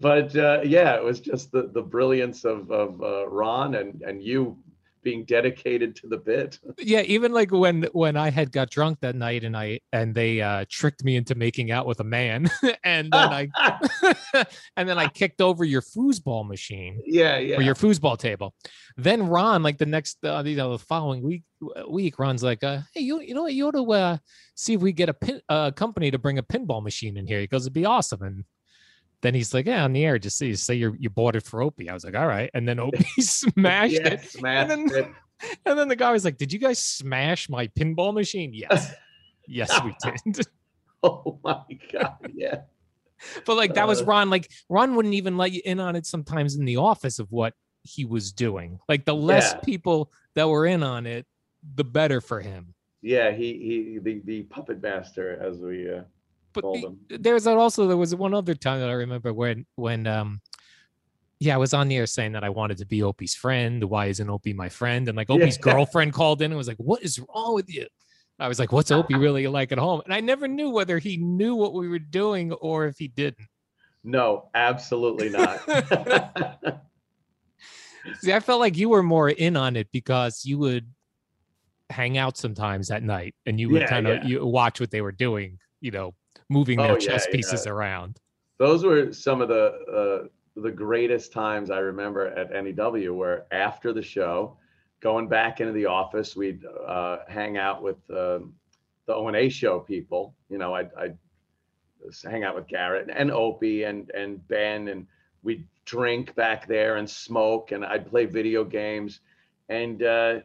But 0.04 0.36
uh, 0.36 0.60
yeah, 0.66 0.96
it 0.98 1.04
was 1.04 1.22
just 1.22 1.54
the, 1.54 1.70
the 1.74 1.82
brilliance 1.82 2.44
of, 2.44 2.70
of 2.70 3.02
uh, 3.02 3.26
Ron 3.30 3.76
and, 3.76 4.02
and 4.02 4.22
you 4.22 4.58
being 5.02 5.24
dedicated 5.24 5.96
to 5.98 6.08
the 6.08 6.18
bit. 6.18 6.60
Yeah, 6.78 7.02
even 7.02 7.32
like 7.32 7.52
when 7.52 7.84
when 7.94 8.18
I 8.18 8.30
had 8.30 8.52
got 8.52 8.70
drunk 8.70 9.00
that 9.00 9.16
night 9.16 9.46
and 9.46 9.56
I 9.56 9.80
and 9.94 10.14
they 10.14 10.42
uh 10.42 10.66
tricked 10.70 11.06
me 11.06 11.16
into 11.16 11.36
making 11.36 11.72
out 11.72 11.86
with 11.86 12.02
a 12.02 12.04
man 12.04 12.50
and 12.84 13.12
then 13.12 13.14
I 13.14 13.50
and 14.78 14.90
then 14.90 14.98
I 14.98 15.08
kicked 15.08 15.42
over 15.42 15.64
your 15.64 15.82
foosball 15.82 16.48
machine. 16.48 17.02
Yeah, 17.14 17.38
yeah. 17.38 17.58
Or 17.58 17.62
your 17.62 17.76
foosball 17.76 18.18
table. 18.18 18.56
Then 18.98 19.28
Ron 19.28 19.62
like 19.62 19.78
the 19.78 19.86
next 19.86 20.18
uh, 20.26 20.42
you 20.46 20.56
know 20.56 20.72
the 20.72 20.80
following 20.80 21.22
week 21.22 21.44
week 21.88 22.18
Ron's 22.18 22.44
like 22.44 22.64
uh 22.64 22.80
hey 22.94 23.02
you 23.02 23.22
you 23.22 23.36
know 23.36 23.44
what 23.44 23.54
you 23.54 23.68
ought 23.68 23.72
to 23.72 23.92
uh 23.92 24.18
see 24.56 24.74
if 24.74 24.82
we 24.82 24.94
get 24.94 25.10
a 25.10 25.14
pin 25.14 25.42
uh 25.50 25.72
company 25.72 26.12
to 26.12 26.18
bring 26.18 26.40
a 26.40 26.44
pinball 26.44 26.82
machine 26.82 27.18
in 27.18 27.28
here. 27.28 27.40
He 27.40 27.48
goes 27.48 27.64
it'd 27.64 27.74
be 27.74 27.86
awesome 27.86 28.24
and 28.24 28.46
then 29.24 29.34
he's 29.34 29.54
like, 29.54 29.66
yeah, 29.66 29.84
on 29.84 29.94
the 29.94 30.06
air, 30.06 30.20
just 30.20 30.38
say, 30.38 30.54
say 30.54 30.76
you 30.76 30.96
you 31.00 31.10
bought 31.10 31.36
it 31.36 31.44
for 31.44 31.64
Opie. 31.64 31.90
I 31.90 31.94
was 31.94 32.04
like, 32.06 32.16
all 32.16 32.28
right. 32.28 32.52
And 32.54 32.68
then 32.68 32.80
Opie 32.80 33.04
smashed 33.20 33.94
yeah, 33.96 34.08
it. 34.10 34.22
Smashed 34.30 34.72
and 34.72 34.90
then, 34.92 35.04
it. 35.06 35.12
And 35.66 35.78
then 35.78 35.88
the 35.90 35.96
guy 35.96 36.12
was 36.12 36.24
like, 36.24 36.38
did 36.38 36.54
you 36.54 36.60
guys 36.60 36.80
smash 36.80 37.50
my 37.50 37.68
pinball 37.68 38.14
machine? 38.14 38.52
Yes. 38.54 38.94
yes, 39.46 39.78
we 39.84 39.94
did. 40.32 40.46
oh 41.04 41.38
my 41.44 41.64
God. 41.92 42.16
Yeah. 42.34 42.62
but 43.46 43.58
like 43.58 43.74
that 43.74 43.88
was 43.88 44.02
uh. 44.02 44.06
Ron. 44.06 44.30
Like 44.30 44.50
Ron 44.70 44.96
wouldn't 44.96 45.16
even 45.16 45.36
let 45.38 45.52
you 45.52 45.62
in 45.66 45.80
on 45.82 45.96
it 45.98 46.06
sometimes 46.06 46.56
in 46.56 46.64
the 46.66 46.78
office 46.78 47.20
of 47.20 47.30
what 47.32 47.54
he 47.82 48.06
was 48.06 48.32
doing. 48.32 48.80
Like 48.88 49.04
the 49.06 49.16
less 49.16 49.54
Yeah. 49.54 49.60
people 49.62 50.12
that 50.36 50.48
were 50.48 50.66
in 50.66 50.82
on 50.84 51.06
it, 51.06 51.26
the 51.76 51.84
better 51.84 52.22
for 52.22 52.40
him. 52.40 52.74
Yeah, 53.02 53.32
he 53.32 53.54
he 53.54 54.00
the 54.02 54.22
the 54.24 54.44
puppet 54.44 54.82
master 54.82 55.38
as 55.42 55.58
we 55.60 55.90
uh, 55.92 56.04
But 56.54 56.66
there's 57.10 57.48
also 57.48 57.88
there 57.88 57.98
was 57.98 58.16
one 58.16 58.34
other 58.34 58.54
time 58.54 58.80
that 58.80 58.90
I 58.90 58.94
remember 58.94 59.34
when 59.34 59.66
when 59.76 60.08
um 60.08 60.42
yeah, 61.40 61.56
I 61.56 61.58
was 61.58 61.74
on 61.74 61.90
the 61.90 61.98
air 61.98 62.06
saying 62.06 62.32
that 62.34 62.44
I 62.44 62.50
wanted 62.50 62.78
to 62.78 62.86
be 62.86 63.04
Opie's 63.04 63.36
friend. 63.36 63.84
Why 63.84 64.06
isn't 64.06 64.30
Opie 64.30 64.54
my 64.54 64.70
friend? 64.70 65.10
And 65.10 65.18
like 65.18 65.30
Yeah. 65.30 65.36
Opie's 65.36 65.58
girlfriend 65.58 66.14
called 66.14 66.42
in 66.42 66.52
and 66.52 66.58
was 66.58 66.68
like, 66.70 66.78
"What 66.78 67.04
is 67.04 67.20
wrong 67.20 67.56
with 67.56 67.70
you?" 67.74 67.88
I 68.40 68.48
was 68.48 68.60
like, 68.60 68.72
"What's 68.72 68.92
Opie 68.92 69.16
really 69.16 69.48
like 69.48 69.72
at 69.72 69.78
home?" 69.78 70.02
And 70.06 70.14
I 70.14 70.22
never 70.22 70.48
knew 70.48 70.70
whether 70.70 71.00
he 71.00 71.18
knew 71.18 71.56
what 71.56 71.74
we 71.74 71.90
were 71.90 72.00
doing 72.00 72.54
or 72.54 72.86
if 72.86 72.98
he 72.98 73.08
didn't. 73.10 73.48
No, 74.04 74.50
absolutely 74.54 75.30
not. 75.30 75.60
See, 78.20 78.34
I 78.34 78.40
felt 78.40 78.60
like 78.60 78.78
you 78.78 78.90
were 78.90 79.04
more 79.04 79.30
in 79.30 79.56
on 79.58 79.76
it 79.76 79.88
because 79.92 80.46
you 80.46 80.58
would 80.60 80.92
hang 81.90 82.18
out 82.18 82.38
sometimes 82.38 82.90
at 82.92 83.04
night 83.04 83.36
and 83.46 83.60
you 83.60 83.70
would 83.70 83.82
Yeah, 83.82 83.88
kind 83.88 84.08
of 84.08 84.24
yeah. 84.24 84.28
you 84.30 84.46
watch 84.46 84.80
what 84.80 84.92
they 84.92 85.02
were 85.02 85.12
doing, 85.12 85.60
you 85.80 85.92
know, 85.92 86.14
moving 86.54 86.78
their 86.78 86.92
Oh, 86.92 86.94
yeah, 86.94 87.08
chess 87.08 87.26
yeah. 87.28 87.36
pieces 87.36 87.68
around. 87.68 88.20
Those 88.60 88.86
were 88.86 89.12
some 89.12 89.42
of 89.42 89.50
the 89.50 89.66
uh, 90.26 90.28
the 90.56 90.72
greatest 90.72 91.34
times 91.34 91.72
I 91.72 91.80
remember 91.80 92.28
at 92.28 92.52
NEW, 92.52 93.14
where 93.14 93.46
after 93.52 93.92
the 93.92 94.04
show, 94.04 94.58
going 95.02 95.28
back 95.28 95.60
into 95.60 95.74
the 95.74 95.88
office, 95.88 96.36
we'd 96.36 96.64
uh, 96.88 97.18
hang 97.28 97.58
out 97.58 97.82
with 97.82 97.98
um, 98.12 98.54
the 99.08 99.14
O 99.16 99.28
and 99.28 99.36
A 99.36 99.50
show 99.50 99.80
people. 99.80 100.36
You 100.50 100.60
know, 100.60 100.74
I'd, 100.76 100.92
I'd 100.98 101.18
hang 102.24 102.44
out 102.44 102.56
with 102.56 102.68
Garrett 102.68 103.10
and 103.14 103.32
Opie 103.32 103.84
and 103.84 104.10
and 104.12 104.48
Ben, 104.48 104.88
and 104.90 105.08
we'd 105.42 105.68
drink 105.86 106.36
back 106.36 106.68
there 106.68 106.98
and 106.98 107.10
smoke, 107.10 107.72
and 107.72 107.84
I'd 107.84 108.08
play 108.10 108.26
video 108.26 108.64
games, 108.64 109.20
and 109.70 110.02
uh, 110.04 110.40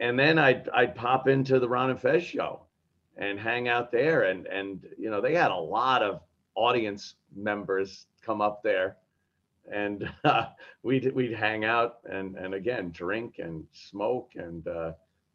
and 0.00 0.18
then 0.18 0.38
I'd 0.38 0.68
I'd 0.70 0.94
pop 0.94 1.28
into 1.28 1.60
the 1.60 1.68
Ron 1.68 1.90
and 1.90 2.00
Fez 2.00 2.22
show 2.24 2.62
and 3.20 3.38
hang 3.38 3.68
out 3.68 3.92
there, 3.92 4.24
and 4.24 4.46
and 4.46 4.84
you 4.98 5.10
know 5.10 5.20
they 5.20 5.34
had 5.34 5.50
a 5.50 5.56
lot 5.56 6.02
of 6.02 6.20
audience 6.54 7.14
members 7.34 8.06
come 8.22 8.40
up 8.40 8.62
there. 8.62 8.96
And 9.72 10.10
uh, 10.24 10.46
we'd 10.82 11.14
we'd 11.14 11.32
hang 11.32 11.64
out 11.64 11.98
and 12.10 12.36
and 12.36 12.54
again 12.54 12.90
drink 12.90 13.36
and 13.38 13.64
smoke. 13.72 14.32
And 14.34 14.66
uh, 14.66 14.92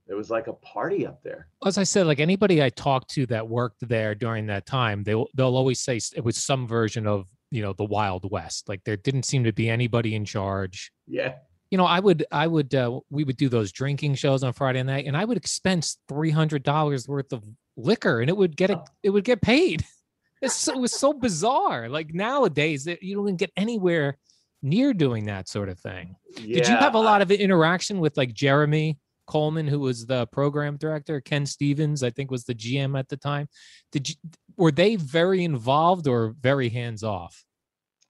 it 0.08 0.14
was 0.14 0.30
like 0.30 0.48
a 0.48 0.54
party 0.54 1.06
up 1.06 1.24
there. 1.24 1.48
As 1.66 1.78
I 1.78 1.84
said, 1.84 2.08
like 2.08 2.20
anybody 2.20 2.62
I 2.62 2.70
talked 2.70 3.10
to 3.12 3.26
that 3.28 3.48
worked 3.48 3.88
there 3.88 4.14
during 4.16 4.48
that 4.48 4.66
time, 4.66 5.04
they'll 5.04 5.28
they'll 5.36 5.56
always 5.56 5.80
say 5.80 6.00
it 6.16 6.24
was 6.24 6.38
some 6.38 6.68
version 6.68 7.08
of 7.08 7.28
you 7.52 7.62
know 7.62 7.74
the 7.74 7.86
Wild 7.86 8.30
West. 8.30 8.68
Like 8.68 8.84
there 8.84 8.98
didn't 8.98 9.24
seem 9.24 9.44
to 9.46 9.54
be 9.54 9.70
anybody 9.70 10.16
in 10.16 10.26
charge. 10.26 10.92
yeah. 11.08 11.36
You 11.72 11.80
know, 11.80 11.86
I 11.86 12.00
would 12.00 12.26
I 12.32 12.46
would 12.46 12.74
uh, 12.76 13.00
we 13.10 13.24
would 13.24 13.38
do 13.38 13.50
those 13.50 13.72
drinking 13.72 14.16
shows 14.16 14.44
on 14.44 14.54
Friday 14.54 14.84
night, 14.84 15.08
and 15.08 15.18
I 15.18 15.26
would 15.26 15.36
expense 15.36 15.98
three 16.08 16.30
hundred 16.30 16.62
dollars 16.62 17.08
worth 17.08 17.34
of 17.34 17.44
liquor, 17.78 18.22
and 18.22 18.30
it 18.30 18.38
would 18.38 18.56
get 18.56 18.70
it 18.70 18.80
it 19.04 19.10
would 19.10 19.24
get 19.24 19.42
paid. 19.42 19.84
It's 20.42 20.54
so, 20.54 20.74
it 20.74 20.80
was 20.80 20.92
so 20.92 21.14
bizarre. 21.14 21.88
Like 21.88 22.14
nowadays, 22.14 22.86
you 22.86 23.16
don't 23.16 23.26
even 23.26 23.38
get 23.38 23.52
anywhere 23.56 24.18
near 24.62 24.94
doing 24.94 25.26
that 25.26 25.48
sort 25.48 25.70
of 25.70 25.80
thing. 25.80 26.18
Did 26.36 26.68
you 26.68 26.76
have 26.76 26.94
a 26.94 27.00
lot 27.00 27.22
of 27.22 27.32
interaction 27.32 28.00
with 28.00 28.18
like 28.18 28.34
Jeremy 28.34 29.00
Coleman, 29.28 29.66
who 29.66 29.80
was 29.80 30.06
the 30.06 30.28
program 30.28 30.76
director, 30.76 31.22
Ken 31.22 31.46
Stevens, 31.46 32.04
I 32.04 32.10
think 32.12 32.30
was 32.30 32.44
the 32.44 32.54
GM 32.54 33.00
at 33.00 33.08
the 33.08 33.18
time? 33.18 33.48
Did 33.94 34.10
you 34.10 34.16
were 34.58 34.72
they 34.72 34.98
very 34.98 35.44
involved 35.46 36.06
or 36.06 36.36
very 36.40 36.68
hands 36.70 37.02
off? 37.02 37.46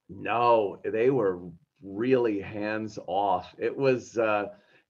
no 0.10 0.80
they 0.84 1.10
were 1.10 1.40
really 1.82 2.40
hands 2.40 2.98
off 3.08 3.54
it 3.58 3.76
was 3.76 4.18
uh 4.18 4.48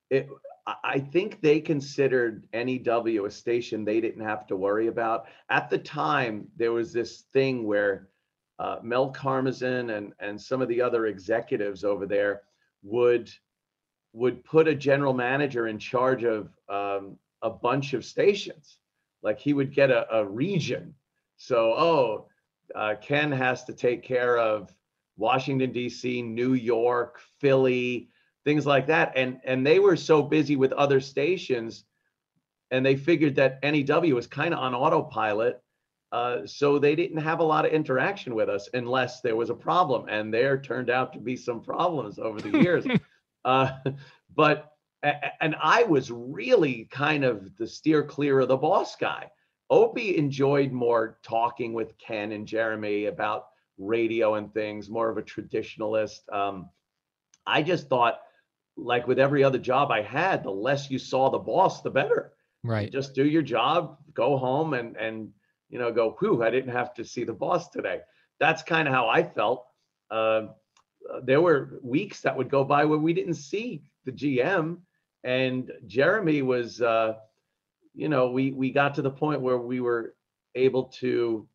it 0.10 0.28
I- 0.68 1.00
think 1.00 1.42
they 1.42 1.60
considered 1.60 2.48
NEW 2.54 3.26
a 3.26 3.32
station 3.32 3.86
they 3.86 4.02
didn't 4.02 4.24
have 4.24 4.48
to 4.48 4.56
worry 4.56 4.88
about. 4.88 5.28
At 5.50 5.70
the 5.70 5.78
time, 5.78 6.48
there 6.56 6.72
was 6.72 6.92
this 6.92 7.22
thing 7.34 7.66
where 7.66 8.10
uh, 8.58 8.80
Mel 8.82 9.12
Karmazin 9.12 9.98
and 9.98 10.14
and 10.20 10.42
some 10.42 10.62
of 10.62 10.68
the 10.70 10.82
other 10.82 11.08
executives 11.08 11.84
over 11.84 12.06
there 12.06 12.44
would 12.84 13.30
would 14.14 14.44
put 14.46 14.68
a 14.68 14.74
general 14.76 15.14
manager 15.14 15.68
in 15.68 15.78
charge 15.78 16.24
of 16.24 16.50
um, 16.70 17.18
a 17.42 17.50
bunch 17.50 17.94
of 17.94 18.06
stations. 18.06 18.80
Like 19.22 19.40
he 19.40 19.54
would 19.54 19.74
get 19.74 19.92
a, 19.92 20.08
a 20.16 20.26
region. 20.26 20.96
So 21.38 21.74
oh, 21.78 22.28
uh, 22.74 22.96
Ken 23.02 23.32
has 23.32 23.66
to 23.66 23.74
take 23.74 24.04
care 24.04 24.38
of 24.38 24.74
Washington 25.18 25.72
D.C., 25.72 26.22
New 26.22 26.54
York, 26.54 27.20
Philly, 27.40 28.10
things 28.46 28.66
like 28.66 28.88
that. 28.88 29.14
And 29.16 29.40
and 29.44 29.66
they 29.66 29.80
were 29.80 29.96
so 29.96 30.22
busy 30.22 30.56
with 30.56 30.72
other 30.74 31.02
stations, 31.02 31.84
and 32.72 32.86
they 32.86 32.96
figured 32.96 33.36
that 33.36 33.60
NEW 33.64 34.16
was 34.16 34.28
kind 34.28 34.54
of 34.54 34.60
on 34.60 34.74
autopilot. 34.74 35.62
Uh, 36.12 36.46
so 36.46 36.80
they 36.80 36.96
didn't 36.96 37.18
have 37.18 37.40
a 37.40 37.44
lot 37.44 37.66
of 37.66 37.74
interaction 37.74 38.36
with 38.36 38.48
us 38.48 38.70
unless 38.74 39.20
there 39.20 39.36
was 39.36 39.50
a 39.50 39.56
problem, 39.56 40.08
and 40.08 40.34
there 40.34 40.58
turned 40.58 40.90
out 40.90 41.12
to 41.12 41.20
be 41.20 41.36
some 41.36 41.62
problems 41.62 42.20
over 42.20 42.40
the 42.40 42.58
years. 42.62 42.86
uh, 43.46 43.72
but 44.36 44.72
and 45.42 45.56
I 45.62 45.84
was 45.84 46.10
really 46.10 46.88
kind 46.92 47.24
of 47.24 47.56
the 47.58 47.68
steer 47.68 48.04
clear 48.04 48.40
of 48.40 48.48
the 48.48 48.58
boss 48.58 48.96
guy. 48.96 49.30
Opie 49.70 50.18
enjoyed 50.18 50.72
more 50.72 51.18
talking 51.24 51.74
with 51.74 51.98
Ken 51.98 52.32
and 52.32 52.48
Jeremy 52.48 53.06
about 53.06 53.48
radio 53.78 54.36
and 54.36 54.54
things, 54.54 54.90
more 54.90 55.10
of 55.10 55.18
a 55.18 55.24
traditionalist. 55.24 56.32
Um, 56.32 56.70
I 57.46 57.62
just 57.62 57.88
thought, 57.88 58.20
like 58.78 59.08
with 59.08 59.20
every 59.20 59.44
other 59.44 59.58
job 59.58 59.92
I 59.92 60.02
had, 60.02 60.44
the 60.44 60.52
less 60.52 60.90
you 60.90 61.00
saw 61.00 61.30
the 61.30 61.40
boss, 61.40 61.82
the 61.82 61.90
better. 61.90 62.34
Right. 62.64 62.92
Just 62.92 63.14
do 63.14 63.26
your 63.26 63.42
job, 63.42 63.98
go 64.14 64.38
home, 64.38 64.74
and 64.74 64.96
and 64.98 65.32
you 65.70 65.80
know 65.80 65.92
go. 65.92 66.16
Whew, 66.20 66.44
I 66.44 66.50
didn't 66.50 66.74
have 66.74 66.94
to 66.96 67.06
see 67.06 67.24
the 67.24 67.34
boss 67.34 67.70
today. 67.70 68.02
That's 68.40 68.64
kind 68.64 68.88
of 68.88 68.94
how 68.94 69.08
I 69.08 69.24
felt. 69.24 69.66
Um, 70.12 70.52
uh, 71.10 71.20
there 71.24 71.42
were 71.42 71.80
weeks 71.84 72.22
that 72.22 72.36
would 72.36 72.50
go 72.50 72.64
by 72.64 72.86
where 72.86 72.98
we 72.98 73.14
didn't 73.14 73.36
see 73.36 73.84
the 74.06 74.12
GM, 74.12 74.78
and 75.24 75.72
Jeremy 75.86 76.42
was, 76.42 76.82
uh, 76.82 77.16
you 77.94 78.10
know, 78.10 78.32
we 78.32 78.52
we 78.52 78.72
got 78.72 78.96
to 78.96 79.02
the 79.02 79.12
point 79.12 79.42
where 79.42 79.58
we 79.58 79.80
were 79.80 80.16
able 80.56 80.86
to 80.86 81.48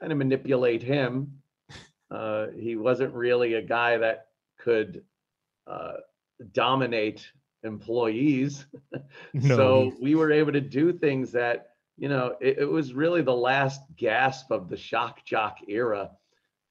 kind 0.00 0.12
of 0.12 0.18
manipulate 0.18 0.82
him. 0.82 1.40
Uh, 2.10 2.48
he 2.56 2.76
wasn't 2.76 3.12
really 3.12 3.54
a 3.54 3.62
guy 3.62 3.96
that 3.96 4.26
could 4.60 5.02
uh, 5.66 5.94
dominate 6.52 7.26
employees. 7.62 8.66
No. 9.32 9.56
So 9.56 9.92
we 10.00 10.14
were 10.14 10.30
able 10.30 10.52
to 10.52 10.60
do 10.60 10.92
things 10.92 11.32
that, 11.32 11.70
you 11.96 12.08
know, 12.08 12.36
it, 12.40 12.58
it 12.58 12.64
was 12.64 12.94
really 12.94 13.22
the 13.22 13.34
last 13.34 13.80
gasp 13.96 14.50
of 14.52 14.68
the 14.68 14.76
shock 14.76 15.24
jock 15.24 15.58
era. 15.68 16.10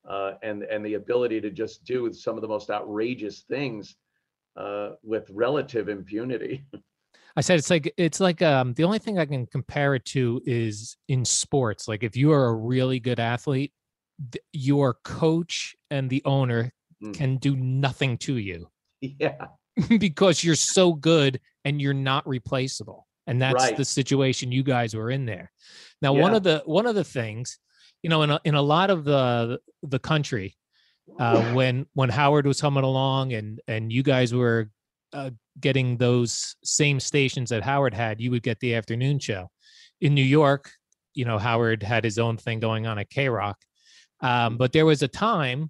Uh, 0.07 0.33
and 0.43 0.63
and 0.63 0.85
the 0.85 0.95
ability 0.95 1.39
to 1.41 1.49
just 1.49 1.85
do 1.85 2.11
some 2.11 2.35
of 2.35 2.41
the 2.41 2.47
most 2.47 2.69
outrageous 2.69 3.41
things 3.41 3.95
uh, 4.57 4.91
with 5.01 5.29
relative 5.29 5.87
impunity. 5.89 6.65
I 7.37 7.41
said 7.41 7.57
it's 7.57 7.69
like 7.69 7.93
it's 7.97 8.19
like 8.19 8.41
um 8.41 8.73
the 8.73 8.83
only 8.83 8.99
thing 8.99 9.17
I 9.17 9.25
can 9.25 9.45
compare 9.47 9.95
it 9.95 10.05
to 10.05 10.41
is 10.45 10.97
in 11.07 11.25
sports. 11.25 11.87
Like 11.87 12.03
if 12.03 12.15
you 12.15 12.31
are 12.31 12.47
a 12.47 12.55
really 12.55 12.99
good 12.99 13.19
athlete, 13.19 13.73
th- 14.31 14.43
your 14.53 14.95
coach 15.03 15.75
and 15.89 16.09
the 16.09 16.21
owner 16.25 16.71
Mm. 17.03 17.13
can 17.13 17.37
do 17.37 17.55
nothing 17.57 18.17
to 18.19 18.37
you 18.37 18.69
yeah, 19.19 19.47
because 19.99 20.43
you're 20.43 20.55
so 20.55 20.93
good 20.93 21.39
and 21.65 21.81
you're 21.81 21.93
not 21.93 22.27
replaceable. 22.27 23.07
And 23.25 23.41
that's 23.41 23.63
Right. 23.63 23.77
the 23.77 23.85
situation 23.85 24.51
you 24.51 24.63
guys 24.63 24.93
were 24.95 25.09
in 25.09 25.25
there. 25.25 25.51
Now, 26.01 26.11
one 26.13 26.33
of 26.33 26.43
the 26.43 26.61
one 26.65 26.85
of 26.85 26.95
the 26.95 27.05
things, 27.05 27.57
you 28.01 28.09
know, 28.09 28.21
in 28.23 28.31
a, 28.31 28.39
in 28.43 28.55
a 28.55 28.61
lot 28.61 28.89
of 28.89 29.05
the 29.05 29.59
the 29.81 29.99
country, 29.99 30.57
uh, 31.19 31.41
when 31.55 31.85
when 31.93 32.09
Howard 32.09 32.45
was 32.45 32.59
coming 32.59 32.83
along 32.83 33.33
and 33.33 33.61
and 33.67 33.91
you 33.93 34.03
guys 34.03 34.33
were 34.33 34.69
uh, 35.13 35.29
getting 35.59 35.95
those 35.97 36.55
same 36.63 36.99
stations 36.99 37.49
that 37.51 37.63
Howard 37.63 37.93
had, 37.93 38.19
you 38.19 38.31
would 38.31 38.43
get 38.43 38.59
the 38.59 38.75
afternoon 38.75 39.19
show. 39.19 39.49
In 40.01 40.13
New 40.13 40.25
York, 40.25 40.71
you 41.13 41.23
know, 41.23 41.37
Howard 41.37 41.81
had 41.81 42.03
his 42.03 42.19
own 42.19 42.35
thing 42.35 42.59
going 42.59 42.87
on 42.87 42.99
at 42.99 43.09
K 43.09 43.29
Rock, 43.29 43.57
um, 44.19 44.57
but 44.57 44.73
there 44.73 44.85
was 44.85 45.01
a 45.01 45.07
time 45.07 45.69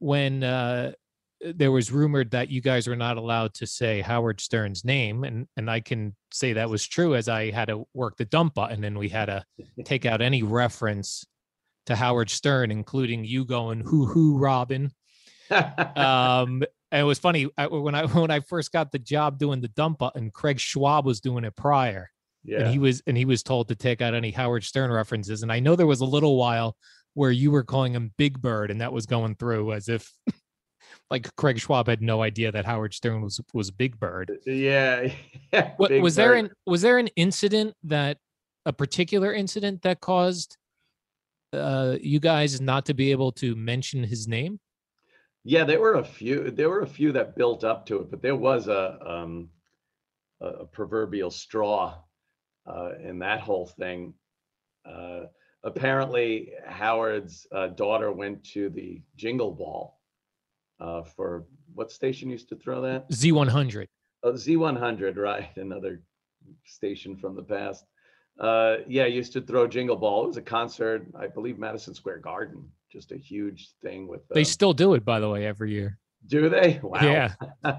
when 0.00 0.42
uh, 0.42 0.92
there 1.40 1.70
was 1.70 1.92
rumored 1.92 2.32
that 2.32 2.50
you 2.50 2.60
guys 2.60 2.88
were 2.88 2.96
not 2.96 3.16
allowed 3.16 3.54
to 3.54 3.66
say 3.66 4.00
Howard 4.00 4.40
Stern's 4.40 4.84
name, 4.84 5.24
and 5.24 5.46
and 5.56 5.70
I 5.70 5.80
can 5.80 6.16
say 6.32 6.54
that 6.54 6.70
was 6.70 6.86
true 6.86 7.14
as 7.14 7.28
I 7.28 7.50
had 7.50 7.68
to 7.68 7.86
work 7.94 8.16
the 8.16 8.24
dump 8.24 8.54
button, 8.54 8.84
and 8.84 8.98
we 8.98 9.08
had 9.08 9.26
to 9.26 9.44
take 9.84 10.04
out 10.04 10.20
any 10.20 10.42
reference 10.42 11.24
to 11.86 11.96
Howard 11.96 12.30
Stern, 12.30 12.70
including 12.70 13.24
you 13.24 13.44
going 13.44 13.80
"hoo 13.80 14.06
hoo 14.06 14.38
Robin." 14.38 14.90
Um, 15.50 16.62
and 16.90 17.00
it 17.00 17.04
was 17.04 17.18
funny 17.18 17.48
I, 17.56 17.66
when 17.66 17.94
I 17.94 18.06
when 18.06 18.30
I 18.30 18.40
first 18.40 18.72
got 18.72 18.92
the 18.92 18.98
job 18.98 19.38
doing 19.38 19.60
the 19.60 19.68
dump 19.68 19.98
button, 19.98 20.30
Craig 20.30 20.58
Schwab 20.58 21.06
was 21.06 21.20
doing 21.20 21.44
it 21.44 21.56
prior, 21.56 22.10
and 22.44 22.52
yeah, 22.66 22.68
he 22.68 22.78
was 22.78 23.02
and 23.06 23.16
he 23.16 23.24
was 23.24 23.42
told 23.42 23.68
to 23.68 23.76
take 23.76 24.02
out 24.02 24.14
any 24.14 24.30
Howard 24.30 24.64
Stern 24.64 24.90
references. 24.90 25.42
And 25.42 25.52
I 25.52 25.60
know 25.60 25.76
there 25.76 25.86
was 25.86 26.00
a 26.00 26.06
little 26.06 26.36
while 26.36 26.76
where 27.14 27.30
you 27.30 27.50
were 27.50 27.64
calling 27.64 27.94
him 27.94 28.12
Big 28.16 28.40
Bird, 28.40 28.70
and 28.70 28.80
that 28.80 28.92
was 28.92 29.06
going 29.06 29.36
through 29.36 29.72
as 29.72 29.88
if 29.88 30.12
like 31.10 31.34
Craig 31.36 31.58
Schwab 31.58 31.88
had 31.88 32.02
no 32.02 32.22
idea 32.22 32.52
that 32.52 32.64
Howard 32.64 32.94
Stern 32.94 33.22
was 33.22 33.40
was 33.54 33.70
Big 33.70 33.98
Bird. 33.98 34.38
Yeah. 34.46 35.10
yeah 35.52 35.72
What 35.76 35.90
Big 35.90 36.02
was 36.02 36.14
there 36.16 36.34
an 36.34 36.50
was 36.66 36.82
there 36.82 36.98
an 36.98 37.08
incident 37.16 37.74
that 37.84 38.18
a 38.66 38.72
particular 38.72 39.32
incident 39.32 39.82
that 39.82 40.00
caused 40.00 40.56
uh 41.52 41.96
you 42.00 42.20
guys 42.20 42.60
not 42.60 42.86
to 42.86 42.94
be 42.94 43.10
able 43.10 43.32
to 43.32 43.56
mention 43.56 44.04
his 44.04 44.28
name? 44.28 44.60
Yeah, 45.44 45.64
there 45.64 45.80
were 45.80 45.94
a 45.94 46.04
few. 46.04 46.50
There 46.50 46.68
were 46.68 46.82
a 46.82 46.86
few 46.86 47.12
that 47.12 47.36
built 47.36 47.64
up 47.64 47.86
to 47.86 48.00
it, 48.00 48.10
but 48.10 48.20
there 48.20 48.36
was 48.36 48.68
a 48.68 48.98
um, 49.06 49.48
a 50.42 50.46
a 50.46 50.66
proverbial 50.66 51.30
straw 51.30 51.94
uh, 52.66 52.90
in 53.02 53.20
that 53.20 53.40
whole 53.40 53.66
thing. 53.66 54.12
Uh, 54.84 55.26
apparently, 55.64 56.52
Howard's 56.66 57.46
uh, 57.50 57.68
daughter 57.68 58.12
went 58.12 58.44
to 58.52 58.68
the 58.68 59.00
Jingle 59.16 59.52
Ball 59.52 59.97
uh, 60.80 61.02
for 61.02 61.44
what 61.74 61.90
station 61.90 62.30
used 62.30 62.48
to 62.50 62.56
throw 62.56 62.80
that? 62.82 63.08
Z100. 63.10 63.86
Oh, 64.22 64.32
Z100, 64.32 65.16
right? 65.16 65.48
Another 65.56 66.02
station 66.64 67.16
from 67.16 67.36
the 67.36 67.42
past. 67.42 67.84
Uh, 68.38 68.76
yeah, 68.86 69.06
used 69.06 69.32
to 69.32 69.40
throw 69.40 69.66
Jingle 69.66 69.96
Ball. 69.96 70.24
It 70.24 70.28
was 70.28 70.36
a 70.36 70.42
concert, 70.42 71.06
I 71.18 71.26
believe, 71.26 71.58
Madison 71.58 71.94
Square 71.94 72.18
Garden. 72.18 72.68
Just 72.90 73.10
a 73.12 73.16
huge 73.16 73.70
thing 73.82 74.06
with. 74.06 74.20
They 74.28 74.40
um, 74.40 74.44
still 74.44 74.72
do 74.72 74.94
it 74.94 75.04
by 75.04 75.18
the 75.20 75.28
way 75.28 75.44
every 75.44 75.72
year. 75.72 75.98
do 76.26 76.48
they? 76.48 76.80
Wow. 76.82 77.00
Yeah. 77.02 77.34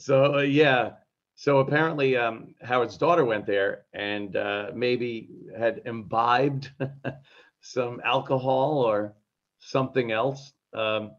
so 0.00 0.38
uh, 0.38 0.40
yeah 0.40 0.92
so 1.34 1.58
apparently 1.58 2.16
um, 2.16 2.54
howard's 2.62 2.96
daughter 2.96 3.24
went 3.24 3.46
there 3.46 3.84
and 3.92 4.34
uh, 4.36 4.70
maybe 4.74 5.28
had 5.58 5.82
imbibed 5.84 6.70
some 7.60 8.00
alcohol 8.04 8.78
or 8.78 9.14
something 9.58 10.10
else 10.10 10.52
um, 10.74 11.12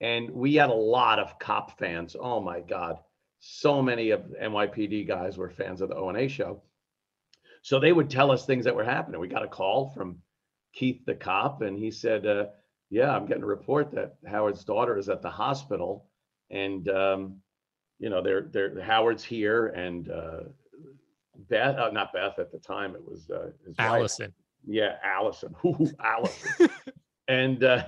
and 0.00 0.30
we 0.30 0.54
had 0.54 0.70
a 0.70 0.74
lot 0.74 1.18
of 1.18 1.38
cop 1.38 1.78
fans. 1.78 2.16
Oh 2.18 2.40
my 2.40 2.60
god. 2.60 2.98
So 3.40 3.82
many 3.82 4.10
of 4.10 4.28
the 4.30 4.36
nypd 4.36 5.06
guys 5.06 5.36
were 5.36 5.50
fans 5.50 5.80
of 5.80 5.88
the 5.88 5.96
ona 5.96 6.28
show. 6.28 6.62
So 7.62 7.80
they 7.80 7.92
would 7.92 8.10
tell 8.10 8.30
us 8.30 8.46
things 8.46 8.64
that 8.64 8.76
were 8.76 8.84
happening. 8.84 9.20
We 9.20 9.28
got 9.28 9.44
a 9.44 9.48
call 9.48 9.90
from 9.90 10.18
keith 10.72 11.04
the 11.06 11.14
cop 11.14 11.62
and 11.62 11.78
he 11.78 11.90
said 11.90 12.26
uh, 12.26 12.46
yeah 12.90 13.10
i'm 13.10 13.24
getting 13.24 13.42
a 13.42 13.46
report 13.46 13.90
that 13.90 14.16
howard's 14.28 14.62
daughter 14.62 14.98
is 14.98 15.08
at 15.08 15.22
the 15.22 15.30
hospital 15.30 16.04
and 16.50 16.88
um, 16.90 17.40
you 17.98 18.10
know 18.10 18.22
they're 18.22 18.48
they're 18.52 18.80
Howard's 18.80 19.24
here 19.24 19.68
and 19.68 20.10
uh, 20.10 20.40
Beth 21.48 21.76
uh, 21.76 21.90
not 21.90 22.12
Beth 22.12 22.38
at 22.38 22.52
the 22.52 22.58
time 22.58 22.94
it 22.94 23.02
was 23.04 23.30
uh, 23.30 23.50
his 23.66 23.76
wife. 23.78 23.86
Alison. 23.86 24.34
yeah 24.66 24.96
Alison. 25.02 25.54
Ooh, 25.64 25.90
Alison. 26.02 26.68
And 27.28 27.64
uh, 27.64 27.82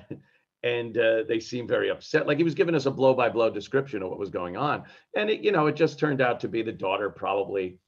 and 0.62 0.98
uh, 0.98 1.22
they 1.28 1.40
seemed 1.40 1.68
very 1.68 1.90
upset. 1.90 2.26
Like 2.26 2.38
he 2.38 2.44
was 2.44 2.54
giving 2.54 2.74
us 2.74 2.86
a 2.86 2.90
blow 2.90 3.14
by 3.14 3.28
blow 3.28 3.50
description 3.50 4.02
of 4.02 4.10
what 4.10 4.18
was 4.18 4.30
going 4.30 4.56
on. 4.56 4.84
And 5.16 5.30
it 5.30 5.40
you 5.40 5.52
know 5.52 5.66
it 5.66 5.76
just 5.76 5.98
turned 5.98 6.20
out 6.20 6.40
to 6.40 6.48
be 6.48 6.62
the 6.62 6.72
daughter 6.72 7.10
probably 7.10 7.78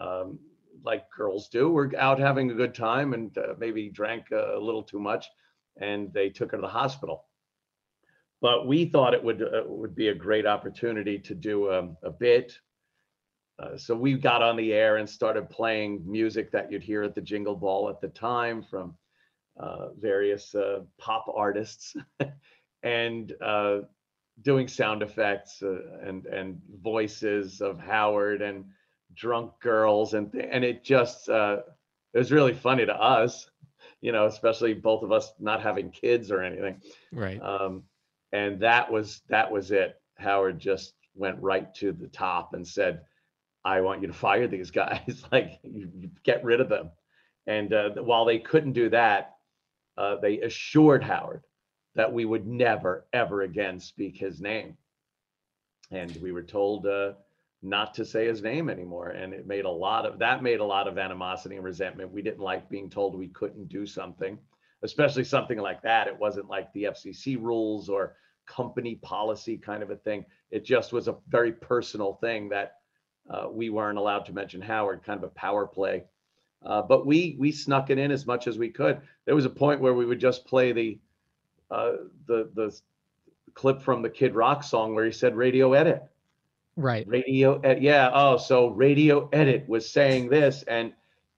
um, 0.00 0.38
like 0.84 1.10
girls 1.10 1.48
do 1.48 1.70
were 1.70 1.92
out 1.98 2.18
having 2.18 2.50
a 2.50 2.54
good 2.54 2.74
time 2.74 3.12
and 3.14 3.36
uh, 3.38 3.54
maybe 3.58 3.88
drank 3.88 4.30
a 4.30 4.58
little 4.58 4.82
too 4.82 4.98
much 4.98 5.26
and 5.80 6.12
they 6.12 6.28
took 6.28 6.50
her 6.52 6.58
to 6.58 6.62
the 6.62 6.68
hospital. 6.68 7.26
But 8.40 8.66
we 8.66 8.86
thought 8.86 9.14
it 9.14 9.22
would 9.22 9.42
uh, 9.42 9.62
would 9.66 9.94
be 9.94 10.08
a 10.08 10.14
great 10.14 10.46
opportunity 10.46 11.18
to 11.20 11.34
do 11.34 11.72
um, 11.72 11.96
a 12.02 12.10
bit. 12.10 12.58
Uh, 13.58 13.76
so 13.76 13.94
we 13.94 14.14
got 14.14 14.42
on 14.42 14.56
the 14.56 14.72
air 14.72 14.96
and 14.96 15.08
started 15.08 15.48
playing 15.48 16.02
music 16.04 16.50
that 16.50 16.72
you'd 16.72 16.82
hear 16.82 17.02
at 17.02 17.14
the 17.14 17.20
Jingle 17.20 17.54
Ball 17.54 17.88
at 17.88 18.00
the 18.00 18.08
time 18.08 18.62
from 18.62 18.94
uh, 19.58 19.88
various 19.98 20.54
uh, 20.54 20.80
pop 20.98 21.26
artists, 21.34 21.94
and 22.82 23.32
uh, 23.42 23.80
doing 24.42 24.68
sound 24.68 25.02
effects 25.02 25.62
uh, 25.62 25.78
and 26.02 26.26
and 26.26 26.60
voices 26.82 27.60
of 27.60 27.78
Howard 27.78 28.42
and 28.42 28.64
drunk 29.14 29.52
girls 29.60 30.14
and 30.14 30.32
th- 30.32 30.48
and 30.50 30.64
it 30.64 30.82
just 30.84 31.28
uh, 31.28 31.58
it 32.14 32.18
was 32.18 32.32
really 32.32 32.54
funny 32.54 32.86
to 32.86 32.94
us, 32.94 33.50
you 34.00 34.12
know, 34.12 34.26
especially 34.26 34.74
both 34.74 35.02
of 35.02 35.12
us 35.12 35.32
not 35.38 35.62
having 35.62 35.90
kids 35.90 36.30
or 36.30 36.42
anything 36.42 36.80
Right. 37.12 37.40
um, 37.42 37.84
and 38.32 38.60
that 38.60 38.90
was 38.90 39.22
that 39.28 39.50
was 39.50 39.70
it. 39.70 40.00
Howard 40.18 40.58
just 40.58 40.94
went 41.14 41.40
right 41.40 41.72
to 41.74 41.92
the 41.92 42.08
top 42.08 42.54
and 42.54 42.66
said, 42.66 43.02
"I 43.64 43.80
want 43.80 44.00
you 44.00 44.06
to 44.08 44.12
fire 44.14 44.46
these 44.48 44.70
guys. 44.70 45.24
like, 45.32 45.58
you, 45.62 45.90
you 45.98 46.10
get 46.24 46.44
rid 46.44 46.60
of 46.60 46.68
them." 46.68 46.90
And 47.46 47.72
uh, 47.72 47.90
while 48.02 48.24
they 48.24 48.38
couldn't 48.38 48.72
do 48.72 48.88
that, 48.90 49.31
uh, 49.96 50.16
they 50.16 50.40
assured 50.40 51.02
Howard 51.02 51.42
that 51.94 52.12
we 52.12 52.24
would 52.24 52.46
never, 52.46 53.06
ever 53.12 53.42
again 53.42 53.78
speak 53.78 54.16
his 54.16 54.40
name. 54.40 54.76
And 55.90 56.16
we 56.22 56.32
were 56.32 56.42
told 56.42 56.86
uh, 56.86 57.12
not 57.62 57.94
to 57.94 58.04
say 58.04 58.26
his 58.26 58.42
name 58.42 58.70
anymore. 58.70 59.08
And 59.08 59.34
it 59.34 59.46
made 59.46 59.66
a 59.66 59.70
lot 59.70 60.06
of 60.06 60.18
that 60.20 60.42
made 60.42 60.60
a 60.60 60.64
lot 60.64 60.88
of 60.88 60.98
animosity 60.98 61.56
and 61.56 61.64
resentment. 61.64 62.10
We 62.10 62.22
didn't 62.22 62.40
like 62.40 62.70
being 62.70 62.88
told 62.88 63.14
we 63.14 63.28
couldn't 63.28 63.68
do 63.68 63.84
something 63.86 64.38
especially 64.82 65.24
something 65.24 65.58
like 65.58 65.82
that. 65.82 66.08
It 66.08 66.18
wasn't 66.18 66.48
like 66.48 66.72
the 66.72 66.84
FCC 66.84 67.40
rules 67.40 67.88
or 67.88 68.16
company 68.46 68.96
policy 68.96 69.56
kind 69.56 69.82
of 69.82 69.90
a 69.90 69.96
thing. 69.96 70.24
It 70.50 70.64
just 70.64 70.92
was 70.92 71.08
a 71.08 71.16
very 71.28 71.52
personal 71.52 72.14
thing 72.14 72.48
that 72.50 72.74
uh, 73.30 73.46
we 73.50 73.70
weren't 73.70 73.98
allowed 73.98 74.26
to 74.26 74.32
mention 74.32 74.60
Howard, 74.60 75.04
kind 75.04 75.18
of 75.18 75.24
a 75.24 75.34
power 75.34 75.66
play. 75.66 76.04
Uh, 76.64 76.82
but 76.82 77.06
we 77.06 77.36
we 77.38 77.52
snuck 77.52 77.90
it 77.90 77.98
in 77.98 78.10
as 78.10 78.26
much 78.26 78.46
as 78.46 78.58
we 78.58 78.70
could. 78.70 79.00
There 79.24 79.34
was 79.34 79.44
a 79.44 79.50
point 79.50 79.80
where 79.80 79.94
we 79.94 80.06
would 80.06 80.20
just 80.20 80.46
play 80.46 80.72
the 80.72 80.98
uh, 81.70 81.92
the 82.26 82.50
the 82.54 82.78
clip 83.54 83.82
from 83.82 84.02
the 84.02 84.10
Kid 84.10 84.34
Rock 84.34 84.62
song 84.62 84.94
where 84.94 85.04
he 85.04 85.12
said 85.12 85.36
radio 85.36 85.72
edit. 85.72 86.02
Right. 86.76 87.06
Radio 87.06 87.60
ed- 87.60 87.82
yeah. 87.82 88.10
Oh, 88.12 88.36
so 88.36 88.68
radio 88.68 89.28
edit 89.32 89.68
was 89.68 89.90
saying 89.90 90.28
this 90.28 90.62
and 90.62 90.92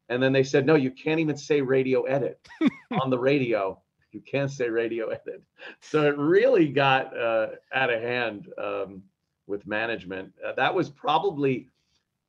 and 0.08 0.22
then 0.22 0.32
they 0.32 0.42
said, 0.44 0.66
no, 0.66 0.74
you 0.74 0.90
can't 0.90 1.20
even 1.20 1.36
say 1.36 1.60
radio 1.60 2.02
edit 2.02 2.38
on 3.00 3.10
the 3.10 3.18
radio. 3.18 3.80
You 4.12 4.20
can't 4.20 4.50
say 4.50 4.68
radio 4.68 5.08
edit. 5.08 5.42
So 5.80 6.06
it 6.06 6.16
really 6.18 6.68
got 6.68 7.16
uh, 7.16 7.48
out 7.72 7.90
of 7.90 8.02
hand 8.02 8.48
um, 8.58 9.02
with 9.46 9.66
management. 9.66 10.32
Uh, 10.46 10.52
that 10.52 10.74
was 10.74 10.90
probably 10.90 11.68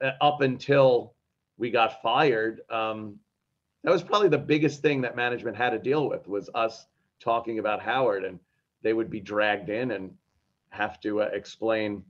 uh, 0.01 0.12
up 0.21 0.41
until 0.41 1.14
we 1.57 1.71
got 1.71 2.01
fired. 2.01 2.61
Um, 2.69 3.17
that 3.83 3.91
was 3.91 4.03
probably 4.03 4.29
the 4.29 4.37
biggest 4.37 4.81
thing 4.81 5.01
that 5.01 5.15
management 5.15 5.55
had 5.55 5.71
to 5.71 5.79
deal 5.79 6.09
with 6.09 6.27
was 6.27 6.49
us 6.55 6.85
talking 7.19 7.59
about 7.59 7.81
Howard, 7.81 8.23
and 8.25 8.39
they 8.81 8.93
would 8.93 9.09
be 9.09 9.19
dragged 9.19 9.69
in 9.69 9.91
and 9.91 10.11
have 10.69 10.99
to 11.01 11.21
uh, 11.21 11.29
explain 11.33 12.03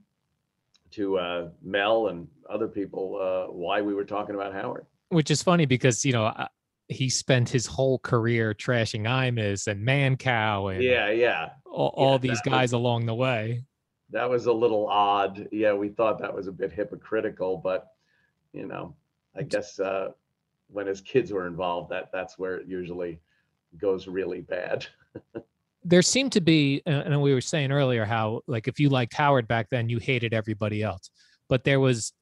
to 0.92 1.18
uh, 1.18 1.48
Mel 1.62 2.08
and 2.08 2.26
other 2.48 2.68
people 2.68 3.18
uh, 3.20 3.52
why 3.52 3.82
we 3.82 3.94
were 3.94 4.04
talking 4.04 4.34
about 4.34 4.52
Howard. 4.52 4.86
Which 5.10 5.30
is 5.30 5.42
funny 5.42 5.66
because, 5.66 6.04
you 6.04 6.12
know, 6.12 6.26
uh, 6.26 6.48
he 6.88 7.08
spent 7.08 7.48
his 7.48 7.66
whole 7.66 7.98
career 7.98 8.54
trashing 8.54 9.02
Imus 9.02 9.66
and 9.66 9.86
Mancow 9.86 10.72
and 10.72 10.82
Yeah, 10.82 11.10
yeah. 11.10 11.50
all, 11.64 11.92
all 11.96 12.12
Yeah, 12.12 12.18
these 12.18 12.40
guys 12.42 12.62
was- 12.68 12.72
along 12.72 13.06
the 13.06 13.14
way. 13.14 13.64
that 14.10 14.28
was 14.30 14.46
a 14.46 14.52
little 14.52 14.86
odd. 14.88 15.48
Yeah, 15.52 15.74
we 15.74 15.88
thought 15.88 16.20
that 16.20 16.32
was 16.34 16.46
a 16.46 16.52
bit 16.52 16.72
hypocritical, 16.72 17.58
but 17.58 17.92
you 18.52 18.66
know, 18.66 18.94
I 19.38 19.42
guess 19.42 19.78
uh, 19.78 20.12
when 20.68 20.86
his 20.86 21.00
kids 21.00 21.32
were 21.32 21.46
involved, 21.46 21.90
that 21.90 22.10
that's 22.12 22.38
where 22.38 22.56
it 22.56 22.66
usually 22.66 23.20
goes 23.78 24.08
really 24.08 24.40
bad. 24.40 24.86
There 25.84 26.02
seemed 26.02 26.32
to 26.32 26.40
be, 26.40 26.82
and 26.84 27.22
we 27.22 27.32
were 27.32 27.40
saying 27.40 27.70
earlier 27.70 28.04
how, 28.04 28.40
like, 28.48 28.66
if 28.66 28.80
you 28.80 28.88
liked 28.88 29.14
Howard 29.14 29.46
back 29.46 29.68
then, 29.70 29.88
you 29.88 29.98
hated 29.98 30.34
everybody 30.34 30.82
else. 30.82 31.10
But 31.48 31.62
there 31.62 31.78
was, 31.78 32.12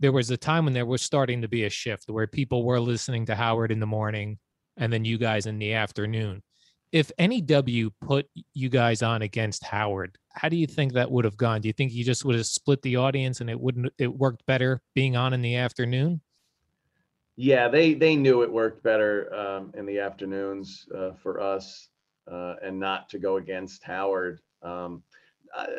there 0.00 0.12
was 0.12 0.30
a 0.30 0.36
time 0.38 0.64
when 0.64 0.72
there 0.72 0.86
was 0.86 1.02
starting 1.02 1.42
to 1.42 1.48
be 1.48 1.64
a 1.64 1.70
shift 1.70 2.04
where 2.08 2.26
people 2.26 2.64
were 2.64 2.80
listening 2.80 3.26
to 3.26 3.34
Howard 3.34 3.70
in 3.70 3.80
the 3.80 3.86
morning, 3.86 4.38
and 4.78 4.90
then 4.90 5.04
you 5.04 5.18
guys 5.18 5.44
in 5.44 5.58
the 5.58 5.74
afternoon. 5.74 6.42
If 6.90 7.12
NEW 7.18 7.90
put 8.00 8.26
you 8.54 8.68
guys 8.68 9.02
on 9.02 9.22
against 9.22 9.64
Howard, 9.64 10.16
how 10.30 10.48
do 10.48 10.56
you 10.56 10.66
think 10.66 10.94
that 10.94 11.10
would 11.10 11.24
have 11.24 11.36
gone? 11.36 11.60
Do 11.60 11.68
you 11.68 11.74
think 11.74 11.92
you 11.92 12.04
just 12.04 12.24
would 12.24 12.36
have 12.36 12.46
split 12.46 12.80
the 12.82 12.96
audience 12.96 13.40
and 13.40 13.50
it 13.50 13.60
wouldn't 13.60 13.92
it 13.98 14.14
worked 14.14 14.44
better 14.46 14.80
being 14.94 15.16
on 15.16 15.32
in 15.32 15.42
the 15.42 15.56
afternoon? 15.56 16.20
Yeah, 17.36 17.68
they 17.68 17.94
they 17.94 18.16
knew 18.16 18.42
it 18.42 18.52
worked 18.52 18.82
better 18.82 19.32
um, 19.34 19.72
in 19.76 19.86
the 19.86 19.98
afternoons 19.98 20.86
uh, 20.94 21.12
for 21.22 21.40
us, 21.40 21.88
uh, 22.30 22.54
and 22.62 22.78
not 22.78 23.08
to 23.10 23.18
go 23.18 23.36
against 23.36 23.82
Howard. 23.84 24.40
Um, 24.62 25.02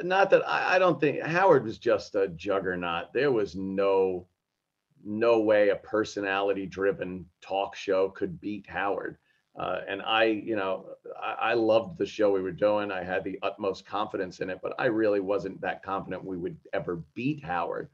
not 0.04 0.30
that 0.32 0.48
I, 0.48 0.76
I 0.76 0.80
don't 0.80 1.00
think 1.00 1.22
Howard 1.22 1.64
was 1.64 1.78
just 1.78 2.16
a 2.16 2.28
juggernaut. 2.30 3.14
There 3.14 3.32
was 3.32 3.56
no 3.56 4.28
no 5.06 5.40
way 5.40 5.70
a 5.70 5.76
personality 5.76 6.66
driven 6.66 7.26
talk 7.42 7.76
show 7.76 8.10
could 8.10 8.40
beat 8.40 8.70
Howard. 8.70 9.18
Uh, 9.60 9.82
and 9.88 10.02
I, 10.02 10.24
you 10.24 10.56
know, 10.56 10.88
I, 11.22 11.52
I 11.52 11.54
loved 11.54 11.98
the 11.98 12.06
show 12.06 12.32
we 12.32 12.42
were 12.42 12.52
doing. 12.52 12.92
I 12.92 13.04
had 13.04 13.24
the 13.24 13.38
utmost 13.44 13.86
confidence 13.86 14.40
in 14.40 14.50
it, 14.50 14.60
but 14.64 14.74
I 14.80 14.86
really 14.86 15.20
wasn't 15.20 15.62
that 15.62 15.84
confident 15.84 16.24
we 16.24 16.38
would 16.38 16.58
ever 16.74 17.04
beat 17.14 17.44
Howard. 17.44 17.90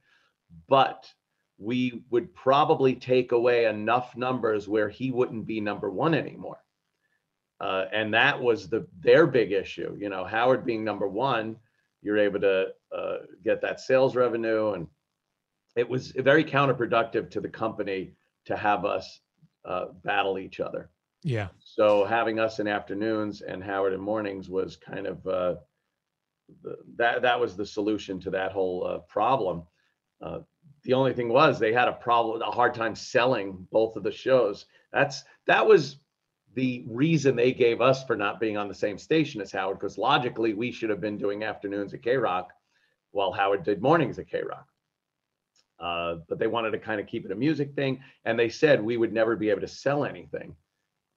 But 0.70 1.12
we 1.60 2.04
would 2.10 2.34
probably 2.34 2.96
take 2.96 3.32
away 3.32 3.66
enough 3.66 4.16
numbers 4.16 4.68
where 4.68 4.90
he 4.90 5.12
wouldn't 5.12 5.46
be 5.46 5.60
number 5.60 5.90
one 5.90 6.14
anymore. 6.14 6.64
Uh, 7.60 7.86
and 7.92 8.14
that 8.14 8.42
was 8.42 8.70
the 8.70 8.88
their 9.02 9.28
big 9.28 9.52
issue. 9.52 9.96
You 10.00 10.10
know, 10.10 10.24
Howard 10.24 10.66
being 10.66 10.84
number 10.84 11.08
one 11.08 11.58
you're 12.02 12.18
able 12.18 12.40
to 12.40 12.68
uh, 12.96 13.18
get 13.44 13.62
that 13.62 13.80
sales 13.80 14.16
revenue. 14.16 14.74
And 14.74 14.88
it 15.76 15.88
was 15.88 16.12
very 16.12 16.44
counterproductive 16.44 17.30
to 17.32 17.42
the 17.42 17.50
company 17.50 18.14
to 18.46 18.56
have 18.56 18.86
us 18.86 19.20
uh, 19.66 19.86
battle 20.04 20.40
each 20.40 20.60
other. 20.60 20.90
Yeah. 21.24 21.50
So 21.60 22.06
having 22.06 22.40
us 22.40 22.60
in 22.60 22.68
afternoons 22.68 23.42
and 23.42 23.64
Howard 23.64 23.94
in 23.94 24.00
mornings 24.00 24.50
was 24.50 24.78
kind 24.78 25.06
of 25.06 25.28
uh, 25.28 25.56
the, 26.64 26.78
that 26.96 27.22
that 27.24 27.40
was 27.40 27.58
the 27.58 27.66
solution 27.66 28.20
to 28.22 28.30
that 28.32 28.54
whole 28.54 28.88
uh, 28.88 29.00
problem. 29.00 29.64
The 30.84 30.94
only 30.94 31.14
thing 31.14 31.30
was 31.30 31.60
they 31.60 31.74
had 31.74 31.88
a 31.88 31.94
problem, 31.94 32.42
a 32.42 32.52
hard 32.52 32.74
time 32.74 32.96
selling 32.96 33.68
both 33.72 33.96
of 33.96 34.04
the 34.04 34.12
shows. 34.12 34.66
That's 34.94 35.24
that 35.48 35.66
was 35.66 35.98
the 36.56 36.84
reason 36.88 37.36
they 37.36 37.54
gave 37.54 37.82
us 37.82 38.04
for 38.04 38.16
not 38.16 38.40
being 38.40 38.58
on 38.58 38.68
the 38.68 38.74
same 38.74 38.98
station 38.98 39.42
as 39.42 39.52
Howard, 39.52 39.80
because 39.80 39.98
logically 39.98 40.54
we 40.54 40.72
should 40.72 40.90
have 40.90 41.02
been 41.02 41.18
doing 41.18 41.44
afternoons 41.44 41.94
at 41.94 42.02
K 42.02 42.18
Rock 42.18 42.52
while 43.12 43.32
Howard 43.32 43.64
did 43.64 43.82
mornings 43.82 44.20
at 44.20 44.30
K 44.30 44.42
Rock. 44.42 44.68
Uh, 45.80 46.18
but 46.28 46.40
they 46.40 46.48
wanted 46.48 46.72
to 46.72 46.80
kind 46.80 47.00
of 47.00 47.08
keep 47.08 47.26
it 47.26 47.32
a 47.32 47.36
music 47.36 47.74
thing, 47.74 48.02
and 48.26 48.38
they 48.38 48.50
said 48.50 48.82
we 48.82 48.98
would 48.98 49.14
never 49.14 49.36
be 49.36 49.50
able 49.50 49.62
to 49.62 49.68
sell 49.68 50.04
anything. 50.04 50.56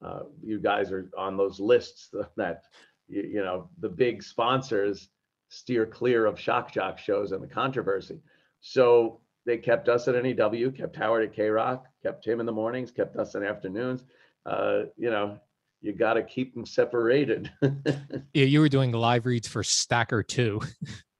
Uh, 0.04 0.22
you 0.42 0.60
guys 0.60 0.92
are 0.92 1.08
on 1.16 1.36
those 1.36 1.58
lists 1.60 2.10
that 2.36 2.64
you, 3.08 3.22
you 3.22 3.42
know 3.42 3.68
the 3.78 3.88
big 3.88 4.22
sponsors 4.22 5.08
steer 5.48 5.84
clear 5.84 6.26
of 6.26 6.38
shock 6.38 6.72
jock 6.72 6.98
shows 6.98 7.32
and 7.32 7.42
the 7.42 7.48
controversy. 7.48 8.20
So 8.60 9.21
they 9.44 9.58
kept 9.58 9.88
us 9.88 10.08
at 10.08 10.22
NEW, 10.22 10.70
kept 10.70 10.96
Howard 10.96 11.24
at 11.24 11.34
K 11.34 11.48
Rock, 11.48 11.86
kept 12.02 12.26
him 12.26 12.40
in 12.40 12.46
the 12.46 12.52
mornings, 12.52 12.90
kept 12.90 13.16
us 13.16 13.34
in 13.34 13.42
afternoons. 13.42 14.04
Uh, 14.46 14.84
you 14.96 15.10
know, 15.10 15.38
you 15.80 15.92
got 15.92 16.14
to 16.14 16.22
keep 16.22 16.54
them 16.54 16.64
separated. 16.64 17.50
yeah, 18.34 18.44
you 18.44 18.60
were 18.60 18.68
doing 18.68 18.92
live 18.92 19.26
reads 19.26 19.48
for 19.48 19.62
Stacker 19.62 20.22
2. 20.22 20.60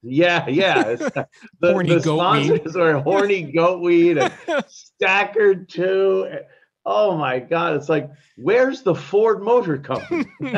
yeah, 0.03 0.49
yeah. 0.49 0.97
The, 1.61 1.73
horny 1.73 1.95
the 1.95 2.01
sponsors 2.01 2.77
are 2.77 3.01
horny 3.01 3.53
goatweed 3.53 4.23
and 4.49 4.65
Stacker 4.69 5.55
2. 5.55 6.27
Oh 6.85 7.16
my 7.16 7.38
God. 7.38 7.77
It's 7.77 7.88
like, 7.88 8.11
where's 8.37 8.83
the 8.83 8.95
Ford 8.95 9.42
Motor 9.42 9.79
Company? 9.79 10.27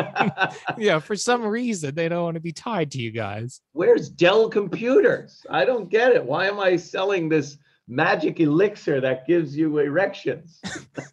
yeah, 0.79 0.99
for 0.99 1.17
some 1.17 1.45
reason, 1.45 1.95
they 1.95 2.09
don't 2.09 2.25
want 2.25 2.35
to 2.37 2.41
be 2.41 2.53
tied 2.53 2.91
to 2.93 2.99
you 2.99 3.11
guys. 3.11 3.61
Where's 3.73 4.09
Dell 4.09 4.49
Computers? 4.49 5.45
I 5.51 5.65
don't 5.65 5.91
get 5.91 6.13
it. 6.13 6.25
Why 6.25 6.47
am 6.47 6.59
I 6.59 6.77
selling 6.77 7.29
this 7.29 7.59
magic 7.87 8.41
elixir 8.41 9.01
that 9.03 9.27
gives 9.27 9.55
you 9.55 9.79
erections? 9.79 10.63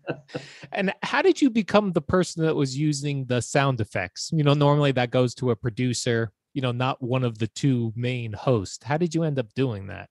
and 0.71 0.93
how 1.03 1.21
did 1.21 1.41
you 1.41 1.49
become 1.49 1.91
the 1.91 2.01
person 2.01 2.43
that 2.43 2.55
was 2.55 2.77
using 2.77 3.25
the 3.25 3.41
sound 3.41 3.81
effects? 3.81 4.29
You 4.31 4.43
know, 4.43 4.53
normally 4.53 4.93
that 4.93 5.11
goes 5.11 5.35
to 5.35 5.51
a 5.51 5.55
producer, 5.57 6.31
you 6.53 6.61
know, 6.61 6.71
not 6.71 7.01
one 7.01 7.25
of 7.25 7.37
the 7.37 7.47
two 7.47 7.91
main 7.97 8.31
hosts. 8.31 8.85
How 8.85 8.97
did 8.97 9.13
you 9.13 9.23
end 9.23 9.39
up 9.39 9.53
doing 9.55 9.87
that? 9.87 10.09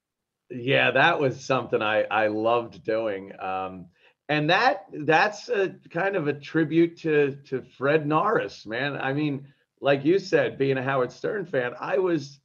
Yeah, 0.51 0.91
that 0.91 1.21
was 1.21 1.43
something 1.43 1.81
I, 1.81 2.03
I 2.11 2.27
loved 2.27 2.85
doing. 2.85 3.33
Um, 3.41 3.87
and 4.31 4.49
that 4.49 4.87
that's 4.93 5.49
a 5.49 5.75
kind 5.91 6.15
of 6.15 6.29
a 6.29 6.33
tribute 6.33 6.97
to 6.99 7.37
to 7.47 7.63
Fred 7.77 8.07
Norris, 8.07 8.65
man. 8.65 8.97
I 8.97 9.13
mean, 9.13 9.45
like 9.81 10.05
you 10.05 10.21
said, 10.21 10.57
being 10.57 10.79
a 10.79 10.83
Howard 10.83 11.11
Stern 11.11 11.45
fan, 11.45 11.73
I 11.81 11.99
was 11.99 12.39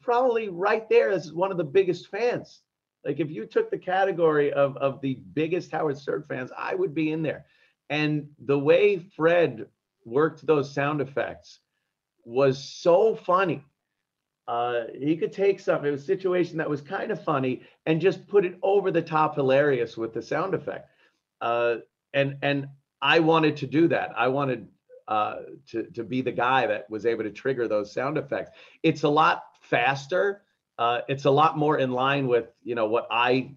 probably 0.00 0.48
right 0.48 0.88
there 0.88 1.10
as 1.10 1.30
one 1.30 1.52
of 1.52 1.58
the 1.58 1.64
biggest 1.64 2.08
fans. 2.08 2.62
Like 3.04 3.20
if 3.20 3.30
you 3.30 3.44
took 3.44 3.70
the 3.70 3.78
category 3.78 4.54
of 4.54 4.78
of 4.78 5.02
the 5.02 5.20
biggest 5.34 5.70
Howard 5.70 5.98
Stern 5.98 6.24
fans, 6.26 6.50
I 6.56 6.74
would 6.74 6.94
be 6.94 7.12
in 7.12 7.22
there. 7.22 7.44
And 7.90 8.30
the 8.46 8.58
way 8.58 8.98
Fred 9.14 9.66
worked 10.06 10.46
those 10.46 10.72
sound 10.72 11.02
effects 11.02 11.60
was 12.24 12.56
so 12.56 13.16
funny. 13.16 13.62
Uh, 14.48 14.84
he 14.98 15.16
could 15.18 15.32
take 15.32 15.60
something, 15.60 15.88
it 15.88 15.92
was 15.92 16.02
a 16.02 16.06
situation 16.06 16.56
that 16.56 16.70
was 16.70 16.80
kind 16.80 17.12
of 17.12 17.22
funny, 17.22 17.62
and 17.86 18.00
just 18.00 18.26
put 18.26 18.44
it 18.44 18.58
over 18.62 18.90
the 18.90 19.02
top 19.02 19.34
hilarious 19.36 19.96
with 19.96 20.12
the 20.12 20.22
sound 20.22 20.54
effect 20.54 20.88
uh, 21.42 21.76
and 22.14 22.38
and 22.40 22.68
I 23.02 23.18
wanted 23.18 23.56
to 23.58 23.66
do 23.66 23.88
that. 23.88 24.12
I 24.16 24.28
wanted 24.28 24.68
uh, 25.08 25.36
to 25.70 25.82
to 25.94 26.04
be 26.04 26.22
the 26.22 26.32
guy 26.32 26.66
that 26.68 26.88
was 26.88 27.04
able 27.04 27.24
to 27.24 27.30
trigger 27.30 27.68
those 27.68 27.92
sound 27.92 28.16
effects. 28.16 28.52
It's 28.82 29.02
a 29.02 29.08
lot 29.08 29.42
faster. 29.60 30.42
Uh, 30.78 31.00
it's 31.08 31.26
a 31.26 31.30
lot 31.30 31.58
more 31.58 31.78
in 31.78 31.90
line 31.90 32.28
with 32.28 32.46
you 32.62 32.74
know 32.74 32.86
what 32.86 33.08
I, 33.10 33.54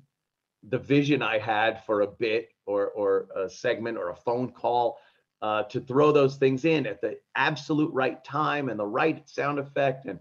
the 0.68 0.80
vision 0.80 1.22
I 1.22 1.38
had 1.38 1.86
for 1.86 2.02
a 2.02 2.08
bit 2.08 2.50
or 2.66 2.88
or 2.88 3.28
a 3.36 3.50
segment 3.50 3.98
or 3.98 4.10
a 4.10 4.16
phone 4.16 4.52
call. 4.52 4.98
Uh, 5.42 5.64
to 5.64 5.82
throw 5.82 6.12
those 6.12 6.38
things 6.38 6.66
in 6.66 6.88
at 6.88 7.02
the 7.02 7.20
absolute 7.36 7.94
right 7.94 8.24
time 8.24 8.70
and 8.70 8.80
the 8.80 8.86
right 8.86 9.30
sound 9.30 9.60
effect 9.60 10.06
and 10.08 10.18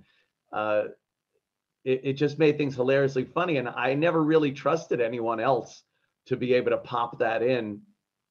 uh, 0.52 0.84
it, 1.84 2.00
it, 2.04 2.12
just 2.14 2.38
made 2.38 2.58
things 2.58 2.74
hilariously 2.74 3.24
funny 3.24 3.56
and 3.56 3.68
i 3.68 3.94
never 3.94 4.22
really 4.22 4.50
trusted 4.50 5.00
anyone 5.00 5.40
else 5.40 5.84
to 6.26 6.36
be 6.36 6.54
able 6.54 6.70
to 6.70 6.78
pop 6.78 7.18
that 7.18 7.42
in 7.42 7.80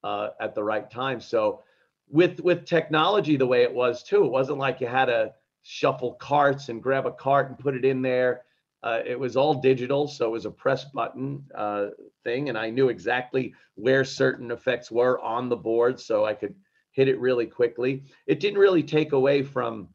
uh, 0.03 0.29
at 0.39 0.55
the 0.55 0.63
right 0.63 0.89
time. 0.89 1.19
So 1.19 1.63
with 2.09 2.39
with 2.41 2.65
technology 2.65 3.37
the 3.37 3.47
way 3.47 3.63
it 3.63 3.73
was 3.73 4.03
too, 4.03 4.25
it 4.25 4.31
wasn't 4.31 4.59
like 4.59 4.81
you 4.81 4.87
had 4.87 5.05
to 5.05 5.33
shuffle 5.63 6.13
carts 6.15 6.69
and 6.69 6.83
grab 6.83 7.05
a 7.05 7.11
cart 7.11 7.49
and 7.49 7.57
put 7.57 7.75
it 7.75 7.85
in 7.85 8.01
there. 8.01 8.43
Uh, 8.83 8.99
it 9.05 9.17
was 9.17 9.37
all 9.37 9.61
digital, 9.61 10.09
so 10.09 10.25
it 10.25 10.31
was 10.31 10.45
a 10.45 10.51
press 10.51 10.83
button 10.93 11.41
uh, 11.55 11.87
thing, 12.25 12.49
and 12.49 12.57
I 12.57 12.69
knew 12.69 12.89
exactly 12.89 13.53
where 13.75 14.03
certain 14.03 14.51
effects 14.51 14.91
were 14.91 15.21
on 15.21 15.47
the 15.47 15.55
board, 15.55 16.01
so 16.01 16.25
I 16.25 16.33
could 16.33 16.53
hit 16.91 17.07
it 17.07 17.17
really 17.17 17.45
quickly. 17.45 18.03
It 18.27 18.41
didn't 18.41 18.59
really 18.59 18.83
take 18.83 19.13
away 19.13 19.41
from 19.41 19.87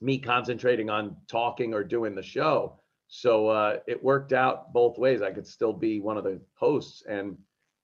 me 0.00 0.18
concentrating 0.18 0.90
on 0.90 1.16
talking 1.28 1.74
or 1.74 1.82
doing 1.82 2.14
the 2.14 2.22
show. 2.22 2.78
So 3.08 3.48
uh, 3.48 3.78
it 3.86 4.02
worked 4.02 4.32
out 4.32 4.72
both 4.72 4.98
ways. 4.98 5.22
I 5.22 5.30
could 5.30 5.46
still 5.46 5.72
be 5.72 6.00
one 6.00 6.16
of 6.16 6.24
the 6.24 6.40
hosts 6.54 7.02
and 7.08 7.36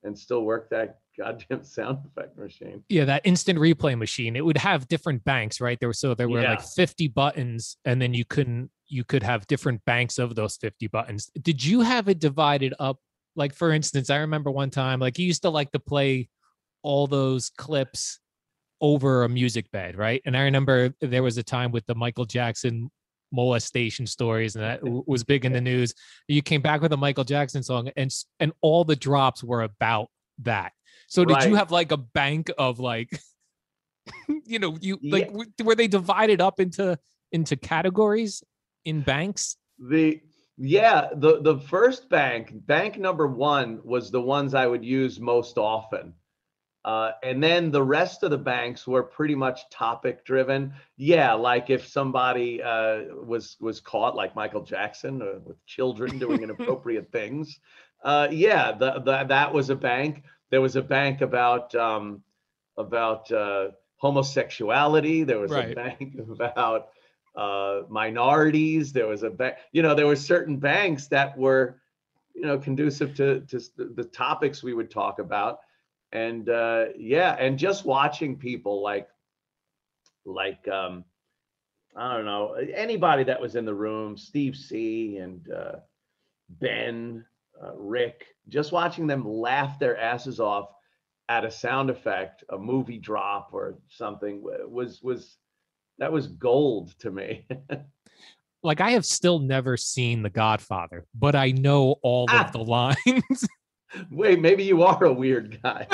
and 0.03 0.19
still 0.19 0.45
work 0.45 0.71
that 0.71 1.01
goddamn 1.19 1.63
sound 1.63 1.99
effect 2.07 2.39
machine. 2.39 2.83
Yeah, 2.89 3.05
that 3.05 3.23
instant 3.25 3.59
replay 3.59 3.97
machine. 3.97 4.37
It 4.37 4.45
would 4.45 4.57
have 4.57 4.89
different 4.89 5.23
banks, 5.25 5.61
right? 5.61 5.79
There 5.79 5.89
were 5.89 5.95
so 5.95 6.15
there 6.15 6.29
were 6.29 6.43
yeah. 6.43 6.51
like 6.51 6.63
50 6.63 7.09
buttons, 7.09 7.77
and 7.85 8.01
then 8.01 8.15
you 8.15 8.25
couldn't 8.25 8.71
you 8.89 9.05
could 9.05 9.23
have 9.23 9.47
different 9.47 9.85
banks 9.85 10.19
of 10.19 10.35
those 10.35 10.57
50 10.57 10.89
buttons. 10.89 11.31
Did 11.41 11.65
you 11.65 11.81
have 11.83 12.09
it 12.09 12.19
divided 12.19 12.75
up? 12.79 12.99
Like 13.37 13.55
for 13.55 13.73
instance, 13.73 14.11
I 14.11 14.17
remember 14.17 14.51
one 14.51 14.71
time, 14.71 15.01
like 15.01 15.19
you 15.19 15.27
used 15.27 15.43
to 15.43 15.51
like 15.51 15.71
to 15.73 15.79
play 15.79 16.29
all 16.83 17.07
those 17.07 17.51
clips 17.51 18.19
over 18.81 19.25
a 19.25 19.29
music 19.29 19.71
bed, 19.71 19.97
right? 19.97 20.23
And 20.25 20.37
I 20.37 20.43
remember 20.43 20.95
there 21.01 21.23
was 21.23 21.39
a 21.39 21.43
time 21.43 21.71
with 21.71 21.87
the 21.87 21.95
Michael 21.95 22.25
Jackson 22.25 22.91
molestation 23.33 24.07
stories 24.07 24.57
and 24.57 24.65
that 24.65 24.81
was 24.83 25.25
big 25.25 25.45
in 25.45 25.53
the 25.53 25.61
news. 25.61 25.95
You 26.29 26.43
came 26.43 26.63
back 26.63 26.81
with 26.81 26.93
a 26.93 26.97
michael 26.97 27.25
jackson 27.25 27.63
song 27.63 27.91
and 27.97 28.13
and 28.39 28.53
all 28.61 28.85
the 28.85 28.97
drops 28.97 29.43
were 29.43 29.63
about 29.63 30.09
that. 30.39 30.73
So 31.09 31.25
did 31.25 31.35
right. 31.35 31.49
you 31.49 31.55
have 31.57 31.71
like 31.71 31.93
a 31.93 31.97
bank 31.97 32.51
of 32.59 32.79
like 32.79 33.11
you 34.45 34.59
know 34.59 34.77
you 34.81 34.99
like 35.03 35.31
yeah. 35.33 35.65
were 35.65 35.75
they 35.75 35.89
divided 35.89 36.41
up 36.41 36.61
into 36.61 36.99
into 37.33 37.57
categories 37.57 38.43
in 38.85 39.03
banks? 39.03 39.57
The 39.79 40.21
yeah 40.63 41.09
the 41.17 41.41
the 41.41 41.59
first 41.59 42.11
bank 42.11 42.53
bank 42.67 42.99
number 42.99 43.27
one 43.27 43.81
was 43.83 44.11
the 44.11 44.21
ones 44.21 44.53
i 44.53 44.67
would 44.67 44.85
use 44.85 45.19
most 45.19 45.57
often 45.57 46.13
uh, 46.85 47.13
and 47.23 47.43
then 47.43 47.71
the 47.71 47.83
rest 47.83 48.23
of 48.23 48.31
the 48.31 48.39
banks 48.39 48.87
were 48.87 49.03
pretty 49.03 49.35
much 49.35 49.69
topic 49.71 50.25
driven. 50.25 50.73
Yeah, 50.97 51.35
like 51.35 51.69
if 51.69 51.87
somebody 51.87 52.63
uh, 52.63 53.03
was 53.23 53.57
was 53.61 53.81
caught, 53.81 54.17
like 54.17 54.35
Michael 54.35 54.63
Jackson, 54.63 55.21
uh, 55.21 55.41
with 55.45 55.65
children 55.67 56.19
doing 56.19 56.43
inappropriate 56.43 57.13
things. 57.13 57.59
Uh, 58.03 58.29
yeah, 58.31 58.73
the, 58.73 59.01
the, 59.01 59.25
that 59.25 59.53
was 59.53 59.69
a 59.69 59.77
bank. 59.77 60.23
There 60.49 60.63
was 60.63 60.77
a 60.77 60.83
bank 60.83 61.21
about 61.21 61.75
um, 61.75 62.23
about 62.79 63.31
uh, 63.31 63.69
homosexuality. 63.97 65.25
There 65.25 65.39
was 65.39 65.51
right. 65.51 65.73
a 65.73 65.75
bank 65.75 66.17
about 66.31 66.89
uh, 67.37 67.83
minorities. 67.91 68.95
There 68.95 69.07
was 69.07 69.23
a 69.23 69.29
bank. 69.29 69.57
You 69.73 69.83
know, 69.83 69.95
there 69.95 70.07
were 70.07 70.17
certain 70.17 70.57
banks 70.57 71.09
that 71.09 71.37
were, 71.37 71.79
you 72.35 72.47
know, 72.47 72.59
conducive 72.59 73.15
to 73.17 73.41
to 73.41 73.61
the 73.77 74.05
topics 74.05 74.63
we 74.63 74.73
would 74.73 74.91
talk 74.91 75.19
about 75.19 75.59
and 76.13 76.49
uh, 76.49 76.87
yeah, 76.97 77.37
and 77.39 77.59
just 77.59 77.85
watching 77.85 78.37
people 78.37 78.83
like 78.83 79.09
like 80.25 80.67
um, 80.69 81.05
I 81.97 82.15
don't 82.15 82.25
know 82.25 82.55
anybody 82.55 83.25
that 83.25 83.41
was 83.41 83.57
in 83.57 83.65
the 83.65 83.75
room, 83.75 84.17
Steve 84.17 84.57
C 84.57 85.19
and 85.19 85.47
uh, 85.51 85.77
Ben, 86.49 87.25
uh, 87.63 87.75
Rick, 87.77 88.27
just 88.49 88.73
watching 88.73 89.07
them 89.07 89.27
laugh 89.27 89.79
their 89.79 89.99
asses 89.99 90.41
off 90.41 90.71
at 91.29 91.45
a 91.45 91.51
sound 91.51 91.91
effect, 91.91 92.43
a 92.51 92.59
movie 92.59 92.99
drop 92.99 93.51
or 93.53 93.79
something 93.89 94.43
was 94.43 95.03
was 95.03 95.37
that 95.99 96.13
was 96.13 96.27
gold 96.27 96.95
to 96.99 97.11
me. 97.11 97.47
like 98.63 98.81
I 98.81 98.91
have 98.91 99.07
still 99.07 99.39
never 99.39 99.77
seen 99.77 100.23
The 100.23 100.31
Godfather, 100.31 101.07
but 101.15 101.37
I 101.37 101.53
know 101.53 101.97
all 102.03 102.27
ah. 102.31 102.47
of 102.47 102.53
the 102.53 102.59
lines. 102.65 103.49
Wait, 104.11 104.41
maybe 104.41 104.65
you 104.65 104.83
are 104.83 105.05
a 105.05 105.13
weird 105.13 105.61
guy. 105.63 105.87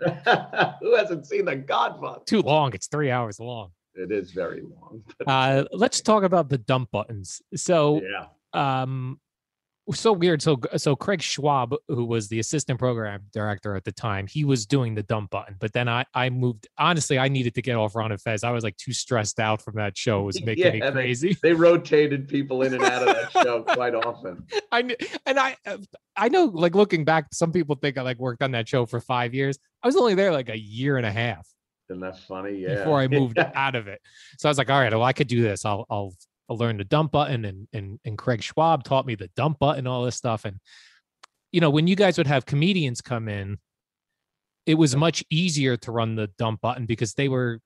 Who 0.80 0.96
hasn't 0.96 1.26
seen 1.26 1.44
The 1.44 1.56
Godfather? 1.56 2.20
Too 2.26 2.42
long. 2.42 2.72
It's 2.74 2.86
three 2.86 3.10
hours 3.10 3.40
long. 3.40 3.70
It 3.94 4.12
is 4.12 4.30
very 4.30 4.62
long. 4.62 5.02
Uh, 5.26 5.64
let's 5.72 6.00
talk 6.00 6.22
about 6.22 6.48
the 6.48 6.58
dump 6.58 6.90
buttons. 6.92 7.42
So, 7.56 8.00
yeah. 8.02 8.82
um, 8.82 9.18
so 9.92 10.12
weird. 10.12 10.42
So, 10.42 10.58
so 10.76 10.94
Craig 10.94 11.22
Schwab, 11.22 11.74
who 11.88 12.04
was 12.04 12.28
the 12.28 12.38
assistant 12.40 12.78
program 12.78 13.22
director 13.32 13.74
at 13.74 13.84
the 13.84 13.92
time, 13.92 14.26
he 14.26 14.44
was 14.44 14.66
doing 14.66 14.94
the 14.94 15.02
dump 15.02 15.30
button. 15.30 15.56
But 15.58 15.72
then 15.72 15.88
I, 15.88 16.04
I 16.14 16.30
moved. 16.30 16.68
Honestly, 16.78 17.18
I 17.18 17.28
needed 17.28 17.54
to 17.54 17.62
get 17.62 17.76
off 17.76 17.94
Ron 17.96 18.12
and 18.12 18.20
Fez. 18.20 18.44
I 18.44 18.50
was 18.50 18.64
like 18.64 18.76
too 18.76 18.92
stressed 18.92 19.40
out 19.40 19.62
from 19.62 19.76
that 19.76 19.96
show. 19.96 20.20
It 20.20 20.24
was 20.24 20.42
making 20.44 20.64
Yeah, 20.66 20.72
me 20.72 20.80
they- 20.80 20.90
crazy. 20.92 21.36
They 21.42 21.52
rotated 21.52 22.28
people 22.28 22.62
in 22.62 22.74
and 22.74 22.84
out 22.84 23.08
of 23.08 23.14
that 23.14 23.32
show 23.44 23.62
quite 23.62 23.94
often. 23.94 24.44
I 24.72 24.94
and 25.26 25.38
I, 25.38 25.56
uh, 25.66 25.78
I 26.16 26.28
know. 26.28 26.44
Like 26.46 26.74
looking 26.74 27.04
back, 27.04 27.26
some 27.32 27.52
people 27.52 27.76
think 27.76 27.96
I 27.98 28.02
like 28.02 28.18
worked 28.18 28.42
on 28.42 28.50
that 28.52 28.68
show 28.68 28.84
for 28.86 29.00
five 29.00 29.34
years. 29.34 29.58
I 29.82 29.88
was 29.88 29.96
only 29.96 30.14
there 30.14 30.32
like 30.32 30.48
a 30.48 30.58
year 30.58 30.96
and 30.96 31.06
a 31.06 31.12
half. 31.12 31.46
Isn't 31.90 32.00
that 32.00 32.18
funny? 32.28 32.58
Yeah. 32.58 32.74
before 32.76 33.00
I 33.00 33.08
moved 33.08 33.38
out 33.54 33.74
of 33.74 33.88
it. 33.88 34.00
So 34.38 34.48
I 34.48 34.50
was 34.50 34.58
like, 34.58 34.68
all 34.68 34.78
right, 34.78 34.92
well, 34.92 35.02
I 35.04 35.12
could 35.14 35.28
do 35.28 35.40
this. 35.40 35.64
I'll 35.64 35.86
I'll 35.88 36.12
I'll 36.48 36.56
learn 36.56 36.78
the 36.78 36.84
dump 36.84 37.12
button 37.12 37.44
and 37.44 37.68
and 37.72 38.00
and 38.04 38.16
Craig 38.16 38.42
Schwab 38.42 38.84
taught 38.84 39.06
me 39.06 39.14
the 39.14 39.28
dump 39.36 39.58
button, 39.58 39.86
all 39.86 40.04
this 40.04 40.16
stuff. 40.16 40.44
And 40.44 40.58
you 41.52 41.60
know, 41.60 41.70
when 41.70 41.86
you 41.86 41.96
guys 41.96 42.18
would 42.18 42.26
have 42.26 42.46
comedians 42.46 43.00
come 43.00 43.28
in, 43.28 43.58
it 44.66 44.74
was 44.74 44.94
much 44.96 45.24
easier 45.30 45.76
to 45.78 45.92
run 45.92 46.14
the 46.14 46.28
dump 46.38 46.60
button 46.60 46.86
because 46.86 47.14
they 47.14 47.28
were 47.28 47.60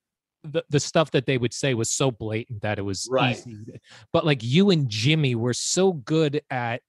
the, 0.45 0.65
the 0.71 0.81
stuff 0.81 1.11
that 1.13 1.27
they 1.27 1.39
would 1.39 1.55
say 1.55 1.75
was 1.75 1.91
so 1.91 2.11
blatant 2.11 2.63
that 2.63 2.79
it 2.79 2.83
was 2.83 3.09
Right. 3.11 3.37
easy. 3.37 3.57
But 4.13 4.27
like 4.27 4.43
you 4.43 4.71
and 4.71 4.89
Jimmy 4.89 5.35
were 5.35 5.55
so 5.55 5.93
good 5.93 6.43
at 6.51 6.83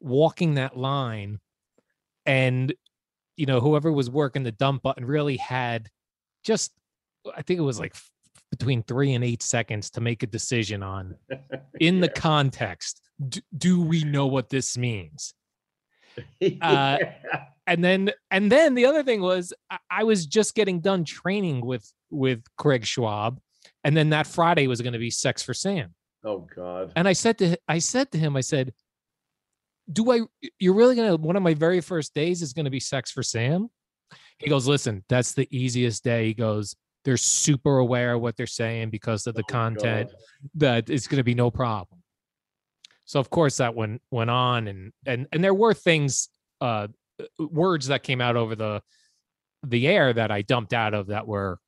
walking 0.00 0.54
that 0.54 0.76
line 0.76 1.38
and 2.26 2.74
you 3.36 3.46
know 3.46 3.60
whoever 3.60 3.90
was 3.90 4.10
working 4.10 4.42
the 4.42 4.52
dump 4.52 4.82
button 4.82 5.04
really 5.04 5.36
had 5.38 5.88
just 6.44 6.72
i 7.34 7.40
think 7.40 7.58
it 7.58 7.62
was 7.62 7.80
like 7.80 7.94
between 8.56 8.82
three 8.82 9.14
and 9.14 9.24
eight 9.24 9.42
seconds 9.42 9.90
to 9.90 10.00
make 10.00 10.22
a 10.22 10.26
decision 10.26 10.82
on 10.82 11.14
in 11.80 12.00
the 12.00 12.08
context 12.08 13.00
d- 13.28 13.42
do 13.56 13.80
we 13.80 14.04
know 14.04 14.26
what 14.26 14.48
this 14.48 14.76
means 14.76 15.34
Uh, 16.62 16.98
and 17.66 17.82
then 17.82 18.10
and 18.30 18.52
then 18.52 18.74
the 18.74 18.86
other 18.86 19.02
thing 19.02 19.20
was 19.20 19.52
I, 19.68 19.78
I 19.90 20.04
was 20.04 20.26
just 20.26 20.54
getting 20.54 20.78
done 20.80 21.04
training 21.04 21.66
with 21.66 21.90
with 22.10 22.40
craig 22.56 22.86
schwab 22.86 23.40
and 23.82 23.96
then 23.96 24.10
that 24.10 24.28
friday 24.28 24.68
was 24.68 24.80
going 24.80 24.92
to 24.92 24.98
be 25.00 25.10
sex 25.10 25.42
for 25.42 25.54
sam 25.54 25.92
oh 26.24 26.46
God. 26.54 26.92
and 26.96 27.06
I 27.06 27.12
said 27.12 27.38
to 27.38 27.56
I 27.68 27.78
said 27.78 28.10
to 28.12 28.18
him, 28.18 28.36
I 28.36 28.40
said, 28.40 28.72
"Do 29.92 30.10
I? 30.10 30.20
You're 30.58 30.74
really 30.74 30.96
gonna? 30.96 31.16
One 31.16 31.36
of 31.36 31.42
my 31.42 31.54
very 31.54 31.80
first 31.80 32.14
days 32.14 32.42
is 32.42 32.52
gonna 32.52 32.70
be 32.70 32.80
sex 32.80 33.10
for 33.10 33.22
Sam." 33.22 33.68
He 34.38 34.48
goes, 34.48 34.66
"Listen, 34.66 35.04
that's 35.08 35.32
the 35.32 35.48
easiest 35.56 36.02
day." 36.02 36.26
He 36.26 36.34
goes, 36.34 36.74
"They're 37.04 37.16
super 37.16 37.78
aware 37.78 38.14
of 38.14 38.22
what 38.22 38.36
they're 38.36 38.46
saying 38.46 38.90
because 38.90 39.26
of 39.26 39.34
the 39.34 39.42
Oh, 39.42 39.52
content. 39.52 40.10
God. 40.10 40.18
That 40.54 40.90
it's 40.90 41.06
gonna 41.06 41.24
be 41.24 41.34
no 41.34 41.50
problem." 41.50 42.02
So 43.04 43.20
of 43.20 43.30
course 43.30 43.58
that 43.58 43.74
went 43.74 44.02
went 44.10 44.30
on, 44.30 44.68
and 44.68 44.92
and 45.06 45.26
and 45.32 45.44
there 45.44 45.54
were 45.54 45.74
things, 45.74 46.28
uh, 46.60 46.88
words 47.38 47.88
that 47.88 48.02
came 48.02 48.20
out 48.20 48.36
over 48.36 48.54
the 48.56 48.82
the 49.66 49.86
air 49.86 50.12
that 50.12 50.30
I 50.30 50.42
dumped 50.42 50.72
out 50.72 50.94
of 50.94 51.06
that 51.08 51.26
were 51.26 51.58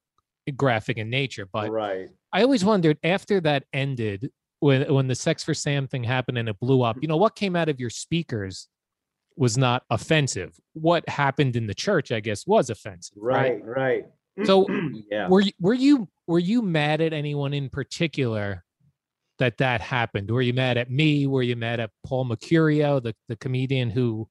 graphic 0.57 0.97
in 0.97 1.11
nature, 1.11 1.47
but 1.51 1.71
right. 1.71 2.09
I 2.33 2.43
always 2.43 2.65
wondered 2.65 2.99
after 3.03 3.41
that 3.41 3.65
ended, 3.73 4.31
when 4.61 4.93
when 4.93 5.07
the 5.09 5.15
Sex 5.15 5.43
for 5.45 5.55
Sam 5.55 5.87
thing 5.89 6.05
happened 6.05 6.39
and 6.39 6.49
it 6.49 6.59
blew 6.61 6.83
up, 6.83 6.97
you 7.01 7.09
know, 7.09 7.17
what 7.17 7.35
came 7.37 7.57
out 7.57 7.69
of 7.69 7.81
your 7.81 7.91
speakers 7.91 8.69
was 9.37 9.59
not 9.59 9.83
offensive. 9.91 10.59
What 10.73 11.07
happened 11.09 11.57
in 11.57 11.67
the 11.67 11.75
church, 11.75 12.11
I 12.11 12.21
guess, 12.21 12.47
was 12.47 12.71
offensive. 12.71 13.19
Right. 13.19 13.63
Right. 13.63 14.07
So 14.45 14.67
yeah. 15.11 15.29
were 15.29 15.41
you 15.41 15.53
were 15.61 15.75
you 15.75 16.09
were 16.27 16.39
you 16.39 16.63
mad 16.63 17.01
at 17.01 17.13
anyone 17.13 17.55
in 17.55 17.69
particular 17.69 18.65
that 19.39 19.59
that 19.59 19.81
happened? 19.81 20.31
Were 20.31 20.43
you 20.43 20.55
mad 20.55 20.77
at 20.77 20.91
me? 20.91 21.27
Were 21.27 21.43
you 21.43 21.57
mad 21.57 21.81
at 21.81 21.91
Paul 22.05 22.27
Mecurio, 22.27 23.03
the 23.03 23.15
the 23.29 23.37
comedian 23.37 23.91
who 23.91 24.29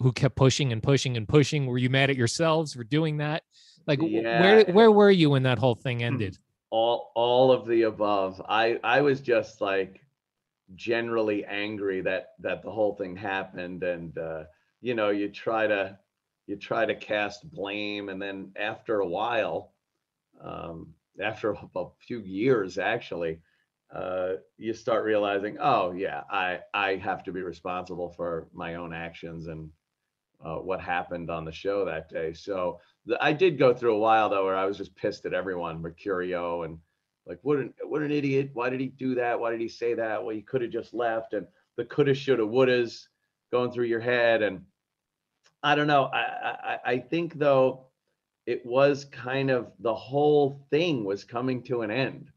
who 0.00 0.12
kept 0.12 0.36
pushing 0.36 0.72
and 0.72 0.82
pushing 0.82 1.16
and 1.16 1.28
pushing? 1.28 1.66
Were 1.66 1.78
you 1.78 1.90
mad 1.90 2.10
at 2.10 2.16
yourselves 2.16 2.74
for 2.74 2.84
doing 2.84 3.18
that? 3.18 3.42
Like 3.86 4.00
wh- 4.00 4.22
where 4.22 4.64
where 4.64 4.90
were 4.90 5.10
you 5.10 5.30
when 5.30 5.42
that 5.44 5.58
whole 5.58 5.74
thing 5.74 6.02
ended? 6.02 6.38
all 6.72 7.12
all 7.14 7.52
of 7.52 7.66
the 7.66 7.82
above 7.82 8.40
i 8.48 8.80
i 8.82 9.02
was 9.02 9.20
just 9.20 9.60
like 9.60 10.00
generally 10.74 11.44
angry 11.44 12.00
that 12.00 12.28
that 12.38 12.62
the 12.62 12.70
whole 12.70 12.94
thing 12.94 13.14
happened 13.14 13.82
and 13.82 14.16
uh 14.16 14.44
you 14.80 14.94
know 14.94 15.10
you 15.10 15.28
try 15.28 15.66
to 15.66 15.96
you 16.46 16.56
try 16.56 16.84
to 16.84 16.94
cast 16.94 17.50
blame 17.50 18.08
and 18.08 18.20
then 18.20 18.52
after 18.56 19.00
a 19.00 19.06
while 19.06 19.72
um 20.42 20.88
after 21.20 21.54
a, 21.76 21.84
few 22.06 22.20
years 22.20 22.78
actually 22.78 23.38
uh 23.94 24.32
you 24.56 24.72
start 24.72 25.04
realizing 25.04 25.56
oh 25.60 25.92
yeah 25.92 26.22
i 26.30 26.58
i 26.74 26.96
have 26.96 27.22
to 27.22 27.32
be 27.32 27.42
responsible 27.42 28.10
for 28.10 28.48
my 28.52 28.74
own 28.76 28.92
actions 28.92 29.46
and 29.46 29.70
uh, 30.44 30.56
what 30.56 30.80
happened 30.80 31.30
on 31.30 31.44
the 31.44 31.52
show 31.52 31.84
that 31.84 32.08
day 32.08 32.32
so 32.32 32.80
the, 33.06 33.22
I 33.22 33.32
did 33.32 33.58
go 33.58 33.74
through 33.74 33.94
a 33.94 33.98
while 33.98 34.28
though 34.28 34.44
where 34.44 34.56
I 34.56 34.66
was 34.66 34.78
just 34.78 34.94
pissed 34.94 35.26
at 35.26 35.34
everyone, 35.34 35.82
Mecurio, 35.82 36.64
and 36.64 36.78
like, 37.26 37.38
what 37.42 37.58
an 37.58 37.74
what 37.84 38.02
an 38.02 38.10
idiot! 38.10 38.50
Why 38.54 38.70
did 38.70 38.80
he 38.80 38.88
do 38.88 39.14
that? 39.16 39.38
Why 39.38 39.50
did 39.50 39.60
he 39.60 39.68
say 39.68 39.94
that? 39.94 40.22
Well, 40.22 40.34
he 40.34 40.42
could 40.42 40.62
have 40.62 40.70
just 40.70 40.94
left, 40.94 41.34
and 41.34 41.46
the 41.76 41.84
coulda, 41.84 42.14
shoulda, 42.14 42.42
wouldas 42.42 43.06
going 43.50 43.70
through 43.70 43.86
your 43.86 44.00
head, 44.00 44.42
and 44.42 44.64
I 45.62 45.74
don't 45.74 45.86
know. 45.86 46.04
I 46.04 46.18
I, 46.64 46.78
I 46.92 46.98
think 46.98 47.38
though, 47.38 47.86
it 48.46 48.64
was 48.66 49.04
kind 49.06 49.50
of 49.50 49.72
the 49.80 49.94
whole 49.94 50.66
thing 50.70 51.04
was 51.04 51.24
coming 51.24 51.62
to 51.64 51.82
an 51.82 51.90
end. 51.90 52.30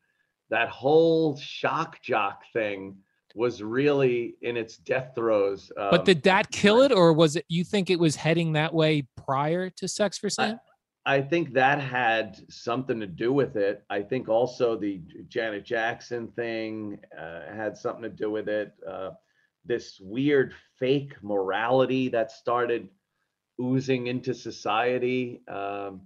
That 0.50 0.70
whole 0.70 1.38
shock 1.38 2.02
jock 2.02 2.44
thing 2.54 2.98
was 3.34 3.62
really 3.62 4.36
in 4.42 4.56
its 4.56 4.78
death 4.78 5.12
throes. 5.16 5.72
But 5.76 6.00
um, 6.00 6.06
did 6.06 6.24
that 6.24 6.52
kill 6.52 6.82
it, 6.82 6.92
or 6.92 7.12
was 7.14 7.36
it? 7.36 7.46
You 7.50 7.64
think 7.64 7.90
it 7.90 8.00
was 8.00 8.16
heading 8.16 8.54
that 8.54 8.74
way 8.74 9.08
prior 9.18 9.70
to 9.72 9.88
Sex 9.88 10.18
for 10.18 10.30
Sam? 10.30 10.60
I 11.06 11.22
think 11.22 11.54
that 11.54 11.80
had 11.80 12.40
something 12.50 13.00
to 13.00 13.06
do 13.06 13.32
with 13.32 13.58
it. 13.58 13.84
I 13.90 14.02
think 14.02 14.28
also 14.28 14.76
the 14.76 15.02
Janet 15.28 15.64
Jackson 15.64 16.30
thing 16.30 17.00
uh, 17.16 17.42
had 17.54 17.78
something 17.78 18.02
to 18.04 18.10
do 18.10 18.32
with 18.32 18.50
it. 18.50 18.74
Uh, 18.88 19.12
this 19.66 20.00
weird 20.00 20.54
fake 20.80 21.14
morality 21.22 22.08
that 22.10 22.32
started 22.32 22.90
oozing 23.62 24.08
into 24.08 24.34
society. 24.34 25.42
Um, 25.48 26.02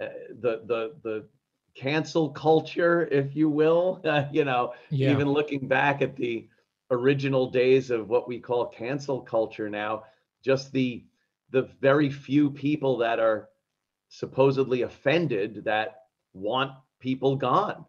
uh, 0.00 0.06
the 0.40 0.62
the 0.66 0.94
the 1.02 1.28
cancel 1.74 2.30
culture, 2.30 3.06
if 3.10 3.36
you 3.36 3.48
will. 3.48 4.00
you 4.32 4.44
know, 4.44 4.74
yeah. 4.90 5.10
even 5.10 5.28
looking 5.28 5.68
back 5.68 6.02
at 6.02 6.16
the 6.16 6.48
original 6.90 7.50
days 7.50 7.90
of 7.90 8.08
what 8.08 8.26
we 8.26 8.38
call 8.38 8.66
cancel 8.66 9.20
culture 9.20 9.68
now, 9.68 10.04
just 10.42 10.72
the 10.72 11.04
the 11.50 11.62
very 11.80 12.10
few 12.10 12.50
people 12.50 12.96
that 12.98 13.18
are 13.18 13.48
supposedly 14.08 14.82
offended 14.82 15.64
that 15.64 16.02
want 16.32 16.72
people 17.00 17.36
gone. 17.36 17.84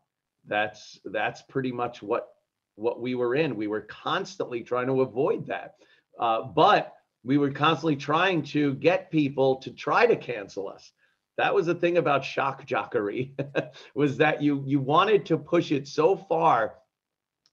That's 0.48 1.00
that's 1.06 1.42
pretty 1.44 1.72
much 1.72 2.02
what 2.02 2.30
what 2.76 3.02
we 3.02 3.16
were 3.16 3.36
in. 3.36 3.56
We 3.56 3.68
were 3.68 3.82
constantly 3.82 4.62
trying 4.62 4.88
to 4.88 5.02
avoid 5.02 5.48
that, 5.48 5.76
uh, 6.20 6.44
but 6.44 6.94
we 7.24 7.38
were 7.38 7.52
constantly 7.52 7.96
trying 7.96 8.44
to 8.44 8.74
get 8.76 9.12
people 9.12 9.58
to 9.58 9.72
try 9.72 10.06
to 10.06 10.16
cancel 10.16 10.68
us. 10.68 10.92
That 11.38 11.54
was 11.54 11.66
the 11.66 11.76
thing 11.76 11.98
about 11.98 12.26
shock 12.26 12.66
jockery, 12.66 13.34
was 13.96 14.18
that 14.18 14.42
you 14.42 14.64
you 14.66 14.80
wanted 14.80 15.26
to 15.28 15.38
push 15.38 15.72
it 15.72 15.88
so 15.88 16.16
far 16.16 16.76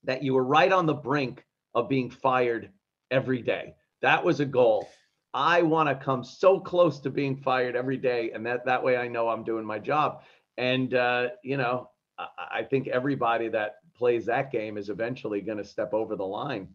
that 0.05 0.23
you 0.23 0.35
were 0.35 0.45
right 0.45 0.73
on 0.73 0.87
the 0.87 0.95
brink 0.95 1.45
of 1.75 1.89
being 1.89 2.11
fired 2.11 2.71
every 3.11 3.43
day. 3.43 3.75
That 4.03 4.25
was 4.25 4.41
a 4.41 4.45
goal. 4.45 4.89
I 5.35 5.63
want 5.63 5.89
to 5.89 5.95
come 5.95 6.25
so 6.25 6.59
close 6.59 7.01
to 7.01 7.11
being 7.11 7.37
fired 7.37 7.77
every 7.77 7.97
day, 7.97 8.33
and 8.33 8.45
that 8.47 8.65
that 8.67 8.83
way 8.83 8.97
I 8.97 9.09
know 9.09 9.29
I'm 9.29 9.45
doing 9.45 9.65
my 9.65 9.79
job. 9.79 10.23
And 10.57 10.95
uh, 10.95 11.29
you 11.43 11.57
know, 11.57 11.91
I, 12.19 12.29
I 12.51 12.63
think 12.65 12.89
everybody 12.89 13.49
that 13.49 13.77
plays 13.95 14.27
that 14.27 14.51
game 14.51 14.77
is 14.79 14.89
eventually 14.89 15.41
going 15.41 15.59
to 15.59 15.65
step 15.65 15.93
over 15.93 16.17
the 16.17 16.27
line, 16.27 16.69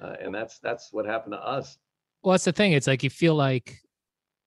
uh, 0.00 0.16
and 0.20 0.34
that's 0.34 0.58
that's 0.60 0.92
what 0.92 1.06
happened 1.06 1.32
to 1.32 1.44
us. 1.44 1.76
Well, 2.22 2.32
that's 2.32 2.44
the 2.44 2.52
thing. 2.52 2.72
It's 2.72 2.86
like 2.86 3.02
you 3.02 3.10
feel 3.10 3.34
like 3.34 3.78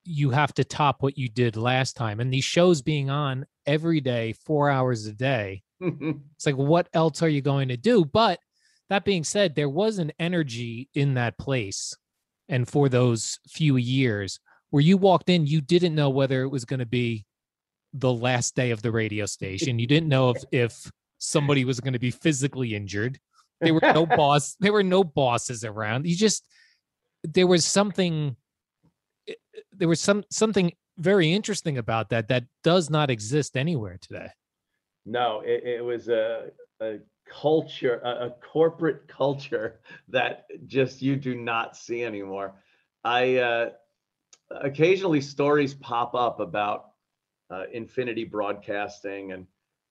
you 0.03 0.29
have 0.29 0.53
to 0.53 0.63
top 0.63 1.01
what 1.01 1.17
you 1.17 1.27
did 1.27 1.57
last 1.57 1.95
time, 1.95 2.19
and 2.19 2.33
these 2.33 2.43
shows 2.43 2.81
being 2.81 3.09
on 3.09 3.45
every 3.65 4.01
day, 4.01 4.33
four 4.33 4.69
hours 4.69 5.05
a 5.05 5.13
day. 5.13 5.63
It's 5.81 6.45
like, 6.45 6.55
what 6.55 6.87
else 6.93 7.21
are 7.21 7.29
you 7.29 7.41
going 7.41 7.67
to 7.67 7.77
do? 7.77 8.05
But 8.05 8.39
that 8.89 9.05
being 9.05 9.23
said, 9.23 9.55
there 9.55 9.69
was 9.69 9.97
an 9.99 10.11
energy 10.19 10.89
in 10.93 11.15
that 11.15 11.37
place. 11.37 11.95
And 12.47 12.67
for 12.67 12.89
those 12.89 13.39
few 13.47 13.77
years 13.77 14.39
where 14.69 14.81
you 14.81 14.97
walked 14.97 15.29
in, 15.29 15.47
you 15.47 15.61
didn't 15.61 15.95
know 15.95 16.09
whether 16.09 16.43
it 16.43 16.49
was 16.49 16.65
going 16.65 16.79
to 16.79 16.85
be 16.85 17.25
the 17.93 18.13
last 18.13 18.55
day 18.55 18.71
of 18.71 18.81
the 18.81 18.91
radio 18.91 19.25
station. 19.25 19.79
You 19.79 19.87
didn't 19.87 20.09
know 20.09 20.31
if, 20.31 20.43
if 20.51 20.91
somebody 21.17 21.65
was 21.65 21.79
going 21.79 21.93
to 21.93 21.99
be 21.99 22.11
physically 22.11 22.75
injured. 22.75 23.19
There 23.61 23.73
were 23.73 23.81
no 23.81 24.05
boss, 24.17 24.55
there 24.59 24.73
were 24.73 24.83
no 24.83 25.03
bosses 25.03 25.63
around. 25.63 26.05
You 26.05 26.15
just 26.15 26.45
there 27.33 27.47
was 27.47 27.65
something 27.65 28.35
there 29.73 29.87
was 29.87 30.01
some 30.01 30.23
something 30.31 30.71
very 30.97 31.31
interesting 31.33 31.77
about 31.77 32.09
that 32.09 32.27
that 32.29 32.45
does 32.63 32.89
not 32.89 33.09
exist 33.09 33.57
anywhere 33.57 33.97
today. 33.99 34.29
no, 35.05 35.41
it, 35.41 35.63
it 35.63 35.83
was 35.83 36.07
a, 36.07 36.51
a 36.81 36.99
culture, 37.29 37.99
a, 38.03 38.27
a 38.27 38.29
corporate 38.51 39.07
culture 39.07 39.79
that 40.07 40.45
just 40.67 41.01
you 41.01 41.15
do 41.15 41.35
not 41.35 41.75
see 41.75 42.03
anymore. 42.03 42.53
I 43.03 43.37
uh, 43.37 43.69
occasionally 44.51 45.21
stories 45.21 45.73
pop 45.73 46.15
up 46.15 46.39
about 46.39 46.91
uh, 47.49 47.63
Infinity 47.71 48.23
Broadcasting 48.23 49.31
and 49.31 49.45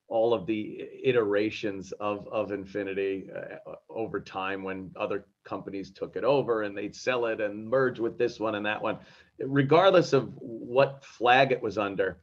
all 0.07 0.33
of 0.33 0.45
the 0.45 0.87
iterations 1.03 1.91
of 1.93 2.27
of 2.27 2.51
Infinity 2.51 3.29
uh, 3.35 3.73
over 3.89 4.19
time 4.19 4.63
when 4.63 4.91
other 4.95 5.25
companies 5.43 5.91
took 5.91 6.15
it 6.15 6.23
over 6.23 6.63
and 6.63 6.77
they'd 6.77 6.95
sell 6.95 7.25
it 7.25 7.41
and 7.41 7.67
merge 7.67 7.99
with 7.99 8.17
this 8.17 8.39
one 8.39 8.55
and 8.55 8.65
that 8.65 8.81
one, 8.81 8.97
regardless 9.39 10.13
of 10.13 10.33
what 10.37 11.03
flag 11.03 11.51
it 11.51 11.61
was 11.61 11.77
under. 11.77 12.19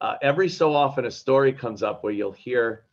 Uh, 0.00 0.14
every 0.22 0.48
so 0.48 0.74
often, 0.74 1.06
a 1.06 1.10
story 1.10 1.52
comes 1.52 1.82
up 1.82 2.04
where 2.04 2.12
you'll 2.12 2.30
hear 2.30 2.84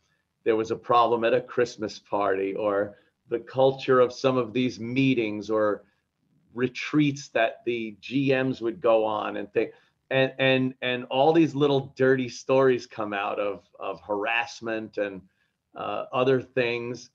there 0.44 0.56
was 0.56 0.70
a 0.70 0.76
problem 0.76 1.24
at 1.24 1.34
a 1.34 1.40
Christmas 1.40 1.98
party 1.98 2.54
or 2.54 2.96
the 3.28 3.38
culture 3.38 4.00
of 4.00 4.12
some 4.12 4.36
of 4.36 4.52
these 4.52 4.80
meetings 4.80 5.50
or 5.50 5.84
retreats 6.54 7.28
that 7.28 7.62
the 7.66 7.96
GMs 8.00 8.60
would 8.60 8.80
go 8.80 9.04
on 9.04 9.36
and 9.36 9.52
think 9.52 9.72
and 10.10 10.32
and 10.38 10.74
and 10.82 11.04
all 11.04 11.32
these 11.32 11.54
little 11.54 11.92
dirty 11.96 12.28
stories 12.28 12.86
come 12.86 13.12
out 13.12 13.38
of 13.38 13.64
of 13.80 14.00
harassment 14.00 14.98
and 14.98 15.22
uh, 15.76 16.04
other 16.12 16.40
things 16.40 17.10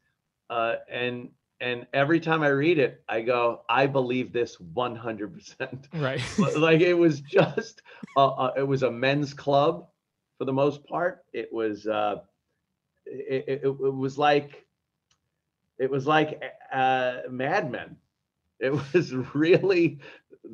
uh, 0.50 0.76
and 0.89 1.30
and 1.62 1.86
every 1.94 2.20
time 2.20 2.42
I 2.42 2.48
read 2.48 2.80
it, 2.80 3.04
I 3.08 3.22
go, 3.22 3.62
I 3.70 3.86
believe 3.86 4.34
this 4.34 4.58
100%. 4.58 5.86
Right. 5.94 6.20
like 6.58 6.82
it 6.82 6.96
was 6.96 7.22
just, 7.22 7.84
a, 8.18 8.22
a, 8.22 8.54
it 8.58 8.68
was 8.68 8.82
a 8.82 8.89
men's 8.89 9.32
club 9.36 9.88
for 10.39 10.46
the 10.46 10.54
most 10.54 10.84
part. 10.88 11.24
It 11.34 11.54
was, 11.54 11.86
uh, 11.86 12.22
it, 13.06 13.46
it, 13.48 13.62
it 13.64 13.78
was 13.78 14.18
like, 14.18 14.66
it 15.78 15.89
was 15.89 16.08
like 16.08 16.42
uh, 16.74 17.18
Mad 17.30 17.72
Men. 17.72 17.96
It 18.60 18.72
was 18.94 19.14
really 19.14 20.00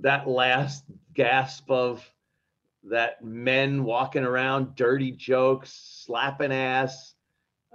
that 0.01 0.27
last 0.27 0.83
gasp 1.13 1.71
of 1.71 2.05
that 2.89 3.23
men 3.23 3.83
walking 3.83 4.23
around, 4.23 4.75
dirty 4.75 5.11
jokes, 5.11 6.03
slapping 6.05 6.51
ass, 6.51 7.13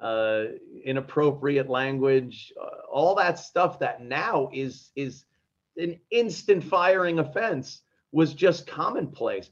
uh, 0.01 0.45
inappropriate 0.85 1.69
language, 1.69 2.53
uh, 2.61 2.91
all 2.91 3.15
that 3.15 3.39
stuff 3.39 3.79
that 3.79 4.03
now 4.03 4.49
is 4.53 4.91
is 4.97 5.25
an 5.77 5.99
instant 6.11 6.63
firing 6.65 7.19
offense 7.19 7.83
was 8.11 8.35
just 8.35 8.67
commonplace. 8.67 9.51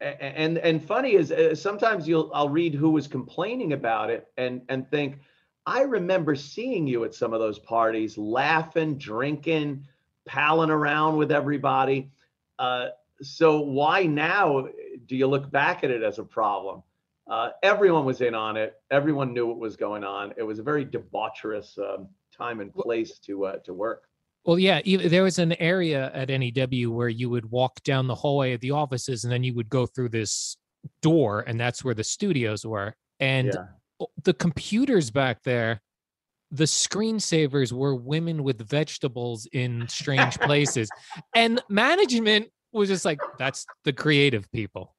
And 0.00 0.16
and, 0.20 0.58
and 0.58 0.84
funny 0.84 1.14
is 1.14 1.32
uh, 1.32 1.54
sometimes 1.54 2.06
you'll 2.06 2.30
I'll 2.34 2.48
read 2.48 2.74
who 2.74 2.90
was 2.90 3.06
complaining 3.06 3.72
about 3.72 4.10
it 4.10 4.26
and 4.36 4.62
and 4.68 4.88
think 4.90 5.20
I 5.64 5.82
remember 5.82 6.34
seeing 6.34 6.86
you 6.86 7.04
at 7.04 7.14
some 7.14 7.32
of 7.32 7.40
those 7.40 7.58
parties, 7.58 8.18
laughing, 8.18 8.98
drinking, 8.98 9.86
palling 10.26 10.70
around 10.70 11.16
with 11.16 11.30
everybody. 11.30 12.10
Uh, 12.58 12.88
so 13.22 13.60
why 13.60 14.04
now 14.04 14.66
do 15.06 15.16
you 15.16 15.26
look 15.26 15.50
back 15.50 15.84
at 15.84 15.90
it 15.90 16.02
as 16.02 16.18
a 16.18 16.24
problem? 16.24 16.82
Uh, 17.30 17.50
everyone 17.62 18.04
was 18.04 18.20
in 18.20 18.34
on 18.34 18.56
it. 18.56 18.74
Everyone 18.90 19.32
knew 19.32 19.46
what 19.46 19.58
was 19.58 19.76
going 19.76 20.04
on. 20.04 20.32
It 20.36 20.42
was 20.42 20.58
a 20.58 20.62
very 20.62 20.84
debaucherous 20.84 21.78
um, 21.78 22.08
time 22.36 22.60
and 22.60 22.74
place 22.74 23.18
to 23.20 23.46
uh, 23.46 23.56
to 23.64 23.72
work. 23.72 24.04
Well, 24.44 24.58
yeah, 24.58 24.80
there 24.84 25.22
was 25.22 25.38
an 25.38 25.52
area 25.60 26.10
at 26.12 26.28
NEW 26.28 26.90
where 26.90 27.08
you 27.08 27.30
would 27.30 27.48
walk 27.48 27.80
down 27.84 28.08
the 28.08 28.14
hallway 28.14 28.54
of 28.54 28.60
the 28.60 28.72
offices, 28.72 29.22
and 29.22 29.32
then 29.32 29.44
you 29.44 29.54
would 29.54 29.68
go 29.68 29.86
through 29.86 30.08
this 30.08 30.56
door, 31.00 31.44
and 31.46 31.60
that's 31.60 31.84
where 31.84 31.94
the 31.94 32.02
studios 32.02 32.66
were. 32.66 32.94
And 33.20 33.52
yeah. 33.54 34.06
the 34.24 34.34
computers 34.34 35.12
back 35.12 35.44
there, 35.44 35.80
the 36.50 36.64
screensavers 36.64 37.72
were 37.72 37.94
women 37.94 38.42
with 38.42 38.68
vegetables 38.68 39.46
in 39.52 39.86
strange 39.88 40.38
places, 40.40 40.88
and 41.36 41.62
management 41.68 42.48
was 42.78 42.88
just 42.88 43.04
like, 43.04 43.20
"That's 43.38 43.66
the 43.84 43.92
creative 43.92 44.50
people." 44.52 44.94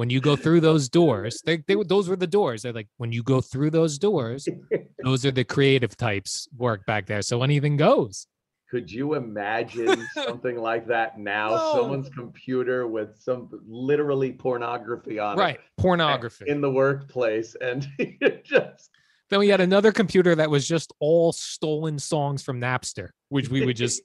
when 0.00 0.08
you 0.08 0.18
go 0.18 0.34
through 0.34 0.60
those 0.60 0.88
doors, 0.88 1.42
they, 1.44 1.58
they 1.66 1.74
those 1.84 2.08
were 2.08 2.16
the 2.16 2.26
doors. 2.26 2.62
They're 2.62 2.72
like 2.72 2.88
when 2.96 3.12
you 3.12 3.22
go 3.22 3.42
through 3.42 3.70
those 3.70 3.98
doors, 3.98 4.48
those 5.04 5.26
are 5.26 5.30
the 5.30 5.44
creative 5.44 5.94
types 5.94 6.48
work 6.56 6.86
back 6.86 7.04
there. 7.06 7.20
So 7.20 7.42
anything 7.42 7.76
goes. 7.76 8.26
Could 8.70 8.90
you 8.90 9.14
imagine 9.14 10.06
something 10.14 10.56
like 10.56 10.86
that 10.86 11.18
now? 11.18 11.50
No. 11.50 11.72
Someone's 11.74 12.08
computer 12.08 12.86
with 12.86 13.20
some 13.20 13.50
literally 13.66 14.32
pornography 14.32 15.18
on 15.18 15.36
right. 15.36 15.56
it. 15.56 15.58
Right, 15.58 15.60
pornography 15.76 16.44
in 16.48 16.62
the 16.62 16.70
workplace, 16.70 17.56
and 17.60 17.86
just. 18.42 18.90
Then 19.28 19.38
we 19.38 19.48
had 19.48 19.60
another 19.60 19.92
computer 19.92 20.34
that 20.34 20.50
was 20.50 20.66
just 20.66 20.92
all 20.98 21.30
stolen 21.32 21.98
songs 21.98 22.42
from 22.42 22.60
Napster, 22.60 23.10
which 23.28 23.48
we 23.48 23.64
would 23.64 23.76
just 23.76 24.02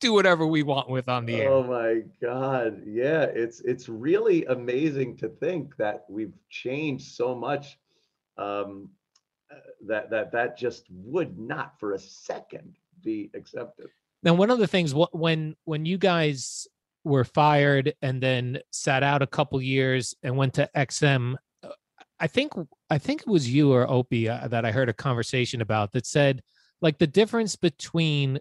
do 0.00 0.12
whatever 0.12 0.46
we 0.46 0.62
want 0.62 0.88
with 0.88 1.08
on 1.08 1.26
the 1.26 1.40
air. 1.40 1.50
Oh 1.50 1.62
my 1.62 2.02
God. 2.22 2.82
Yeah, 2.86 3.22
it's 3.22 3.60
it's 3.60 3.88
really 3.88 4.44
amazing 4.46 5.16
to 5.18 5.28
think 5.28 5.76
that 5.76 6.04
we've 6.08 6.34
changed 6.50 7.14
so 7.14 7.34
much 7.34 7.78
um, 8.36 8.90
uh, 9.50 9.56
that 9.86 10.10
that 10.10 10.32
that 10.32 10.56
just 10.56 10.84
would 10.90 11.38
not 11.38 11.78
for 11.78 11.92
a 11.92 11.98
second 11.98 12.76
be 13.02 13.30
accepted. 13.34 13.86
Now, 14.22 14.34
one 14.34 14.50
of 14.50 14.58
the 14.58 14.66
things 14.66 14.94
when 15.12 15.54
when 15.64 15.84
you 15.84 15.98
guys 15.98 16.66
were 17.04 17.24
fired 17.24 17.94
and 18.00 18.22
then 18.22 18.60
sat 18.70 19.02
out 19.02 19.22
a 19.22 19.26
couple 19.26 19.60
years 19.60 20.14
and 20.22 20.36
went 20.36 20.54
to 20.54 20.70
XM, 20.74 21.34
uh, 21.62 21.68
I 22.18 22.26
think 22.26 22.52
I 22.90 22.98
think 22.98 23.22
it 23.22 23.28
was 23.28 23.50
you 23.50 23.72
or 23.72 23.88
Opie 23.88 24.28
uh, 24.28 24.48
that 24.48 24.64
I 24.64 24.72
heard 24.72 24.88
a 24.88 24.94
conversation 24.94 25.60
about 25.60 25.92
that 25.92 26.06
said 26.06 26.42
like 26.80 26.98
the 26.98 27.06
difference 27.06 27.56
between 27.56 28.38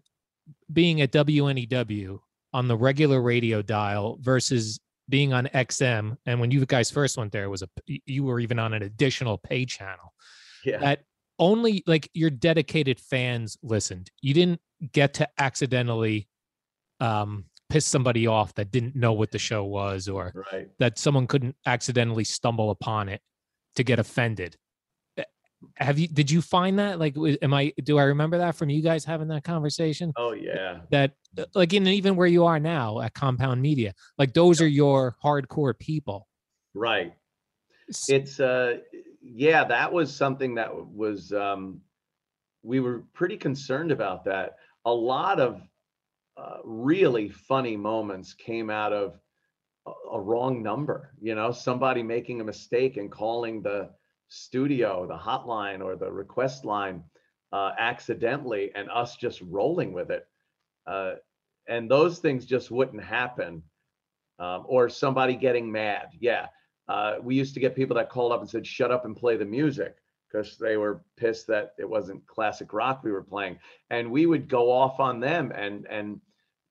being 0.71 1.01
at 1.01 1.11
WNEW 1.11 2.19
on 2.53 2.67
the 2.67 2.77
regular 2.77 3.21
radio 3.21 3.61
dial 3.61 4.17
versus 4.21 4.79
being 5.09 5.33
on 5.33 5.47
XM. 5.47 6.17
And 6.25 6.39
when 6.39 6.51
you 6.51 6.65
guys 6.65 6.91
first 6.91 7.17
went 7.17 7.31
there, 7.31 7.43
it 7.43 7.49
was 7.49 7.61
a 7.63 7.69
you 8.05 8.23
were 8.23 8.39
even 8.39 8.59
on 8.59 8.73
an 8.73 8.83
additional 8.83 9.37
pay 9.37 9.65
channel. 9.65 10.13
Yeah. 10.63 10.77
That 10.77 10.99
only 11.39 11.83
like 11.87 12.09
your 12.13 12.29
dedicated 12.29 12.99
fans 12.99 13.57
listened. 13.63 14.11
You 14.21 14.33
didn't 14.33 14.61
get 14.91 15.15
to 15.15 15.27
accidentally 15.37 16.27
um 16.99 17.45
piss 17.69 17.85
somebody 17.85 18.27
off 18.27 18.53
that 18.53 18.71
didn't 18.71 18.95
know 18.95 19.13
what 19.13 19.31
the 19.31 19.39
show 19.39 19.63
was 19.63 20.07
or 20.07 20.31
right. 20.51 20.69
that 20.77 20.99
someone 20.99 21.25
couldn't 21.25 21.55
accidentally 21.65 22.23
stumble 22.23 22.69
upon 22.69 23.09
it 23.09 23.19
to 23.75 23.83
get 23.83 23.97
offended 23.97 24.55
have 25.75 25.99
you 25.99 26.07
did 26.07 26.29
you 26.29 26.41
find 26.41 26.79
that? 26.79 26.99
Like 26.99 27.15
am 27.41 27.53
i 27.53 27.73
do 27.83 27.97
i 27.97 28.03
remember 28.03 28.37
that 28.37 28.55
from 28.55 28.69
you 28.69 28.81
guys 28.81 29.05
having 29.05 29.27
that 29.29 29.43
conversation? 29.43 30.13
Oh 30.17 30.33
yeah. 30.33 30.79
That 30.91 31.13
uh, 31.37 31.45
like 31.53 31.73
in 31.73 31.87
even 31.87 32.15
where 32.15 32.27
you 32.27 32.45
are 32.45 32.59
now 32.59 33.01
at 33.01 33.13
compound 33.13 33.61
media 33.61 33.93
like 34.17 34.33
those 34.33 34.61
are 34.61 34.67
your 34.67 35.15
hardcore 35.23 35.77
people. 35.77 36.27
Right. 36.73 37.13
It's 38.07 38.39
uh 38.39 38.77
yeah 39.21 39.63
that 39.65 39.91
was 39.91 40.15
something 40.15 40.55
that 40.55 40.69
was 40.73 41.31
um 41.33 41.81
we 42.63 42.79
were 42.79 43.03
pretty 43.13 43.37
concerned 43.37 43.91
about 43.91 44.25
that. 44.25 44.55
A 44.85 44.93
lot 44.93 45.39
of 45.39 45.61
uh, 46.37 46.57
really 46.63 47.29
funny 47.29 47.77
moments 47.77 48.33
came 48.33 48.69
out 48.69 48.91
of 48.91 49.19
a, 49.85 49.91
a 50.13 50.19
wrong 50.19 50.63
number 50.63 51.13
you 51.21 51.35
know 51.35 51.51
somebody 51.51 52.01
making 52.01 52.41
a 52.41 52.43
mistake 52.43 52.97
and 52.97 53.11
calling 53.11 53.61
the 53.61 53.89
studio, 54.33 55.05
the 55.07 55.17
hotline 55.17 55.83
or 55.83 55.95
the 55.95 56.11
request 56.11 56.65
line 56.65 57.03
uh, 57.51 57.71
accidentally 57.77 58.71
and 58.75 58.89
us 58.89 59.15
just 59.15 59.41
rolling 59.41 59.93
with 59.93 60.09
it. 60.09 60.27
Uh, 60.87 61.13
and 61.67 61.89
those 61.89 62.19
things 62.19 62.45
just 62.45 62.71
wouldn't 62.71 63.03
happen. 63.03 63.63
Um, 64.39 64.65
or 64.65 64.89
somebody 64.89 65.35
getting 65.35 65.71
mad. 65.71 66.07
Yeah. 66.19 66.47
Uh, 66.87 67.17
we 67.21 67.35
used 67.35 67.53
to 67.53 67.59
get 67.59 67.75
people 67.75 67.95
that 67.95 68.09
called 68.09 68.31
up 68.31 68.41
and 68.41 68.49
said, 68.49 68.65
shut 68.65 68.91
up 68.91 69.05
and 69.05 69.15
play 69.15 69.37
the 69.37 69.45
music 69.45 69.95
because 70.27 70.57
they 70.57 70.75
were 70.75 71.03
pissed 71.17 71.47
that 71.47 71.75
it 71.77 71.87
wasn't 71.87 72.25
classic 72.25 72.73
rock 72.73 73.03
we 73.03 73.11
were 73.11 73.23
playing. 73.23 73.59
And 73.91 74.11
we 74.11 74.25
would 74.25 74.49
go 74.49 74.71
off 74.71 74.99
on 74.99 75.19
them. 75.19 75.53
And, 75.55 75.85
and, 75.87 76.19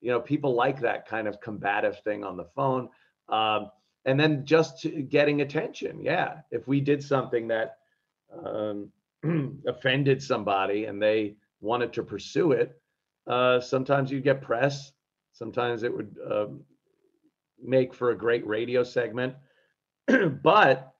you 0.01 0.11
know, 0.11 0.19
people 0.19 0.53
like 0.53 0.81
that 0.81 1.07
kind 1.07 1.27
of 1.27 1.39
combative 1.39 1.97
thing 2.03 2.25
on 2.25 2.35
the 2.35 2.49
phone. 2.53 2.89
Um, 3.29 3.71
and 4.05 4.19
then 4.19 4.45
just 4.45 4.85
getting 5.09 5.41
attention. 5.41 6.01
Yeah, 6.01 6.39
if 6.51 6.67
we 6.67 6.81
did 6.81 7.03
something 7.03 7.47
that 7.47 7.77
um, 8.45 8.91
offended 9.67 10.21
somebody 10.21 10.85
and 10.85 11.01
they 11.01 11.35
wanted 11.61 11.93
to 11.93 12.03
pursue 12.03 12.51
it, 12.51 12.79
uh, 13.27 13.59
sometimes 13.59 14.11
you'd 14.11 14.23
get 14.23 14.41
press. 14.41 14.91
Sometimes 15.31 15.83
it 15.83 15.95
would 15.95 16.15
uh, 16.29 16.47
make 17.61 17.93
for 17.93 18.11
a 18.11 18.17
great 18.17 18.45
radio 18.45 18.83
segment. 18.83 19.35
but 20.43 20.93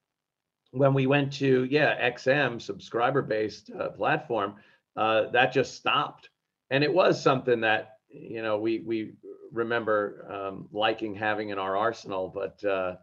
when 0.72 0.94
we 0.94 1.06
went 1.06 1.32
to 1.34 1.66
yeah 1.66 2.10
XM 2.12 2.62
subscriber 2.62 3.22
based 3.22 3.70
uh, 3.80 3.90
platform, 3.90 4.56
uh, 4.96 5.30
that 5.32 5.54
just 5.54 5.76
stopped, 5.76 6.30
and 6.72 6.84
it 6.84 6.94
was 6.94 7.22
something 7.22 7.62
that 7.62 7.98
you 8.10 8.42
know 8.42 8.58
we 8.58 8.80
we 8.80 9.14
remember 9.54 10.28
um, 10.30 10.68
liking 10.74 11.16
having 11.16 11.50
in 11.50 11.60
our 11.60 11.78
arsenal, 11.78 12.30
but 12.34 12.64
uh, 12.70 12.96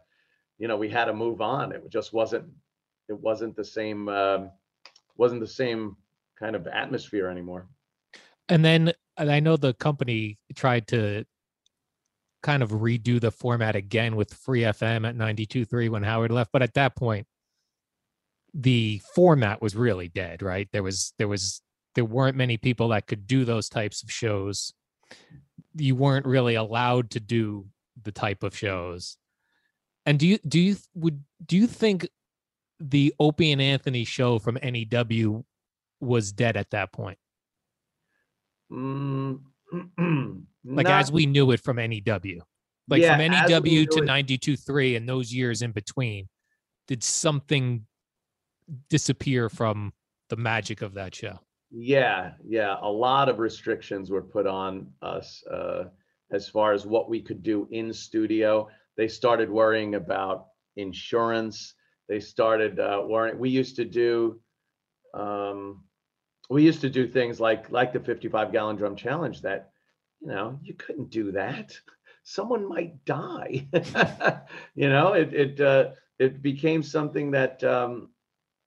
you 0.59 0.67
know 0.67 0.77
we 0.77 0.89
had 0.89 1.05
to 1.05 1.13
move 1.13 1.41
on. 1.41 1.71
It 1.71 1.89
just 1.89 2.13
wasn't 2.13 2.45
it 3.09 3.19
wasn't 3.19 3.55
the 3.55 3.65
same 3.65 4.07
um, 4.09 4.51
wasn't 5.17 5.41
the 5.41 5.47
same 5.47 5.95
kind 6.37 6.55
of 6.55 6.67
atmosphere 6.67 7.29
anymore. 7.29 7.67
And 8.49 8.63
then 8.63 8.93
and 9.17 9.31
I 9.31 9.39
know 9.39 9.57
the 9.57 9.73
company 9.73 10.37
tried 10.55 10.87
to 10.89 11.25
kind 12.43 12.63
of 12.63 12.71
redo 12.71 13.19
the 13.19 13.31
format 13.31 13.75
again 13.75 14.15
with 14.15 14.33
Free 14.33 14.61
FM 14.61 15.07
at 15.07 15.15
92.3 15.15 15.89
when 15.89 16.03
Howard 16.03 16.31
left, 16.31 16.51
but 16.51 16.63
at 16.63 16.73
that 16.73 16.95
point, 16.95 17.27
the 18.53 19.01
format 19.13 19.61
was 19.61 19.75
really 19.75 20.07
dead, 20.07 20.41
right? 20.41 20.67
There 20.73 20.83
was 20.83 21.13
there 21.17 21.27
was 21.27 21.61
there 21.95 22.05
weren't 22.05 22.37
many 22.37 22.57
people 22.57 22.89
that 22.89 23.07
could 23.07 23.27
do 23.27 23.45
those 23.45 23.69
types 23.69 24.03
of 24.03 24.11
shows. 24.11 24.73
You 25.75 25.95
weren't 25.95 26.25
really 26.25 26.55
allowed 26.55 27.11
to 27.11 27.19
do 27.19 27.67
the 28.01 28.11
type 28.11 28.43
of 28.43 28.55
shows. 28.55 29.17
And 30.05 30.19
do 30.19 30.27
you 30.27 30.37
do 30.39 30.59
you 30.59 30.75
would 30.95 31.23
do 31.45 31.55
you 31.57 31.67
think 31.67 32.07
the 32.79 33.13
Opie 33.19 33.51
and 33.51 33.61
Anthony 33.61 34.03
show 34.03 34.39
from 34.39 34.57
NEW 34.61 35.45
was 35.99 36.31
dead 36.31 36.57
at 36.57 36.71
that 36.71 36.91
point? 36.91 37.19
Mm, 38.71 39.41
Like 40.63 40.83
not- 40.85 41.01
as 41.01 41.11
we 41.11 41.25
knew 41.25 41.51
it 41.51 41.59
from 41.59 41.77
NEW. 41.77 42.41
Like 42.87 43.01
Yeah, 43.01 43.15
from 43.17 43.31
NEW 43.31 43.85
to 43.87 43.99
it- 43.99 44.05
92.3 44.07 44.97
and 44.97 45.07
those 45.07 45.33
years 45.33 45.61
in 45.61 45.71
between, 45.71 46.27
did 46.87 47.03
something 47.03 47.85
disappear 48.89 49.49
from 49.49 49.93
the 50.29 50.35
magic 50.35 50.81
of 50.81 50.95
that 50.95 51.13
show? 51.15 51.39
Yeah, 51.71 52.33
yeah. 52.45 52.77
A 52.81 52.89
lot 52.89 53.29
of 53.29 53.39
restrictions 53.39 54.11
were 54.11 54.21
put 54.21 54.45
on 54.45 54.91
us 55.01 55.43
uh, 55.47 55.85
as 56.31 56.49
far 56.49 56.73
as 56.73 56.85
what 56.85 57.09
we 57.09 57.21
could 57.21 57.43
do 57.43 57.67
in 57.71 57.93
studio. 57.93 58.67
They 58.97 59.07
started 59.07 59.49
worrying 59.49 59.95
about 59.95 60.47
insurance. 60.75 61.73
They 62.09 62.19
started 62.19 62.79
uh, 62.79 63.03
worrying. 63.07 63.39
We 63.39 63.49
used 63.49 63.77
to 63.77 63.85
do, 63.85 64.41
um, 65.13 65.83
we 66.49 66.63
used 66.63 66.81
to 66.81 66.89
do 66.89 67.07
things 67.07 67.39
like 67.39 67.71
like 67.71 67.93
the 67.93 68.01
55 68.01 68.51
gallon 68.51 68.75
drum 68.75 68.97
challenge. 68.97 69.41
That 69.41 69.71
you 70.19 70.27
know 70.27 70.59
you 70.61 70.73
couldn't 70.73 71.09
do 71.09 71.31
that. 71.31 71.73
Someone 72.23 72.67
might 72.67 73.03
die. 73.05 73.67
you 74.75 74.89
know, 74.89 75.13
it 75.13 75.33
it 75.33 75.61
uh, 75.61 75.91
it 76.19 76.41
became 76.41 76.83
something 76.83 77.31
that 77.31 77.63
um, 77.63 78.09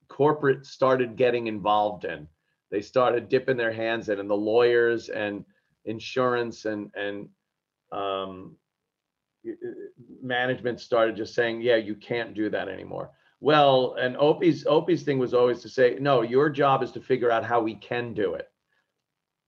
corporate 0.07 0.65
started 0.65 1.15
getting 1.17 1.45
involved 1.45 2.05
in 2.05 2.27
they 2.71 2.81
started 2.81 3.29
dipping 3.29 3.57
their 3.57 3.71
hands 3.71 4.09
in 4.09 4.19
and 4.19 4.29
the 4.29 4.35
lawyers 4.35 5.09
and 5.09 5.45
insurance 5.85 6.65
and 6.65 6.91
and 6.95 7.29
um, 7.91 8.55
management 10.21 10.79
started 10.79 11.15
just 11.15 11.35
saying 11.35 11.61
yeah 11.61 11.75
you 11.75 11.95
can't 11.95 12.33
do 12.33 12.49
that 12.49 12.67
anymore. 12.67 13.11
Well 13.39 13.95
and 13.99 14.17
opie's 14.17 14.65
opie's 14.65 15.03
thing 15.03 15.19
was 15.19 15.33
always 15.33 15.61
to 15.61 15.69
say 15.69 15.97
no 15.99 16.21
your 16.21 16.49
job 16.49 16.81
is 16.83 16.91
to 16.93 17.01
figure 17.01 17.31
out 17.31 17.45
how 17.45 17.61
we 17.61 17.75
can 17.75 18.13
do 18.13 18.33
it. 18.33 18.49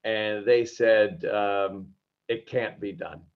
And 0.04 0.46
they 0.46 0.66
said 0.66 1.26
um, 1.26 1.88
it 2.28 2.48
can't 2.48 2.80
be 2.80 2.92
done. 2.92 3.22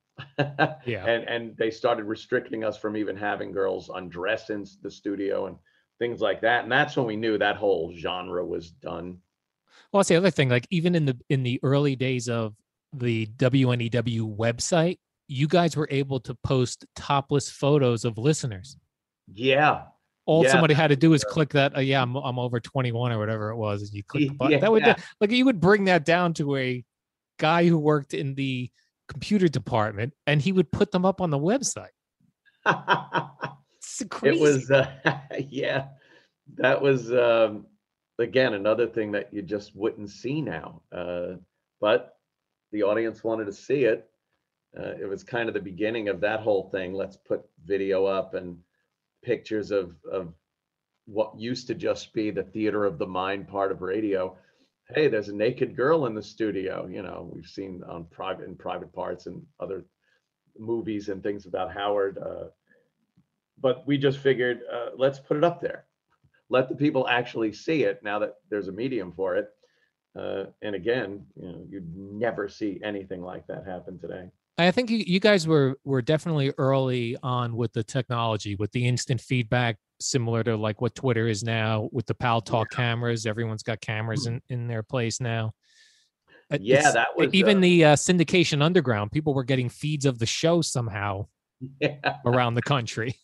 Yeah. 0.86 1.06
and 1.06 1.28
and 1.28 1.58
they 1.58 1.72
started 1.72 2.04
restricting 2.04 2.64
us 2.64 2.78
from 2.78 2.96
even 2.96 3.18
having 3.18 3.52
girls 3.52 3.90
undress 3.94 4.52
in 4.52 4.66
the 4.84 4.92
studio 4.92 5.48
and 5.48 5.58
things 5.98 6.22
like 6.22 6.42
that. 6.42 6.64
And 6.64 6.72
that's 6.72 6.96
when 6.96 7.08
we 7.08 7.16
knew 7.16 7.38
that 7.40 7.56
whole 7.56 7.94
genre 7.96 8.46
was 8.46 8.70
done 8.70 9.18
Well, 9.91 9.99
that's 9.99 10.09
the 10.09 10.15
other 10.15 10.32
thing. 10.32 10.49
Like 10.49 10.67
even 10.69 10.95
in 10.95 11.05
the 11.05 11.17
in 11.30 11.43
the 11.43 11.59
early 11.63 11.95
days 11.95 12.30
of 12.30 12.55
the 12.93 13.26
WNEW 13.38 14.36
website, 14.38 14.99
you 15.28 15.47
guys 15.47 15.76
were 15.78 15.88
able 15.91 16.19
to 16.22 16.36
post 16.43 16.86
topless 16.95 17.49
photos 17.49 18.05
of 18.05 18.17
listeners. 18.17 18.78
yeah 19.34 19.84
All 20.26 20.43
Yeah, 20.43 20.51
somebody 20.51 20.74
had 20.74 20.88
to 20.88 20.95
do 20.95 21.13
is 21.13 21.24
click 21.36 21.49
that. 21.49 21.76
Uh, 21.76 21.80
yeah, 21.80 22.01
I'm, 22.01 22.15
I'm 22.15 22.38
over 22.39 22.59
21 22.59 23.11
or 23.11 23.17
whatever 23.17 23.49
it 23.49 23.55
was, 23.55 23.84
and 23.84 23.91
you 23.91 24.03
click 24.03 24.28
the 24.28 24.34
button. 24.34 24.59
That 24.59 24.72
would 24.72 24.84
Yeah. 24.86 24.95
like 25.19 25.32
you 25.32 25.45
would 25.45 25.59
bring 25.59 25.86
that 25.86 26.05
down 26.05 26.34
to 26.36 26.57
a 26.57 26.84
guy 27.39 27.65
who 27.67 27.78
worked 27.78 28.13
in 28.13 28.36
the 28.36 28.69
computer 29.07 29.47
department, 29.47 30.13
and 30.28 30.41
he 30.41 30.51
would 30.51 30.72
put 30.72 30.91
them 30.91 31.05
up 31.05 31.22
on 31.22 31.30
the 31.30 31.39
website. 31.39 31.88
It 34.24 34.39
was 34.39 34.69
uh, 34.69 34.88
yeah 35.49 35.88
that 36.55 36.82
was 36.82 37.11
um 37.11 37.65
again 38.22 38.53
another 38.53 38.88
thing 38.88 39.11
that 39.11 39.34
you 39.34 39.41
just 39.41 39.76
wouldn't 39.76 40.09
see 40.09 40.41
now 40.41 40.82
uh 40.91 41.34
but 41.82 42.17
the 42.72 42.84
audience 42.84 43.24
wanted 43.24 43.45
to 43.45 43.53
see 43.53 43.84
it. 43.84 44.09
Uh, 44.78 44.93
it 44.99 45.07
was 45.07 45.24
kind 45.24 45.49
of 45.49 45.53
the 45.53 45.59
beginning 45.59 46.07
of 46.07 46.22
that 46.22 46.39
whole 46.39 46.69
thing. 46.69 46.93
Let's 46.93 47.17
put 47.17 47.43
video 47.65 48.05
up 48.05 48.34
and 48.34 48.57
pictures 49.24 49.72
of 49.72 49.95
of 50.09 50.34
what 51.05 51.38
used 51.38 51.67
to 51.67 51.76
just 51.76 52.13
be 52.13 52.32
the 52.32 52.43
theater 52.43 52.86
of 52.86 52.97
the 52.97 53.05
mind 53.05 53.47
part 53.47 53.72
of 53.72 53.82
radio. 53.82 54.38
Hey 54.88 55.07
there's 55.07 55.30
a 55.30 55.36
naked 55.36 55.76
girl 55.76 56.05
in 56.05 56.15
the 56.15 56.24
studio 56.24 56.88
you 56.88 57.01
know 57.01 57.30
we've 57.34 57.45
seen 57.45 57.82
on 57.88 58.05
private 58.05 58.47
in 58.47 58.55
private 58.55 58.91
parts 58.93 59.26
and 59.26 59.41
other 59.59 59.86
movies 60.57 61.07
and 61.07 61.24
things 61.24 61.45
about 61.45 61.74
howard 61.74 62.17
uh 62.17 62.49
but 63.57 63.88
we 63.88 63.97
just 63.97 64.17
figured 64.17 64.59
uh, 64.69 64.89
let's 64.97 65.17
put 65.17 65.38
it 65.38 65.45
up 65.45 65.61
there 65.61 65.86
let 66.52 66.70
the 66.70 66.76
people 66.76 67.08
actually 67.08 67.52
see 67.54 67.84
it 67.84 68.02
now 68.04 68.20
that 68.20 68.34
there's 68.49 68.68
a 68.68 68.72
medium 68.72 69.12
for 69.14 69.36
it 69.38 69.47
uh, 70.20 70.43
and 70.62 70.76
again 70.76 71.26
you 71.36 71.47
know 71.47 71.66
you'd 71.70 71.95
never 71.95 72.47
see 72.47 72.80
anything 72.84 73.22
like 73.22 73.47
that 73.47 73.66
happen 73.66 73.97
today 73.97 74.30
I 74.58 74.70
think 74.70 74.91
you, 74.91 74.97
you 75.08 75.20
guys 75.20 75.47
were 75.47 75.80
were 75.86 76.04
definitely 76.04 76.52
early 76.60 77.18
on 77.24 77.56
with 77.56 77.74
the 77.74 77.84
technology, 77.84 78.54
with 78.56 78.72
the 78.74 78.86
instant 78.86 79.20
feedback, 79.20 79.78
similar 79.99 80.43
to 80.43 80.56
like 80.56 80.82
what 80.82 80.93
Twitter 80.93 81.28
is 81.28 81.41
now 81.43 81.89
with 81.91 82.06
the 82.06 82.14
Pal 82.14 82.41
Talk 82.41 82.70
cameras. 82.70 83.26
Everyone's 83.26 83.64
got 83.64 83.82
cameras 83.82 84.28
in, 84.28 84.39
in 84.49 84.68
their 84.68 84.84
place 84.84 85.20
now. 85.20 85.54
Uh, 86.54 86.58
Yeah, 86.62 86.80
it's- 86.80 86.93
that 86.93 87.08
was, 87.18 87.34
even 87.34 87.58
uh, 87.58 87.62
the 87.62 87.86
uh, 87.86 87.95
syndication 87.95 88.62
underground. 88.62 89.12
People 89.12 89.34
were 89.34 89.45
getting 89.45 89.70
feeds 89.70 90.06
of 90.06 90.20
the 90.20 90.28
show 90.28 90.62
somehow 90.62 91.26
yeah 91.80 92.18
around 92.26 92.54
the 92.54 92.62
country. 92.62 93.16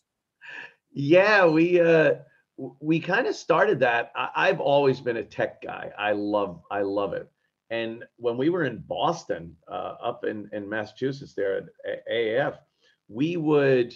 yeah 0.94 1.46
we 1.46 1.80
uh 1.80 2.16
we 2.58 3.00
kind 3.00 3.28
of 3.28 3.36
started 3.36 3.80
that. 3.80 4.12
I, 4.16 4.30
i've 4.36 4.60
always 4.60 5.00
been 5.00 5.18
a 5.18 5.24
tech 5.24 5.62
guy. 5.62 5.92
I 5.98 6.12
love 6.12 6.62
i 6.72 6.82
love 6.82 7.14
it. 7.14 7.30
And 7.70 8.06
when 8.18 8.38
we 8.38 8.50
were 8.50 8.66
in 8.66 8.84
boston 8.88 9.56
uh, 9.70 9.96
up 10.02 10.26
in 10.26 10.50
in 10.54 10.68
massachusetts 10.68 11.34
there 11.36 11.58
at 11.58 12.08
aaf 12.12 12.58
we 13.10 13.38
would 13.38 13.94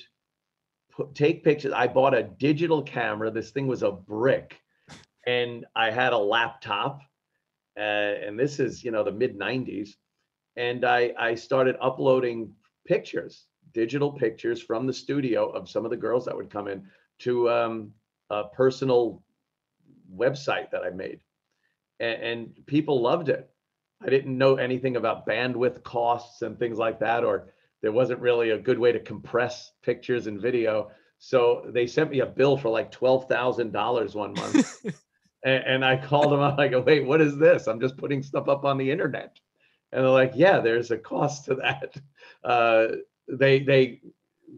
put, 0.92 1.14
take 1.16 1.44
pictures. 1.44 1.74
I 1.74 1.88
bought 1.88 2.14
a 2.14 2.24
digital 2.24 2.82
camera. 2.82 3.30
This 3.30 3.52
thing 3.52 3.68
was 3.68 3.84
a 3.84 3.92
brick. 3.92 4.60
And 5.28 5.66
i 5.76 5.92
had 5.92 6.14
a 6.14 6.18
laptop 6.18 7.02
uh, 7.78 8.14
and 8.26 8.38
this 8.40 8.60
is 8.60 8.84
you 8.84 8.92
know 8.92 9.04
the 9.04 9.12
mid 9.12 9.38
90s 9.38 9.92
and 10.58 10.84
i 10.84 11.14
i 11.18 11.34
started 11.36 11.76
uploading 11.82 12.52
pictures 12.86 13.46
digital 13.74 14.12
pictures 14.12 14.62
from 14.62 14.86
the 14.86 14.94
studio 14.94 15.50
of 15.50 15.70
some 15.70 15.86
of 15.86 15.92
the 15.92 15.98
girls 15.98 16.26
that 16.26 16.36
would 16.36 16.50
come 16.50 16.68
in 16.68 16.84
to 17.20 17.50
um, 17.50 17.94
a 18.32 18.46
personal 18.46 19.22
website 20.16 20.72
that 20.72 20.84
I 20.84 20.90
made, 20.90 21.20
and, 22.00 22.24
and 22.24 22.66
people 22.66 23.02
loved 23.02 23.30
it. 23.30 23.50
I 24.02 24.10
didn't 24.10 24.38
know 24.38 24.56
anything 24.56 24.96
about 24.96 25.28
bandwidth 25.28 25.84
costs 25.84 26.42
and 26.42 26.58
things 26.58 26.78
like 26.78 27.00
that, 27.00 27.24
or 27.24 27.54
there 27.82 27.92
wasn't 27.92 28.20
really 28.20 28.52
a 28.52 28.58
good 28.58 28.80
way 28.80 28.92
to 28.92 29.00
compress 29.00 29.74
pictures 29.84 30.28
and 30.28 30.42
video. 30.42 30.92
So 31.20 31.66
they 31.70 31.86
sent 31.86 32.10
me 32.10 32.22
a 32.22 32.26
bill 32.26 32.58
for 32.58 32.70
like 32.70 32.90
twelve 32.92 33.28
thousand 33.28 33.72
dollars 33.74 34.16
one 34.16 34.34
month, 34.34 34.80
and, 35.46 35.64
and 35.66 35.86
I 35.86 35.98
called 35.98 36.32
them 36.32 36.40
up. 36.40 36.58
I 36.58 36.68
go, 36.68 36.82
"Wait, 36.82 37.06
what 37.06 37.22
is 37.22 37.38
this? 37.38 37.68
I'm 37.68 37.80
just 37.80 37.98
putting 37.98 38.24
stuff 38.24 38.48
up 38.48 38.66
on 38.66 38.78
the 38.78 38.90
internet." 38.90 39.40
And 39.92 40.04
they're 40.04 40.10
like, 40.10 40.34
"Yeah, 40.36 40.62
there's 40.62 40.92
a 40.92 40.98
cost 40.98 41.46
to 41.46 41.56
that." 41.56 41.96
Uh, 42.44 42.88
they 43.28 43.60
they 43.60 44.02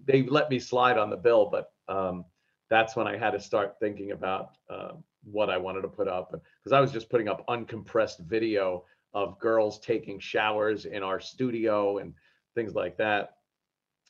they 0.06 0.24
let 0.24 0.50
me 0.50 0.60
slide 0.60 0.98
on 0.98 1.10
the 1.10 1.18
bill, 1.18 1.50
but 1.52 1.72
um, 1.94 2.26
that's 2.74 2.96
when 2.96 3.06
I 3.06 3.18
had 3.18 3.32
to 3.32 3.40
start 3.40 3.76
thinking 3.80 4.12
about 4.12 4.58
uh, 4.68 4.94
what 5.24 5.52
I 5.52 5.58
wanted 5.58 5.82
to 5.82 5.88
put 5.88 6.08
up 6.08 6.32
because 6.32 6.74
I 6.74 6.82
was 6.82 6.92
just 6.92 7.08
putting 7.08 7.28
up 7.28 7.46
uncompressed 7.48 8.22
video 8.22 8.84
of 9.14 9.38
girls 9.38 9.80
taking 9.80 10.20
showers 10.20 10.86
in 10.86 11.04
our 11.04 11.20
studio 11.20 12.00
and 12.00 12.16
things 12.56 12.74
like 12.74 12.98
that. 12.98 13.36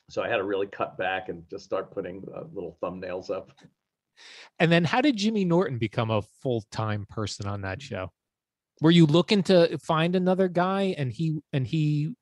So 0.08 0.22
I 0.22 0.28
had 0.28 0.38
to 0.38 0.44
really 0.44 0.66
cut 0.66 0.96
back 0.96 1.28
and 1.28 1.46
just 1.50 1.64
start 1.64 1.92
putting 1.92 2.24
uh, 2.34 2.44
little 2.54 2.78
thumbnails 2.82 3.30
up. 3.30 3.50
And 4.58 4.72
then 4.72 4.84
how 4.84 5.02
did 5.02 5.16
Jimmy 5.16 5.44
Norton 5.44 5.76
become 5.76 6.10
a 6.10 6.22
full 6.42 6.64
time 6.70 7.04
person 7.10 7.46
on 7.46 7.60
that 7.62 7.82
show? 7.82 8.10
Were 8.80 8.90
you 8.90 9.04
looking 9.04 9.42
to 9.44 9.76
find 9.78 10.16
another 10.16 10.48
guy 10.48 10.94
and 10.96 11.12
he 11.12 11.40
and 11.52 11.66
he 11.66 12.14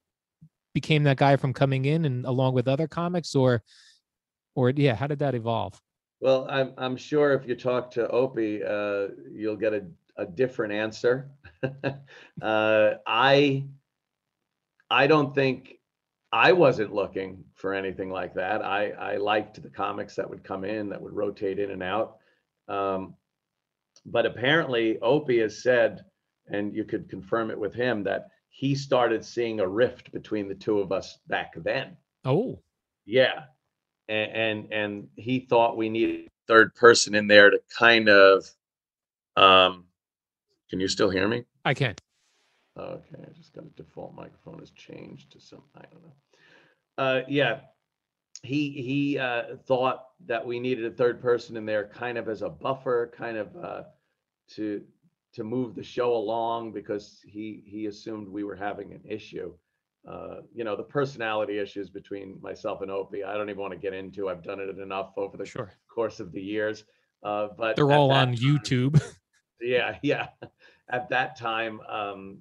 became 0.74 1.04
that 1.04 1.18
guy 1.18 1.36
from 1.36 1.52
coming 1.52 1.84
in 1.84 2.04
and 2.04 2.24
along 2.24 2.54
with 2.54 2.66
other 2.66 2.88
comics 2.88 3.36
or 3.36 3.62
or 4.56 4.70
yeah, 4.70 4.96
how 4.96 5.06
did 5.06 5.20
that 5.20 5.36
evolve? 5.36 5.80
Well, 6.22 6.46
I'm 6.48 6.72
I'm 6.78 6.96
sure 6.96 7.32
if 7.32 7.48
you 7.48 7.56
talk 7.56 7.90
to 7.92 8.08
Opie, 8.08 8.62
uh, 8.62 9.08
you'll 9.32 9.56
get 9.56 9.74
a, 9.74 9.84
a 10.16 10.24
different 10.24 10.72
answer. 10.72 11.28
uh, 12.40 12.90
I 13.04 13.64
I 14.88 15.06
don't 15.08 15.34
think 15.34 15.80
I 16.30 16.52
wasn't 16.52 16.94
looking 16.94 17.42
for 17.54 17.74
anything 17.74 18.08
like 18.08 18.34
that. 18.34 18.62
I 18.62 18.90
I 18.90 19.16
liked 19.16 19.60
the 19.60 19.68
comics 19.68 20.14
that 20.14 20.30
would 20.30 20.44
come 20.44 20.64
in 20.64 20.90
that 20.90 21.02
would 21.02 21.12
rotate 21.12 21.58
in 21.58 21.72
and 21.72 21.82
out. 21.82 22.18
Um, 22.68 23.16
but 24.06 24.24
apparently 24.24 25.00
Opie 25.00 25.40
has 25.40 25.60
said, 25.60 26.04
and 26.46 26.72
you 26.72 26.84
could 26.84 27.10
confirm 27.10 27.50
it 27.50 27.58
with 27.58 27.74
him, 27.74 28.04
that 28.04 28.28
he 28.48 28.76
started 28.76 29.24
seeing 29.24 29.58
a 29.58 29.66
rift 29.66 30.12
between 30.12 30.48
the 30.48 30.54
two 30.54 30.78
of 30.78 30.92
us 30.92 31.18
back 31.26 31.54
then. 31.56 31.96
Oh, 32.24 32.60
Yeah. 33.06 33.46
And 34.12 34.36
and, 34.36 34.72
and 34.72 35.08
he 35.16 35.40
thought 35.40 35.76
we 35.76 35.88
needed 35.88 36.26
a 36.26 36.46
third 36.46 36.74
person 36.74 37.14
in 37.14 37.26
there 37.26 37.50
to 37.50 37.60
kind 37.78 38.08
of 38.08 38.44
um 39.36 39.86
can 40.68 40.80
you 40.80 40.88
still 40.88 41.10
hear 41.10 41.28
me? 41.28 41.44
I 41.64 41.74
can. 41.74 41.94
Okay, 42.78 43.16
I 43.20 43.30
just 43.36 43.52
got 43.52 43.64
a 43.64 43.68
default 43.76 44.14
microphone 44.14 44.58
has 44.60 44.70
changed 44.70 45.30
to 45.32 45.40
some, 45.40 45.62
I 45.76 45.82
don't 45.82 46.02
know. 46.02 46.12
Uh, 46.96 47.20
yeah, 47.28 47.60
he, 48.42 48.70
he, 48.70 49.18
uh, 49.18 49.56
thought 49.66 50.06
that 50.26 50.46
we 50.46 50.58
needed 50.58 50.86
a 50.86 50.96
third 50.96 51.20
person 51.20 51.58
in 51.58 51.66
there 51.66 51.88
kind 51.88 52.16
of 52.16 52.30
as 52.30 52.40
a 52.40 52.48
buffer, 52.48 53.12
kind 53.14 53.36
of, 53.36 53.54
uh, 53.62 53.82
to, 54.52 54.82
to 55.34 55.44
move 55.44 55.74
the 55.74 55.82
show 55.82 56.14
along 56.14 56.72
because 56.72 57.20
he, 57.26 57.62
he 57.66 57.84
assumed 57.84 58.26
we 58.26 58.44
were 58.44 58.56
having 58.56 58.92
an 58.92 59.02
issue. 59.04 59.52
Uh, 60.08 60.40
you 60.52 60.64
know, 60.64 60.74
the 60.74 60.82
personality 60.82 61.58
issues 61.58 61.88
between 61.88 62.38
myself 62.42 62.82
and 62.82 62.90
Opie, 62.90 63.22
I 63.22 63.34
don't 63.34 63.48
even 63.48 63.60
want 63.60 63.72
to 63.72 63.78
get 63.78 63.94
into. 63.94 64.28
I've 64.28 64.42
done 64.42 64.58
it 64.58 64.78
enough 64.78 65.12
over 65.16 65.36
the 65.36 65.46
Sure. 65.46 65.70
course 65.88 66.18
of 66.18 66.32
the 66.32 66.40
years. 66.42 66.84
Uh, 67.22 67.48
but 67.56 67.76
They're 67.76 67.92
all 67.92 68.10
on 68.10 68.34
time- 68.34 68.36
YouTube. 68.36 69.00
yeah 69.60 69.96
yeah 70.02 70.26
at 70.90 71.08
that 71.08 71.36
time 71.36 71.80
um 71.88 72.38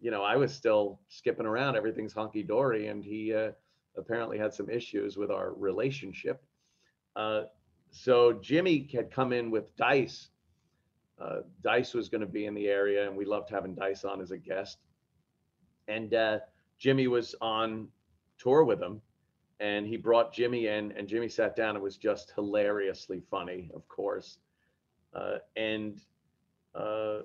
you 0.00 0.10
know 0.10 0.24
i 0.24 0.34
was 0.34 0.52
still 0.52 0.98
skipping 1.08 1.46
around 1.46 1.76
everything's 1.76 2.12
hunky-dory 2.12 2.88
and 2.88 3.04
he 3.04 3.32
uh, 3.32 3.52
apparently 3.96 4.36
had 4.36 4.52
some 4.52 4.68
issues 4.68 5.16
with 5.16 5.30
our 5.30 5.52
relationship 5.54 6.42
uh 7.14 7.42
so 7.92 8.32
jimmy 8.42 8.88
had 8.92 9.12
come 9.12 9.32
in 9.32 9.48
with 9.48 9.76
dice 9.76 10.30
uh 11.20 11.42
dice 11.62 11.94
was 11.94 12.08
going 12.08 12.20
to 12.20 12.26
be 12.26 12.46
in 12.46 12.54
the 12.54 12.66
area 12.66 13.06
and 13.06 13.16
we 13.16 13.24
loved 13.24 13.48
having 13.48 13.72
dice 13.72 14.02
on 14.02 14.20
as 14.20 14.32
a 14.32 14.36
guest 14.36 14.78
and 15.86 16.14
uh 16.14 16.40
jimmy 16.78 17.06
was 17.06 17.34
on 17.40 17.88
tour 18.38 18.64
with 18.64 18.82
him 18.82 19.00
and 19.60 19.86
he 19.86 19.96
brought 19.96 20.32
jimmy 20.32 20.66
in 20.66 20.92
and 20.92 21.08
jimmy 21.08 21.28
sat 21.28 21.56
down 21.56 21.74
and 21.74 21.82
was 21.82 21.96
just 21.96 22.32
hilariously 22.34 23.22
funny 23.30 23.70
of 23.74 23.86
course 23.88 24.38
uh, 25.14 25.38
and 25.56 26.00
uh, 26.74 27.20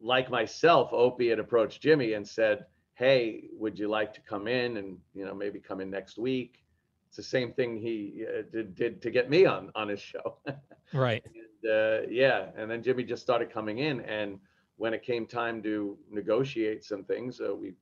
like 0.00 0.30
myself, 0.30 0.92
Opie 0.92 1.28
had 1.28 1.38
approached 1.38 1.80
Jimmy 1.80 2.12
and 2.12 2.26
said, 2.26 2.66
"Hey, 2.94 3.48
would 3.52 3.78
you 3.78 3.88
like 3.88 4.12
to 4.14 4.20
come 4.20 4.46
in 4.46 4.76
and 4.76 4.98
you 5.14 5.24
know 5.24 5.34
maybe 5.34 5.58
come 5.58 5.80
in 5.80 5.90
next 5.90 6.18
week?" 6.18 6.64
It's 7.08 7.16
the 7.16 7.22
same 7.22 7.52
thing 7.52 7.76
he 7.76 8.24
uh, 8.28 8.42
did, 8.52 8.74
did 8.74 9.02
to 9.02 9.10
get 9.10 9.30
me 9.30 9.46
on 9.46 9.70
on 9.74 9.88
his 9.88 10.00
show. 10.00 10.38
right. 10.92 11.24
and, 11.24 11.72
uh, 11.72 12.06
yeah, 12.08 12.50
and 12.56 12.70
then 12.70 12.82
Jimmy 12.82 13.04
just 13.04 13.22
started 13.22 13.52
coming 13.52 13.78
in, 13.78 14.00
and 14.02 14.38
when 14.76 14.92
it 14.92 15.02
came 15.02 15.26
time 15.26 15.62
to 15.62 15.96
negotiate 16.10 16.84
some 16.84 17.04
things, 17.04 17.40
uh, 17.40 17.54
we 17.54 17.72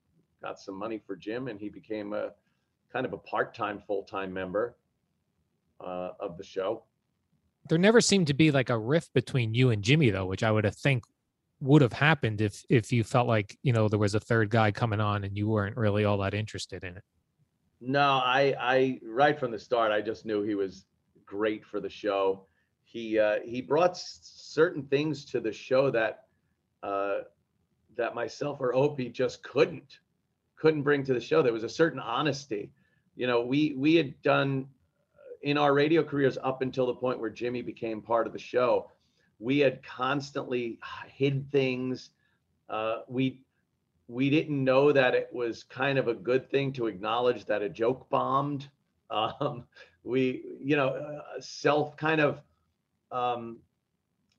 got 0.43 0.61
some 0.61 0.75
money 0.75 1.01
for 1.07 1.17
Jim, 1.17 1.49
and 1.49 1.59
he 1.59 1.69
became 1.69 2.13
a 2.13 2.31
kind 2.93 3.07
of 3.07 3.13
a 3.13 3.19
part-time, 3.19 3.81
full-time 3.87 4.33
member 4.33 4.77
uh, 5.81 6.11
of 6.21 6.37
the 6.37 6.45
show. 6.45 6.83
There 7.69 7.79
never 7.79 8.01
seemed 8.01 8.27
to 8.27 8.35
be 8.35 8.51
like 8.51 8.71
a 8.71 8.79
rift 8.79 9.15
between 9.15 9.55
you 9.55 9.71
and 9.71 9.83
Jimmy 9.83 10.11
though, 10.11 10.27
which 10.27 10.43
I 10.43 10.51
would 10.51 10.65
have 10.65 10.77
think 10.77 11.05
would 11.61 11.81
have 11.81 11.93
happened 11.93 12.41
if 12.41 12.65
if 12.69 12.91
you 12.91 13.05
felt 13.05 13.29
like 13.29 13.57
you 13.63 13.73
know 13.73 13.89
there 13.89 14.01
was 14.01 14.17
a 14.17 14.21
third 14.21 14.51
guy 14.51 14.73
coming 14.73 15.01
on 15.01 15.23
and 15.23 15.37
you 15.37 15.49
weren't 15.49 15.77
really 15.77 16.05
all 16.05 16.19
that 16.19 16.35
interested 16.35 16.83
in 16.83 16.97
it. 16.97 17.05
No, 17.85 18.01
I, 18.01 18.55
I 18.61 19.01
right 19.05 19.39
from 19.39 19.51
the 19.51 19.59
start, 19.59 19.91
I 19.91 20.01
just 20.01 20.25
knew 20.25 20.43
he 20.43 20.55
was 20.55 20.85
great 21.27 21.65
for 21.65 21.81
the 21.81 21.89
show. 21.89 22.47
He, 22.85 23.19
uh, 23.19 23.41
he 23.45 23.61
brought 23.61 23.97
certain 23.97 24.85
things 24.85 25.25
to 25.27 25.41
the 25.41 25.51
show 25.51 25.91
that, 25.91 26.27
uh, 26.85 27.23
that 27.97 28.15
myself 28.15 28.61
or 28.61 28.73
Opie 28.73 29.09
just 29.09 29.43
couldn't, 29.43 29.99
couldn't 30.63 30.83
bring 30.83 31.03
to 31.03 31.13
the 31.13 31.21
show. 31.21 31.43
There 31.43 31.53
was 31.53 31.65
a 31.65 31.69
certain 31.69 31.99
honesty. 31.99 32.71
You 33.17 33.27
know, 33.27 33.41
we, 33.41 33.75
we 33.77 33.97
had 33.97 34.23
done 34.23 34.69
uh, 35.17 35.19
in 35.43 35.59
our 35.59 35.75
radio 35.75 36.05
careers 36.05 36.39
up 36.41 36.63
until 36.63 36.87
the 36.87 36.95
point 36.95 37.19
where 37.19 37.31
Jimmy 37.31 37.63
became 37.63 38.01
part 38.01 38.29
of 38.29 38.33
the 38.33 38.39
show. 38.39 38.89
We 39.41 39.59
had 39.59 39.83
constantly 39.83 40.79
hid 41.09 41.51
things. 41.51 42.11
Uh, 42.71 42.99
we 43.09 43.41
we 44.07 44.31
didn't 44.31 44.63
know 44.63 44.93
that 44.93 45.15
it 45.15 45.31
was 45.33 45.65
kind 45.65 45.99
of 45.99 46.07
a 46.07 46.15
good 46.15 46.49
thing 46.49 46.73
to 46.75 46.87
acknowledge 46.87 47.45
that 47.47 47.63
a 47.63 47.69
joke 47.69 48.09
bombed. 48.09 48.69
Um, 49.11 49.65
we, 50.05 50.43
you 50.59 50.75
know, 50.75 50.89
uh, 50.89 51.39
self 51.39 51.99
kind 51.99 52.19
of 52.19 52.41
um, 53.11 53.59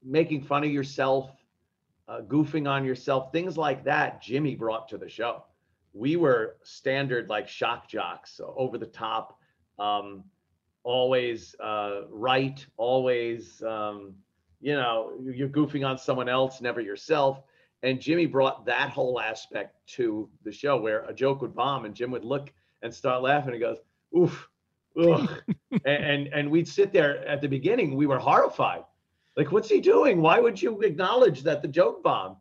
making 0.01 0.41
fun 0.41 0.63
of 0.63 0.71
yourself, 0.71 1.29
uh, 2.07 2.21
goofing 2.21 2.67
on 2.67 2.83
yourself, 2.83 3.31
things 3.31 3.55
like 3.55 3.83
that. 3.83 4.19
Jimmy 4.19 4.55
brought 4.55 4.89
to 4.89 4.97
the 4.97 5.07
show. 5.07 5.43
We 5.93 6.15
were 6.15 6.57
standard 6.63 7.29
like 7.29 7.47
shock 7.47 7.87
jocks, 7.87 8.35
so 8.35 8.53
over 8.57 8.77
the 8.77 8.87
top, 8.87 9.39
um, 9.79 10.23
always 10.83 11.55
uh, 11.59 12.01
right, 12.09 12.65
always, 12.77 13.61
um, 13.63 14.15
you 14.59 14.73
know, 14.73 15.13
you're 15.21 15.49
goofing 15.49 15.87
on 15.87 15.97
someone 15.97 16.29
else, 16.29 16.61
never 16.61 16.81
yourself 16.81 17.43
and 17.83 17.99
Jimmy 17.99 18.25
brought 18.25 18.65
that 18.65 18.89
whole 18.89 19.19
aspect 19.19 19.75
to 19.87 20.29
the 20.43 20.51
show 20.51 20.77
where 20.77 21.01
a 21.03 21.13
joke 21.13 21.41
would 21.41 21.53
bomb 21.53 21.83
and 21.85 21.93
Jim 21.93 22.11
would 22.11 22.23
look 22.23 22.51
and 22.81 22.93
start 22.93 23.21
laughing 23.21 23.53
and 23.53 23.55
he 23.55 23.59
goes, 23.59 23.77
oof, 24.17 24.49
ugh. 24.99 25.29
and, 25.85 26.03
and 26.03 26.27
and 26.27 26.49
we'd 26.49 26.67
sit 26.67 26.93
there 26.93 27.27
at 27.27 27.41
the 27.41 27.47
beginning, 27.47 27.95
we 27.95 28.07
were 28.07 28.17
horrified. 28.17 28.83
Like, 29.35 29.51
what's 29.51 29.69
he 29.69 29.81
doing? 29.81 30.21
Why 30.21 30.39
would 30.39 30.61
you 30.61 30.79
acknowledge 30.81 31.43
that 31.43 31.61
the 31.61 31.67
joke 31.67 32.01
bombed? 32.03 32.37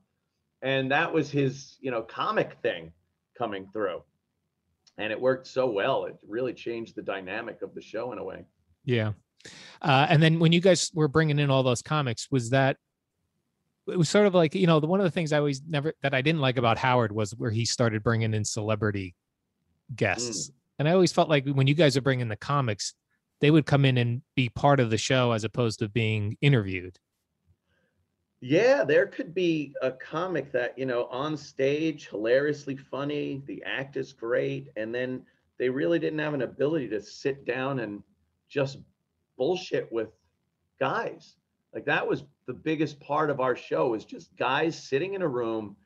And 0.63 0.91
that 0.93 1.13
was 1.13 1.31
his, 1.31 1.77
you 1.81 1.91
know, 1.91 2.03
comic 2.03 2.57
thing 2.63 2.93
coming 3.37 3.69
through. 3.73 4.03
And 4.99 5.13
it 5.13 5.21
worked 5.21 5.47
so 5.47 5.71
well. 5.71 6.05
It 6.05 6.17
really 6.29 6.53
changed 6.53 6.97
the 6.97 7.03
dynamic 7.03 7.63
of 7.63 7.75
the 7.75 7.81
show 7.81 8.13
in 8.13 8.19
a 8.19 8.25
way. 8.25 8.45
Yeah. 8.85 9.13
Uh, 9.81 10.07
and 10.09 10.23
then 10.23 10.39
when 10.39 10.53
you 10.53 10.61
guys 10.61 10.91
were 10.95 11.09
bringing 11.09 11.39
in 11.39 11.51
all 11.51 11.63
those 11.63 11.83
comics, 11.83 12.29
was 12.31 12.51
that 12.51 12.77
it 13.89 13.99
was 13.99 14.09
sort 14.09 14.27
of 14.27 14.35
like 14.35 14.55
you 14.55 14.67
know 14.67 14.79
the 14.79 14.87
one 14.87 15.01
of 15.01 15.05
the 15.05 15.11
things 15.11 15.33
I 15.33 15.39
always 15.39 15.61
never 15.69 15.93
that 16.03 16.15
I 16.15 16.23
didn't 16.23 16.41
like 16.41 16.57
about 16.57 16.79
Howard 16.79 17.13
was 17.13 17.33
where 17.33 17.51
he 17.51 17.65
started 17.65 18.03
bringing 18.03 18.35
in 18.35 18.45
celebrity 18.45 19.15
guests, 19.95 20.53
and 20.79 20.89
I 20.89 20.93
always 20.93 21.13
felt 21.13 21.29
like 21.29 21.49
when 21.49 21.67
you 21.67 21.75
guys 21.75 21.97
are 21.97 22.03
bringing 22.03 22.29
the 22.29 22.37
comics, 22.37 22.95
they 23.41 23.51
would 23.51 23.67
come 23.67 23.85
in 23.85 23.99
and 23.99 24.23
be 24.37 24.49
part 24.49 24.79
of 24.79 24.91
the 24.91 24.99
show 24.99 25.33
as 25.33 25.45
opposed 25.45 25.81
to 25.81 25.89
being 25.89 26.37
interviewed. 26.41 26.99
Yeah, 28.45 28.83
there 28.83 29.07
could 29.07 29.33
be 29.33 29.73
a 29.83 29.93
comic 29.93 30.51
that, 30.51 30.77
you 30.77 30.85
know, 30.85 31.05
on 31.05 31.37
stage, 31.37 32.09
hilariously 32.09 32.75
funny, 32.77 33.41
the 33.47 33.63
act 33.65 33.97
is 33.97 34.13
great, 34.13 34.69
and 34.75 34.93
then 34.93 35.25
they 35.59 35.69
really 35.69 36.01
didn't 36.01 36.19
have 36.19 36.35
an 36.35 36.43
ability 36.43 36.89
to 36.89 37.01
sit 37.01 37.47
down 37.47 37.79
and 37.79 38.03
just 38.49 38.79
bullshit 39.39 39.91
with 39.93 40.09
guys. 40.81 41.37
Like 41.73 41.85
that 41.85 42.05
was 42.05 42.25
the 42.47 42.53
biggest 42.53 42.99
part 42.99 43.31
of 43.31 43.39
our 43.39 43.55
show 43.55 43.91
was 43.91 44.05
just 44.05 44.37
guys 44.37 44.77
sitting 44.77 45.15
in 45.15 45.23
a 45.23 45.29
room 45.29 45.77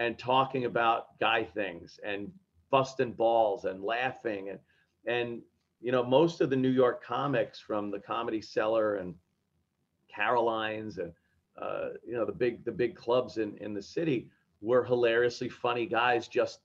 and 0.00 0.18
talking 0.18 0.64
about 0.64 1.16
guy 1.20 1.44
things 1.44 2.00
and 2.04 2.32
busting 2.72 3.12
balls 3.12 3.66
and 3.66 3.84
laughing 3.84 4.48
and 4.50 4.58
and 5.06 5.42
you 5.80 5.92
know 5.92 6.02
most 6.02 6.40
of 6.40 6.50
the 6.50 6.56
New 6.56 6.70
York 6.70 7.04
comics 7.04 7.60
from 7.60 7.90
the 7.90 8.00
Comedy 8.00 8.42
Cellar 8.42 8.96
and 8.96 9.14
Caroline's 10.12 10.98
and 10.98 11.12
uh, 11.58 11.90
you 12.06 12.14
know 12.14 12.24
the 12.24 12.32
big 12.32 12.64
the 12.64 12.72
big 12.72 12.96
clubs 12.96 13.38
in 13.38 13.56
in 13.58 13.74
the 13.74 13.82
city 13.82 14.28
were 14.60 14.84
hilariously 14.84 15.48
funny 15.48 15.86
guys 15.86 16.28
just 16.28 16.60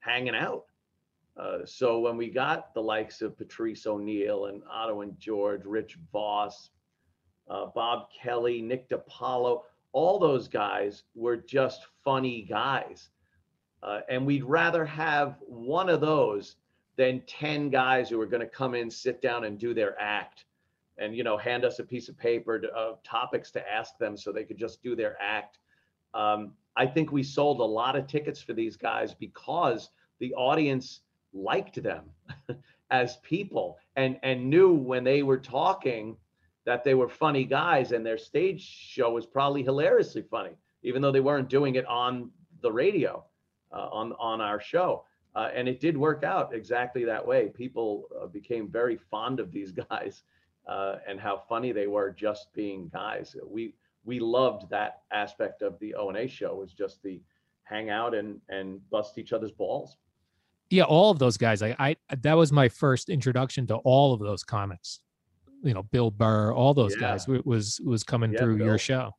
hanging 0.00 0.34
out. 0.34 0.64
Uh, 1.36 1.58
so 1.64 2.00
when 2.00 2.16
we 2.16 2.28
got 2.28 2.74
the 2.74 2.82
likes 2.82 3.22
of 3.22 3.36
Patrice 3.36 3.86
O'Neal 3.86 4.46
and 4.46 4.62
Otto 4.70 5.00
and 5.00 5.18
George, 5.18 5.64
Rich 5.64 5.96
Voss, 6.12 6.70
uh, 7.48 7.66
Bob 7.74 8.08
Kelly, 8.10 8.60
Nick 8.60 8.88
DiPaolo, 8.88 9.62
all 9.92 10.18
those 10.18 10.48
guys 10.48 11.04
were 11.14 11.36
just 11.36 11.86
funny 12.04 12.42
guys. 12.42 13.08
Uh, 13.82 14.00
and 14.08 14.26
we'd 14.26 14.44
rather 14.44 14.84
have 14.84 15.36
one 15.46 15.88
of 15.88 16.00
those 16.00 16.56
than 16.96 17.22
10 17.26 17.70
guys 17.70 18.10
who 18.10 18.20
are 18.20 18.26
going 18.26 18.42
to 18.42 18.46
come 18.46 18.74
in, 18.74 18.90
sit 18.90 19.22
down, 19.22 19.44
and 19.44 19.58
do 19.58 19.72
their 19.72 19.98
act 20.00 20.44
and 21.00 21.16
you 21.16 21.24
know 21.24 21.36
hand 21.36 21.64
us 21.64 21.78
a 21.78 21.84
piece 21.84 22.08
of 22.08 22.18
paper 22.18 22.62
of 22.74 23.02
topics 23.02 23.50
to 23.52 23.72
ask 23.72 23.98
them 23.98 24.16
so 24.16 24.32
they 24.32 24.44
could 24.44 24.58
just 24.58 24.82
do 24.82 24.94
their 24.94 25.16
act. 25.20 25.58
Um, 26.14 26.52
i 26.76 26.86
think 26.86 27.12
we 27.12 27.22
sold 27.22 27.60
a 27.60 27.64
lot 27.64 27.96
of 27.96 28.06
tickets 28.06 28.40
for 28.40 28.52
these 28.52 28.76
guys 28.76 29.14
because 29.14 29.90
the 30.18 30.34
audience 30.34 31.00
liked 31.32 31.82
them 31.82 32.04
as 32.90 33.16
people 33.18 33.78
and 33.96 34.18
and 34.22 34.48
knew 34.48 34.72
when 34.72 35.04
they 35.04 35.22
were 35.22 35.38
talking 35.38 36.16
that 36.64 36.84
they 36.84 36.94
were 36.94 37.08
funny 37.08 37.44
guys 37.44 37.92
and 37.92 38.04
their 38.04 38.18
stage 38.18 38.62
show 38.62 39.10
was 39.12 39.26
probably 39.26 39.62
hilariously 39.62 40.22
funny 40.22 40.56
even 40.82 41.02
though 41.02 41.12
they 41.12 41.20
weren't 41.20 41.48
doing 41.48 41.74
it 41.76 41.86
on 41.86 42.30
the 42.62 42.70
radio 42.70 43.24
uh, 43.72 43.88
on 43.92 44.12
on 44.14 44.40
our 44.40 44.60
show. 44.60 45.04
Uh, 45.34 45.48
and 45.54 45.68
it 45.68 45.78
did 45.78 45.96
work 45.96 46.24
out 46.24 46.52
exactly 46.52 47.04
that 47.04 47.24
way. 47.24 47.48
People 47.48 48.08
uh, 48.20 48.26
became 48.26 48.68
very 48.68 48.96
fond 48.96 49.38
of 49.38 49.52
these 49.52 49.72
guys 49.90 50.22
uh, 50.70 50.96
and 51.06 51.20
how 51.20 51.36
funny 51.48 51.72
they 51.72 51.86
were 51.88 52.10
just 52.12 52.52
being 52.54 52.88
guys. 52.92 53.34
We 53.46 53.74
we 54.04 54.18
loved 54.20 54.70
that 54.70 55.02
aspect 55.12 55.60
of 55.62 55.78
the 55.80 55.94
O 55.94 56.08
and 56.08 56.16
A 56.16 56.26
show 56.26 56.54
was 56.54 56.72
just 56.72 57.02
the 57.02 57.20
hang 57.64 57.90
out 57.90 58.14
and 58.14 58.40
and 58.48 58.80
bust 58.90 59.18
each 59.18 59.32
other's 59.32 59.52
balls. 59.52 59.96
Yeah, 60.70 60.84
all 60.84 61.10
of 61.10 61.18
those 61.18 61.36
guys. 61.36 61.62
I, 61.62 61.74
I 61.78 61.96
that 62.22 62.34
was 62.34 62.52
my 62.52 62.68
first 62.68 63.08
introduction 63.10 63.66
to 63.66 63.76
all 63.76 64.14
of 64.14 64.20
those 64.20 64.44
comics. 64.44 65.00
You 65.62 65.74
know, 65.74 65.82
Bill 65.82 66.10
Burr, 66.10 66.52
all 66.54 66.72
those 66.72 66.94
Yeah. 66.94 67.00
guys 67.00 67.26
was 67.28 67.80
was 67.84 68.02
coming 68.04 68.32
Yeah, 68.32 68.38
through 68.38 68.56
Bill. 68.58 68.66
your 68.68 68.78
show. 68.78 69.12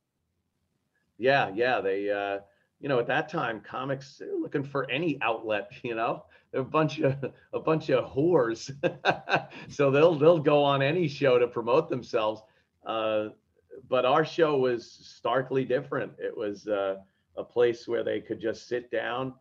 Yeah, 1.18 1.50
yeah. 1.54 1.80
They, 1.80 2.10
uh, 2.10 2.40
you 2.82 2.88
know, 2.88 2.98
at 2.98 3.06
that 3.06 3.28
time, 3.28 3.60
comics 3.60 4.20
looking 4.40 4.64
for 4.64 4.90
any 4.90 5.18
outlet. 5.22 5.70
You 5.84 5.94
know, 5.94 6.24
a 6.52 6.62
bunch 6.62 7.00
of 7.00 7.16
a 7.52 7.60
bunch 7.60 7.90
of 7.90 8.04
whores, 8.12 8.70
so 9.68 9.90
they'll 9.90 10.14
they'll 10.16 10.38
go 10.38 10.62
on 10.62 10.82
any 10.82 11.08
show 11.08 11.38
to 11.38 11.46
promote 11.46 11.88
themselves. 11.88 12.42
Uh, 12.84 13.28
but 13.88 14.04
our 14.04 14.24
show 14.24 14.58
was 14.58 14.90
starkly 14.90 15.64
different. 15.64 16.12
It 16.18 16.36
was 16.36 16.68
uh, 16.68 16.96
a 17.36 17.44
place 17.44 17.88
where 17.88 18.04
they 18.04 18.20
could 18.20 18.40
just 18.40 18.68
sit 18.68 18.90
down, 18.90 19.34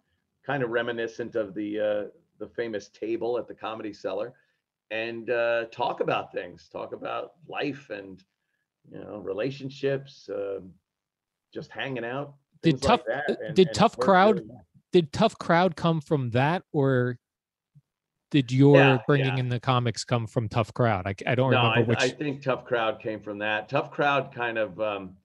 kind 0.46 0.64
of 0.64 0.70
reminiscent 0.70 1.36
of 1.36 1.54
the 1.54 1.80
uh, 1.80 2.04
the 2.40 2.48
famous 2.48 2.90
table 2.90 3.38
at 3.38 3.48
the 3.48 3.56
Comedy 3.56 3.94
Cellar, 3.94 4.34
and 4.92 5.30
uh, 5.30 5.66
talk 5.72 6.00
about 6.00 6.32
things, 6.32 6.70
talk 6.72 6.94
about 6.94 7.34
life 7.48 7.90
and 7.90 8.24
you 8.92 9.00
know 9.00 9.18
relationships. 9.18 10.30
um 10.34 10.72
just 11.54 11.72
hanging 11.72 12.06
out. 12.06 12.36
Did 12.64 12.74
things 12.80 12.84
like 12.84 13.00
Tough- 13.06 13.06
that, 13.28 13.40
and- 13.42 13.56
did 13.56 13.68
and 13.68 13.76
Tough 13.76 13.98
Crowd- 13.98 14.36
really 14.36 14.48
well. 14.50 14.66
Did 14.92 15.14
Tough 15.14 15.38
Crowd 15.38 15.76
come 15.76 16.02
from 16.02 16.32
that, 16.32 16.64
or 16.74 17.18
did 18.30 18.52
your 18.52 18.78
Yeah, 18.78 18.98
bringing 19.08 19.34
yeah. 19.36 19.40
in 19.40 19.50
the 19.50 19.60
comics 19.60 20.04
come 20.04 20.28
from 20.28 20.50
Tough 20.50 20.74
Crowd? 20.74 21.08
I, 21.08 21.16
I 21.26 21.36
don't 21.36 21.52
No, 21.52 21.58
remember 21.70 21.80
I, 21.80 21.84
which. 21.84 22.00
I 22.02 22.10
think 22.10 22.42
Tough 22.42 22.66
Crowd 22.66 23.00
came 23.00 23.22
from 23.22 23.38
that. 23.40 23.70
Tough 23.70 23.92
Crowd 23.92 24.34
kind 24.34 24.58
of 24.58 24.80
um, 24.82 25.16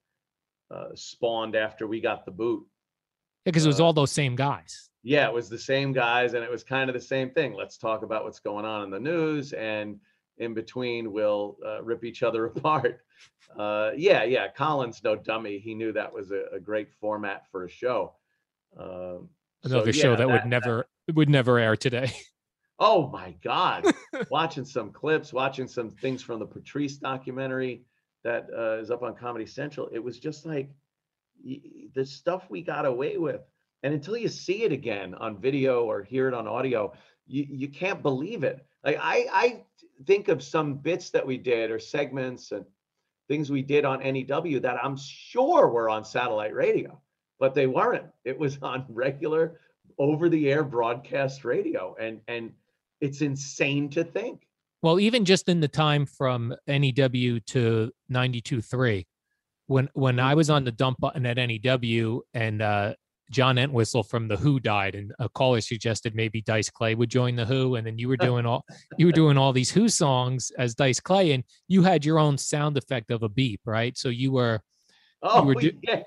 uh, 0.70 0.88
spawned 0.94 1.56
after 1.56 1.86
we 1.86 2.00
got 2.00 2.24
the 2.24 2.30
boot. 2.30 2.64
Yeah, 3.44 3.50
because 3.50 3.64
it 3.64 3.68
was 3.68 3.80
uh, 3.80 3.84
all 3.84 3.92
those 3.92 4.12
same 4.12 4.34
guys. 4.36 4.88
Yeah, 5.02 5.28
it 5.28 5.34
was 5.34 5.48
the 5.48 5.58
same 5.58 5.92
guys, 5.92 6.34
and 6.34 6.42
it 6.42 6.50
was 6.50 6.64
kind 6.64 6.90
of 6.90 6.94
the 6.94 7.00
same 7.00 7.30
thing. 7.30 7.52
Let's 7.54 7.76
talk 7.76 8.02
about 8.02 8.24
what's 8.24 8.40
going 8.40 8.64
on 8.64 8.82
in 8.82 8.90
the 8.90 8.98
news, 8.98 9.52
and 9.52 10.00
in 10.38 10.54
between, 10.54 11.12
we'll 11.12 11.56
uh, 11.64 11.82
rip 11.82 12.04
each 12.04 12.22
other 12.22 12.46
apart. 12.56 13.00
Uh, 13.58 13.90
yeah, 13.96 14.24
yeah. 14.24 14.48
Colin's 14.48 15.02
no 15.02 15.16
dummy. 15.16 15.58
He 15.58 15.74
knew 15.74 15.92
that 15.92 16.12
was 16.12 16.30
a, 16.30 16.44
a 16.52 16.60
great 16.60 16.92
format 17.00 17.50
for 17.50 17.64
a 17.64 17.70
show. 17.70 18.14
Um, 18.78 19.28
so, 19.64 19.76
Another 19.76 19.92
show 19.92 20.10
yeah, 20.10 20.16
that, 20.16 20.28
would 20.28 20.46
never 20.46 20.86
would 21.14 21.30
never 21.30 21.58
air 21.58 21.76
today. 21.76 22.12
Oh 22.78 23.08
my 23.08 23.34
God. 23.42 23.86
watching 24.30 24.64
some 24.64 24.92
clips, 24.92 25.32
watching 25.32 25.66
some 25.66 25.90
things 25.90 26.22
from 26.22 26.40
the 26.40 26.46
Patrice 26.46 26.98
documentary 26.98 27.84
that 28.22 28.48
uh, 28.56 28.78
is 28.78 28.90
up 28.90 29.02
on 29.02 29.14
Comedy 29.14 29.46
Central. 29.46 29.88
It 29.92 29.98
was 29.98 30.18
just 30.18 30.44
like 30.44 30.70
the 31.94 32.04
stuff 32.04 32.50
we 32.50 32.62
got 32.62 32.84
away 32.84 33.16
with. 33.16 33.40
And 33.82 33.94
until 33.94 34.16
you 34.16 34.28
see 34.28 34.64
it 34.64 34.72
again 34.72 35.14
on 35.14 35.40
video 35.40 35.84
or 35.84 36.02
hear 36.02 36.28
it 36.28 36.34
on 36.34 36.46
audio, 36.46 36.92
you, 37.26 37.46
you 37.48 37.68
can't 37.68 38.02
believe 38.02 38.42
it. 38.42 38.66
Like 38.84 38.98
I, 39.00 39.26
I 39.32 39.64
think 40.04 40.28
of 40.28 40.42
some 40.42 40.74
bits 40.74 41.10
that 41.10 41.26
we 41.26 41.38
did 41.38 41.70
or 41.70 41.78
segments 41.78 42.52
and 42.52 42.64
things 43.28 43.50
we 43.50 43.62
did 43.62 43.84
on 43.84 44.00
NEW 44.00 44.60
that 44.60 44.78
I'm 44.82 44.96
sure 44.96 45.68
were 45.68 45.88
on 45.88 46.04
satellite 46.04 46.54
radio, 46.54 47.00
but 47.38 47.54
they 47.54 47.66
weren't. 47.66 48.06
It 48.24 48.38
was 48.38 48.58
on 48.62 48.84
regular 48.88 49.60
over 49.98 50.28
the 50.28 50.50
air 50.50 50.62
broadcast 50.64 51.44
radio. 51.44 51.96
And, 51.98 52.20
and, 52.28 52.52
it's 53.00 53.20
insane 53.20 53.88
to 53.90 54.04
think. 54.04 54.46
Well, 54.82 55.00
even 55.00 55.24
just 55.24 55.48
in 55.48 55.60
the 55.60 55.68
time 55.68 56.06
from 56.06 56.54
NEW 56.66 57.40
to 57.40 57.92
92.3, 58.10 59.06
when 59.68 59.88
when 59.94 60.20
I 60.20 60.34
was 60.34 60.48
on 60.48 60.64
the 60.64 60.72
dump 60.72 60.98
button 61.00 61.26
at 61.26 61.36
NEW 61.36 62.22
and 62.34 62.62
uh, 62.62 62.94
John 63.30 63.58
Entwistle 63.58 64.02
from 64.02 64.28
the 64.28 64.36
Who 64.36 64.60
died, 64.60 64.94
and 64.94 65.12
a 65.18 65.28
caller 65.28 65.60
suggested 65.60 66.14
maybe 66.14 66.40
Dice 66.42 66.70
Clay 66.70 66.94
would 66.94 67.10
join 67.10 67.36
the 67.36 67.44
Who, 67.44 67.74
and 67.74 67.86
then 67.86 67.98
you 67.98 68.08
were 68.08 68.16
doing 68.28 68.46
all 68.46 68.64
you 68.98 69.06
were 69.06 69.12
doing 69.12 69.36
all 69.36 69.52
these 69.52 69.70
Who 69.70 69.88
songs 69.88 70.52
as 70.58 70.74
Dice 70.74 71.00
Clay, 71.00 71.32
and 71.32 71.44
you 71.68 71.82
had 71.82 72.04
your 72.04 72.18
own 72.18 72.38
sound 72.38 72.76
effect 72.76 73.10
of 73.10 73.22
a 73.22 73.28
beep, 73.28 73.60
right? 73.64 73.96
So 73.96 74.08
you 74.08 74.32
were 74.32 74.60
Oh, 75.22 75.42
were 75.42 75.54
do- 75.54 75.72
yeah. 75.82 76.02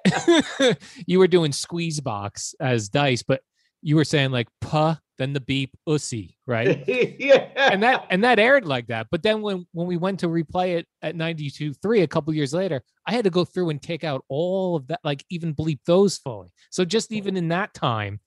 you 1.08 1.20
were 1.20 1.28
doing 1.28 1.52
squeeze 1.52 2.00
box 2.00 2.56
as 2.60 2.90
Dice, 2.90 3.24
but 3.24 3.42
you 3.82 3.96
were 3.96 4.06
saying 4.06 4.32
like 4.32 4.48
puh, 4.62 4.96
then 5.20 5.34
the 5.34 5.40
beep, 5.40 5.76
ussy, 5.88 6.36
right? 6.48 6.84
yeah. 6.88 7.50
and 7.56 7.84
that 7.84 8.08
and 8.10 8.24
that 8.24 8.40
aired 8.40 8.66
like 8.66 8.88
that. 8.88 9.08
But 9.12 9.22
then 9.22 9.42
when 9.42 9.68
when 9.74 9.86
we 9.86 9.98
went 9.98 10.22
to 10.22 10.28
replay 10.28 10.78
it 10.78 10.88
at 11.04 11.16
92 11.16 11.74
3 11.74 12.02
a 12.02 12.08
couple 12.08 12.34
years 12.34 12.54
later, 12.54 12.82
I 13.06 13.12
had 13.12 13.26
to 13.26 13.30
go 13.30 13.46
through 13.46 13.70
and 13.70 13.82
take 13.82 14.04
out 14.04 14.24
all 14.30 14.78
of 14.78 14.88
that, 14.88 15.02
like 15.04 15.24
even 15.30 15.54
bleep 15.54 15.80
those 15.86 16.18
fully. 16.18 16.52
So 16.72 16.86
just 16.86 17.12
even 17.12 17.38
in 17.38 17.50
that 17.50 17.74
time, 17.74 18.22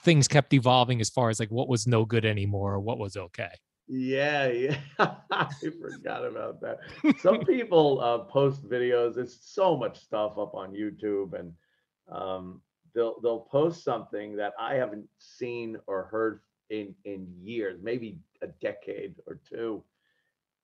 things 0.00 0.26
kept 0.26 0.54
evolving 0.54 1.00
as 1.00 1.10
far 1.10 1.30
as 1.30 1.38
like 1.38 1.50
what 1.50 1.68
was 1.68 1.86
no 1.86 2.04
good 2.04 2.24
anymore 2.24 2.72
or 2.72 2.80
what 2.80 2.98
was 2.98 3.16
okay. 3.16 3.52
Yeah, 3.86 4.48
yeah. 4.48 4.76
I 4.98 5.48
forgot 5.60 6.24
about 6.24 6.60
that. 6.62 6.78
Some 7.20 7.40
people 7.46 8.00
uh, 8.00 8.18
post 8.18 8.66
videos. 8.68 9.16
There's 9.16 9.38
so 9.42 9.76
much 9.76 10.00
stuff 10.00 10.38
up 10.38 10.54
on 10.54 10.72
YouTube, 10.72 11.38
and 11.38 11.52
um, 12.10 12.62
they'll 12.94 13.20
they'll 13.20 13.40
post 13.40 13.84
something 13.84 14.36
that 14.36 14.52
I 14.58 14.74
haven't 14.74 15.06
seen 15.18 15.78
or 15.86 16.04
heard 16.04 16.40
in 16.70 16.94
in 17.04 17.26
years, 17.42 17.80
maybe 17.82 18.18
a 18.42 18.48
decade 18.60 19.14
or 19.26 19.40
two, 19.48 19.82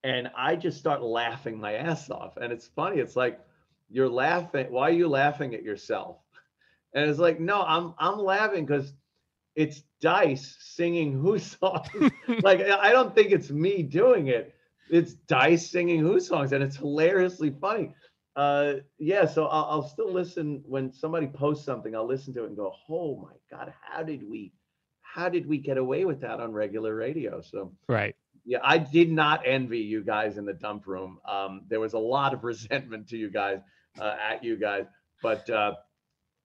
and 0.05 0.31
I 0.37 0.57
just 0.57 0.79
start 0.79 1.03
laughing 1.03 1.59
my 1.59 1.75
ass 1.75 2.11
off. 2.11 2.37
And 2.37 2.53
it's 2.53 2.67
funny. 2.69 2.99
It's 3.01 3.17
like 3.17 3.41
you're 3.91 4.09
laughing. 4.09 4.67
Why 4.71 4.89
are 4.89 4.93
you 4.93 5.09
laughing 5.09 5.55
at 5.55 5.63
yourself? 5.63 6.19
And 6.95 7.11
it's 7.11 7.19
like, 7.19 7.39
no, 7.39 7.63
I'm 7.63 7.95
I'm 7.99 8.19
laughing 8.19 8.65
because 8.65 8.95
it's 9.55 9.83
Dice 10.01 10.57
singing 10.61 11.13
Who 11.21 11.39
songs. 11.39 11.89
like 12.43 12.61
I 12.61 12.89
I 12.89 12.93
don't 12.93 13.15
think 13.15 13.31
it's 13.33 13.51
me 13.51 13.83
doing 13.83 14.29
it. 14.29 14.55
It's 14.91 15.15
Dice 15.15 15.71
singing 15.71 16.01
Who 16.01 16.21
songs, 16.21 16.53
and 16.53 16.63
it's 16.63 16.77
hilariously 16.77 17.51
funny. 17.61 17.95
Uh, 18.39 18.75
yeah, 18.99 19.27
so 19.27 19.47
I'll, 19.47 19.65
I'll 19.65 19.89
still 19.89 20.13
listen 20.13 20.63
when 20.65 20.93
somebody 20.93 21.27
posts 21.27 21.67
something. 21.67 21.97
I'll 21.97 22.07
listen 22.07 22.33
to 22.35 22.45
it 22.45 22.47
and 22.47 22.57
go, 22.57 22.73
"Oh 22.89 23.17
my 23.17 23.35
God, 23.51 23.75
how 23.81 24.05
did 24.05 24.23
we, 24.31 24.53
how 25.01 25.29
did 25.29 25.45
we 25.45 25.59
get 25.59 25.77
away 25.77 26.05
with 26.05 26.21
that 26.21 26.39
on 26.39 26.53
regular 26.53 26.95
radio?" 26.95 27.41
So 27.41 27.73
Right. 27.89 28.15
yeah, 28.45 28.61
I 28.63 28.79
did 28.79 29.11
not 29.11 29.43
envy 29.45 29.81
you 29.81 30.05
guys 30.05 30.39
in 30.39 30.45
the 30.45 30.53
dump 30.53 30.87
room. 30.87 31.19
Um, 31.29 31.63
there 31.67 31.81
was 31.81 31.95
a 31.95 31.99
lot 31.99 32.33
of 32.33 32.45
resentment 32.53 33.09
to 33.09 33.17
you 33.17 33.29
guys, 33.29 33.59
uh, 34.01 34.15
at 34.23 34.45
you 34.45 34.57
guys, 34.57 34.87
but 35.21 35.51
uh, 35.51 35.75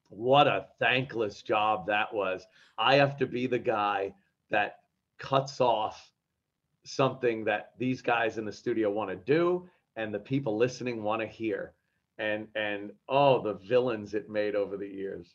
what 0.10 0.48
a 0.48 0.66
thankless 0.80 1.44
job 1.44 1.86
that 1.86 2.12
was. 2.12 2.44
I 2.76 2.96
have 2.96 3.18
to 3.18 3.28
be 3.28 3.46
the 3.46 3.60
guy 3.60 4.16
that 4.50 4.80
cuts 5.20 5.62
off 5.62 6.12
something 6.86 7.44
that 7.46 7.74
these 7.78 8.02
guys 8.02 8.40
in 8.40 8.46
the 8.46 8.52
studio 8.52 8.90
want 8.90 9.12
to 9.12 9.16
do 9.16 9.70
and 9.96 10.12
the 10.12 10.20
people 10.20 10.58
listening 10.58 11.04
want 11.04 11.22
to 11.22 11.28
hear. 11.28 11.74
And 12.20 12.48
and 12.56 12.92
oh, 13.10 13.42
the 13.42 13.56
villains 13.56 14.14
it 14.14 14.30
made 14.30 14.56
over 14.56 14.78
the 14.78 14.88
years. 14.88 15.34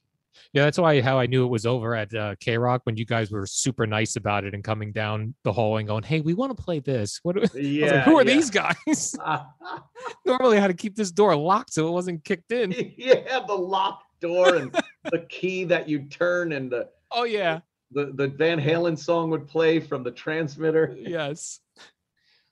Yeah, 0.52 0.64
that's 0.64 0.78
why 0.78 1.00
how 1.00 1.18
I 1.18 1.26
knew 1.26 1.44
it 1.44 1.48
was 1.48 1.66
over 1.66 1.96
at 1.96 2.14
uh, 2.14 2.36
K 2.38 2.56
Rock 2.58 2.82
when 2.84 2.96
you 2.96 3.04
guys 3.04 3.30
were 3.32 3.44
super 3.46 3.86
nice 3.86 4.14
about 4.14 4.44
it 4.44 4.54
and 4.54 4.62
coming 4.62 4.92
down 4.92 5.34
the 5.42 5.52
hall 5.52 5.78
and 5.78 5.88
going, 5.88 6.04
"Hey, 6.04 6.20
we 6.20 6.34
want 6.34 6.56
to 6.56 6.62
play 6.62 6.78
this." 6.78 7.18
What? 7.24 7.52
Yeah. 7.54 7.86
like, 7.96 8.02
Who 8.04 8.16
are 8.18 8.24
yeah. 8.24 8.34
these 8.34 8.50
guys? 8.50 9.16
Normally, 10.24 10.58
I 10.58 10.60
had 10.60 10.68
to 10.68 10.74
keep 10.74 10.94
this 10.94 11.10
door 11.10 11.34
locked 11.34 11.72
so 11.72 11.88
it 11.88 11.90
wasn't 11.90 12.24
kicked 12.24 12.52
in. 12.52 12.72
yeah, 12.96 13.40
the 13.46 13.54
locked 13.54 14.04
door 14.20 14.54
and 14.56 14.72
the 15.10 15.20
key 15.28 15.64
that 15.64 15.88
you 15.88 16.00
turn 16.04 16.52
and 16.52 16.70
the 16.70 16.88
Oh 17.10 17.24
yeah. 17.24 17.60
the, 17.90 18.12
the 18.14 18.28
Van 18.28 18.60
Halen 18.60 18.98
song 18.98 19.30
would 19.30 19.48
play 19.48 19.80
from 19.80 20.02
the 20.04 20.10
transmitter. 20.10 20.94
yes. 20.98 21.60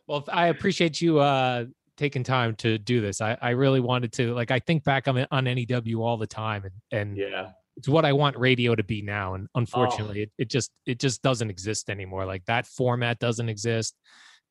Well, 0.09 0.25
I 0.33 0.47
appreciate 0.49 1.01
you 1.01 1.19
uh 1.21 1.67
taking 1.97 2.23
time 2.23 2.55
to 2.57 2.79
do 2.79 3.01
this. 3.01 3.21
I, 3.21 3.37
I 3.41 3.51
really 3.51 3.81
wanted 3.81 4.13
to 4.15 4.35
like 4.35 4.51
I 4.51 4.59
think 4.59 4.85
back 4.85 5.09
on 5.09 5.27
on 5.31 5.45
NEW 5.45 6.03
all 6.03 6.17
the 6.17 6.27
time 6.27 6.65
and 6.65 6.75
and 7.01 7.17
Yeah. 7.17 7.51
it's 7.77 7.89
what 7.89 8.05
I 8.05 8.13
want 8.13 8.37
radio 8.39 8.75
to 8.75 8.85
be 8.85 9.03
now. 9.03 9.35
And 9.35 9.49
unfortunately 9.55 10.23
it, 10.23 10.31
it 10.39 10.51
just 10.51 10.71
it 10.87 10.99
just 11.01 11.23
doesn't 11.23 11.51
exist 11.51 11.89
anymore. 11.91 12.25
Like 12.27 12.45
that 12.47 12.67
format 12.67 13.19
doesn't 13.19 13.49
exist. 13.49 13.95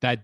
That 0.01 0.23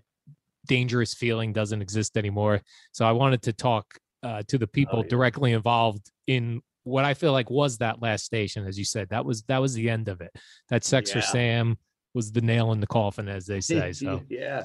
dangerous 0.66 1.14
feeling 1.14 1.52
doesn't 1.52 1.82
exist 1.82 2.16
anymore. 2.16 2.60
So 2.92 3.04
I 3.06 3.12
wanted 3.12 3.42
to 3.42 3.52
talk 3.52 3.86
uh, 4.22 4.42
to 4.48 4.58
the 4.58 4.66
people 4.66 5.00
Oh, 5.00 5.02
yeah. 5.02 5.08
directly 5.08 5.52
involved 5.52 6.10
in 6.26 6.62
what 6.84 7.04
I 7.04 7.14
feel 7.14 7.32
like 7.32 7.50
was 7.50 7.78
that 7.78 8.00
last 8.02 8.24
station, 8.24 8.66
as 8.66 8.78
you 8.78 8.84
said. 8.84 9.08
That 9.10 9.24
was 9.24 9.42
that 9.44 9.58
was 9.58 9.74
the 9.74 9.88
end 9.90 10.08
of 10.08 10.20
it. 10.20 10.30
That 10.68 10.84
Sex 10.84 11.12
for 11.12 11.20
Sam 11.20 11.76
was 12.14 12.30
the 12.32 12.40
nail 12.40 12.72
in 12.72 12.80
the 12.80 12.86
coffin, 12.86 13.28
as 13.28 13.46
they 13.46 13.60
say. 13.72 13.92
So 13.92 14.22
yeah. 14.28 14.64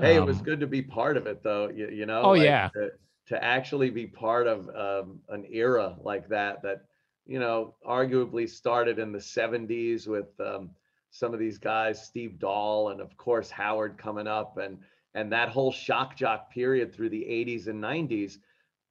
Hey, 0.00 0.16
it 0.16 0.24
was 0.24 0.38
um, 0.38 0.44
good 0.44 0.60
to 0.60 0.66
be 0.66 0.82
part 0.82 1.16
of 1.16 1.26
it 1.26 1.42
though. 1.42 1.68
You, 1.68 1.88
you 1.88 2.06
know, 2.06 2.22
Oh, 2.22 2.30
like, 2.30 2.42
yeah. 2.42 2.70
To, 2.74 2.90
to 3.28 3.42
actually 3.42 3.90
be 3.90 4.06
part 4.06 4.46
of 4.46 4.68
um, 4.70 5.20
an 5.28 5.44
era 5.50 5.96
like 6.02 6.28
that, 6.28 6.62
that, 6.62 6.84
you 7.26 7.38
know, 7.40 7.74
arguably 7.86 8.48
started 8.48 8.98
in 8.98 9.12
the 9.12 9.18
70s 9.20 10.06
with 10.06 10.28
um, 10.40 10.70
some 11.10 11.32
of 11.34 11.40
these 11.40 11.58
guys, 11.58 12.04
Steve 12.04 12.38
Dahl, 12.38 12.90
and 12.90 13.00
of 13.00 13.16
course 13.16 13.50
Howard 13.50 13.98
coming 13.98 14.26
up, 14.26 14.58
and 14.58 14.78
and 15.14 15.32
that 15.32 15.48
whole 15.48 15.72
shock 15.72 16.16
jock 16.16 16.50
period 16.50 16.94
through 16.94 17.08
the 17.08 17.24
80s 17.24 17.68
and 17.68 17.82
90s. 17.82 18.38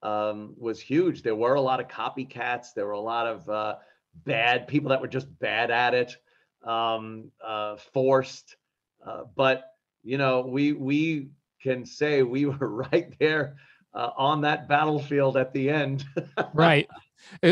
um, 0.01 0.53
was 0.58 0.80
huge. 0.80 1.22
There 1.22 1.36
were 1.36 1.56
a 1.56 1.62
lot 1.62 1.80
of 1.80 1.88
copycats. 1.88 2.74
There 2.74 2.86
were 2.86 2.91
a 2.93 2.99
lot 2.99 3.28
of 3.28 3.49
uh, 3.49 3.76
bad 4.26 4.68
people 4.68 4.89
that 4.89 5.01
were 5.01 5.08
just 5.08 5.28
bad 5.39 5.72
at 5.72 5.93
it, 5.93 6.18
um, 6.64 7.32
uh, 7.45 7.76
forced. 7.93 8.56
Uh, 9.06 9.24
but 9.36 9.74
you 10.06 10.20
know, 10.20 10.41
we 10.41 10.72
we 10.72 11.30
can 11.62 11.86
say 11.86 12.22
we 12.24 12.45
were 12.45 12.70
right 12.70 13.14
there 13.20 13.58
uh, 13.93 14.12
on 14.18 14.41
that 14.41 14.70
battlefield 14.70 15.36
at 15.36 15.51
the 15.51 15.70
end. 15.70 16.06
right. 16.53 16.88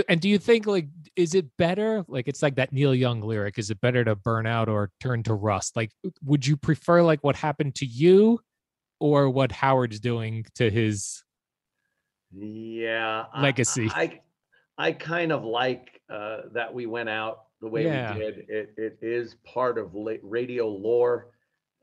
And 0.07 0.21
do 0.21 0.29
you 0.29 0.37
think 0.37 0.67
like 0.67 0.87
is 1.15 1.33
it 1.33 1.47
better 1.57 2.05
like 2.07 2.27
it's 2.27 2.43
like 2.43 2.55
that 2.55 2.71
Neil 2.71 2.93
Young 2.93 3.21
lyric 3.21 3.57
is 3.57 3.71
it 3.71 3.81
better 3.81 4.03
to 4.03 4.15
burn 4.15 4.45
out 4.45 4.69
or 4.69 4.91
turn 4.99 5.23
to 5.23 5.33
rust? 5.33 5.75
Like 5.75 5.91
would 6.23 6.45
you 6.45 6.55
prefer 6.55 7.01
like 7.01 7.23
what 7.23 7.35
happened 7.35 7.75
to 7.75 7.85
you 7.85 8.39
or 8.99 9.29
what 9.29 9.51
Howard's 9.51 9.99
doing 9.99 10.45
to 10.55 10.69
his 10.69 11.23
yeah 12.31 13.25
legacy? 13.41 13.89
I 13.95 14.01
I, 14.77 14.87
I 14.89 14.91
kind 14.91 15.31
of 15.31 15.43
like 15.43 16.01
uh, 16.07 16.41
that 16.53 16.71
we 16.71 16.85
went 16.85 17.09
out 17.09 17.45
the 17.61 17.67
way 17.67 17.85
Yeah. 17.85 18.13
we 18.13 18.19
did. 18.19 18.45
It 18.47 18.73
it 18.77 18.97
is 19.01 19.37
part 19.43 19.79
of 19.79 19.95
radio 20.21 20.67
lore 20.67 21.32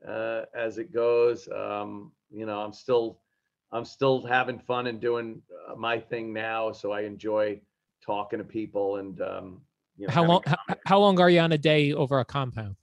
uh, 0.07 0.43
as 0.55 0.77
it 0.77 0.93
goes. 0.93 1.47
Um, 1.49 2.11
you 2.29 2.45
know, 2.45 2.59
I'm 2.59 2.73
still 2.73 3.19
I'm 3.71 3.85
still 3.85 4.25
having 4.25 4.59
fun 4.59 4.87
and 4.87 4.99
doing 4.99 5.41
uh, 5.67 5.75
my 5.75 5.99
thing 5.99 6.33
now, 6.33 6.71
so 6.71 6.91
I 6.91 7.01
enjoy 7.01 7.61
talking 8.05 8.39
to 8.39 8.45
people 8.45 8.97
and 8.97 9.21
um, 9.21 9.61
you 9.97 10.07
know 10.07 10.13
how 10.13 10.23
long 10.23 10.41
how, 10.45 10.57
how 10.85 10.99
long 10.99 11.19
are 11.19 11.29
you 11.29 11.39
on 11.39 11.51
a 11.51 11.57
day 11.57 11.93
over 11.93 12.19
a 12.19 12.25
compound? 12.25 12.75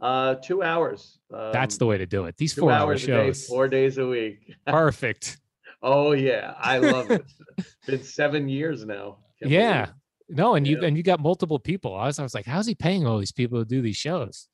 Uh, 0.00 0.36
two 0.36 0.62
hours. 0.62 1.18
Um, 1.32 1.52
That's 1.52 1.76
the 1.76 1.86
way 1.86 1.98
to 1.98 2.06
do 2.06 2.26
it. 2.26 2.36
These 2.36 2.54
four 2.54 2.70
hour 2.70 2.92
a 2.92 2.98
day, 2.98 3.06
shows. 3.06 3.46
four 3.46 3.68
days 3.68 3.98
a 3.98 4.06
week. 4.06 4.54
Perfect. 4.66 5.38
Oh 5.82 6.12
yeah, 6.12 6.54
I 6.58 6.78
love 6.78 7.10
it. 7.10 7.24
Been 7.86 8.02
seven 8.02 8.48
years 8.48 8.84
now. 8.84 9.18
Can't 9.40 9.50
yeah. 9.52 9.86
No, 10.28 10.54
and 10.54 10.66
you 10.66 10.84
and 10.84 10.96
you 10.96 11.02
got 11.02 11.20
multiple 11.20 11.58
people. 11.58 11.94
I 11.94 12.06
was 12.06 12.18
I 12.18 12.22
was 12.22 12.34
like, 12.34 12.46
how's 12.46 12.66
he 12.66 12.74
paying 12.74 13.06
all 13.06 13.18
these 13.18 13.32
people 13.32 13.58
to 13.58 13.64
do 13.64 13.82
these 13.82 13.96
shows? 13.96 14.48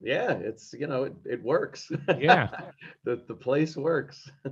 Yeah, 0.00 0.32
it's 0.32 0.72
you 0.72 0.86
know 0.86 1.04
it, 1.04 1.14
it 1.24 1.42
works. 1.42 1.90
Yeah. 2.18 2.48
the 3.04 3.22
the 3.28 3.34
place 3.34 3.76
works. 3.76 4.30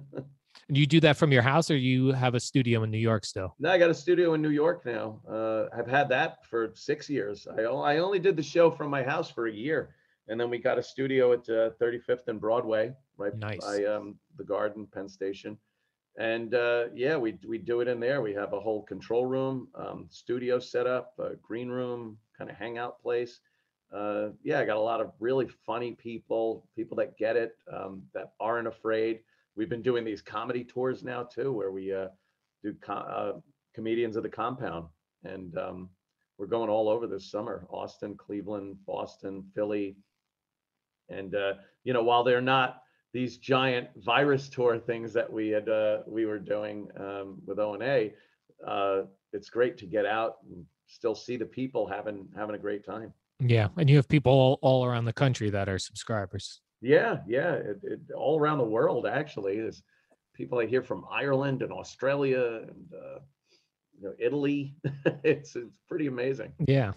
And 0.68 0.76
you 0.76 0.86
do 0.86 1.01
that 1.01 1.16
from 1.16 1.32
your 1.32 1.42
house 1.42 1.70
or 1.70 1.76
you 1.76 2.12
have 2.12 2.34
a 2.34 2.40
studio 2.40 2.82
in 2.82 2.90
New 2.90 2.99
York 2.99 3.24
still? 3.24 3.55
no 3.59 3.70
I 3.70 3.78
got 3.78 3.90
a 3.90 3.94
studio 3.94 4.34
in 4.34 4.42
New 4.42 4.51
York 4.51 4.84
now. 4.84 5.20
Uh, 5.28 5.66
I've 5.76 5.86
had 5.86 6.09
that 6.11 6.44
for 6.46 6.72
six 6.74 7.09
years. 7.09 7.46
I, 7.46 7.62
I 7.62 7.99
only 7.99 8.18
did 8.18 8.36
the 8.36 8.42
show 8.42 8.70
from 8.70 8.90
my 8.90 9.03
house 9.03 9.30
for 9.30 9.46
a 9.46 9.53
year, 9.53 9.94
and 10.26 10.38
then 10.38 10.51
we 10.51 10.59
got 10.59 10.78
a 10.78 10.82
studio 10.82 11.32
at 11.32 11.49
uh, 11.49 11.70
35th 11.80 12.28
and 12.28 12.40
Broadway, 12.40 12.92
right 13.16 13.34
Nice. 13.36 13.61
by 13.61 13.84
um, 13.84 14.16
the 14.36 14.44
Garden, 14.44 14.86
Penn 14.92 15.09
Station. 15.09 15.57
And 16.18 16.55
uh, 16.55 16.86
yeah, 16.94 17.16
we 17.16 17.38
we 17.46 17.59
do 17.59 17.80
it 17.80 17.88
in 17.88 18.01
there. 18.01 18.20
We 18.20 18.34
have 18.34 18.53
a 18.53 18.61
whole 18.61 18.82
control 18.82 19.24
room, 19.24 19.68
um, 19.74 20.07
studio 20.11 20.59
set 20.59 20.86
up, 20.86 21.14
a 21.18 21.36
green 21.36 21.68
room, 21.68 22.18
kind 22.36 22.51
of 22.51 22.57
hangout 22.57 23.01
place. 23.01 23.40
Uh, 23.93 24.28
yeah, 24.43 24.61
I 24.61 24.64
got 24.64 24.76
a 24.76 24.80
lot 24.80 25.01
of 25.01 25.12
really 25.18 25.49
funny 25.64 25.93
people, 25.93 26.66
people 26.76 26.97
that 26.99 27.16
get 27.16 27.36
it, 27.36 27.57
um, 27.72 28.03
that 28.12 28.32
aren't 28.39 28.68
afraid. 28.68 29.20
We've 29.57 29.70
been 29.70 29.82
doing 29.82 30.05
these 30.05 30.20
comedy 30.20 30.62
tours 30.62 31.03
now 31.03 31.22
too, 31.22 31.53
where 31.53 31.72
we 31.72 31.93
uh, 31.93 32.09
do 32.62 32.74
co- 32.80 32.93
uh, 32.93 33.32
comedians 33.74 34.16
of 34.16 34.22
the 34.22 34.28
compound, 34.28 34.86
and 35.24 35.57
um, 35.57 35.89
we're 36.36 36.47
going 36.47 36.68
all 36.68 36.89
over 36.89 37.07
this 37.07 37.30
summer: 37.30 37.66
Austin, 37.70 38.14
Cleveland, 38.16 38.76
Boston, 38.86 39.45
Philly, 39.55 39.97
and 41.09 41.34
uh, 41.34 41.55
you 41.82 41.93
know, 41.93 42.03
while 42.03 42.24
they're 42.24 42.41
not 42.41 42.82
these 43.12 43.39
giant 43.39 43.89
virus 43.97 44.49
tour 44.51 44.78
things 44.78 45.14
that 45.14 45.32
we 45.32 45.49
had 45.49 45.68
uh, 45.68 45.99
we 46.07 46.26
were 46.26 46.39
doing 46.39 46.89
um, 47.01 47.39
with 47.47 47.59
O 47.59 47.74
and 47.74 47.82
A, 47.82 48.12
uh, 48.66 49.03
it's 49.32 49.49
great 49.49 49.78
to 49.78 49.86
get 49.86 50.05
out 50.05 50.36
and 50.51 50.64
still 50.86 51.14
see 51.14 51.36
the 51.36 51.47
people 51.47 51.86
having 51.86 52.28
having 52.36 52.55
a 52.55 52.59
great 52.59 52.84
time. 52.84 53.12
Yeah. 53.41 53.68
And 53.76 53.89
you 53.89 53.97
have 53.97 54.09
people 54.09 54.32
all, 54.32 54.59
all 54.62 54.84
around 54.84 55.05
the 55.05 55.12
country 55.12 55.51
that 55.51 55.68
are 55.68 55.78
subscribers. 55.78 56.61
Yeah, 56.80 57.18
yeah, 57.26 57.55
it, 57.55 57.80
it, 57.82 58.01
all 58.16 58.39
around 58.39 58.59
the 58.59 58.64
world 58.64 59.07
actually. 59.07 59.61
There's 59.61 59.82
people 60.34 60.59
I 60.61 60.66
hear 60.66 60.82
from 60.82 61.05
Ireland 61.11 61.62
and 61.62 61.72
Australia 61.72 62.61
and 62.68 62.93
uh, 62.95 63.18
you 63.97 64.03
know 64.09 64.12
Italy. 64.18 64.76
it's 65.24 65.57
it's 65.57 65.78
pretty 65.89 66.07
amazing. 66.07 66.53
Yeah. 66.66 66.93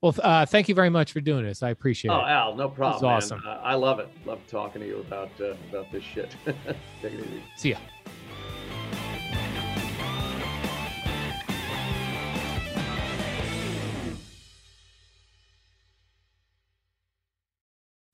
Well, 0.00 0.14
uh, 0.22 0.46
thank 0.46 0.68
you 0.68 0.74
very 0.74 0.90
much 0.90 1.12
for 1.12 1.20
doing 1.20 1.44
this. 1.44 1.62
I 1.62 1.70
appreciate 1.70 2.10
Oh, 2.10 2.20
it. 2.20 2.22
Oh, 2.22 2.26
Al, 2.26 2.54
no 2.56 2.68
problem. 2.70 3.02
man. 3.02 3.16
awesome. 3.16 3.42
I, 3.44 3.50
I 3.56 3.74
love 3.74 3.98
it. 3.98 4.08
Love 4.24 4.38
talking 4.46 4.80
to 4.80 4.86
you 4.86 4.98
about 5.00 5.30
uh, 5.40 5.54
about 5.70 5.90
this 5.92 6.04
shit. 6.04 6.30
Take 7.02 7.12
it 7.14 7.20
easy. 7.20 7.42
See 7.56 7.70
ya. 7.70 7.78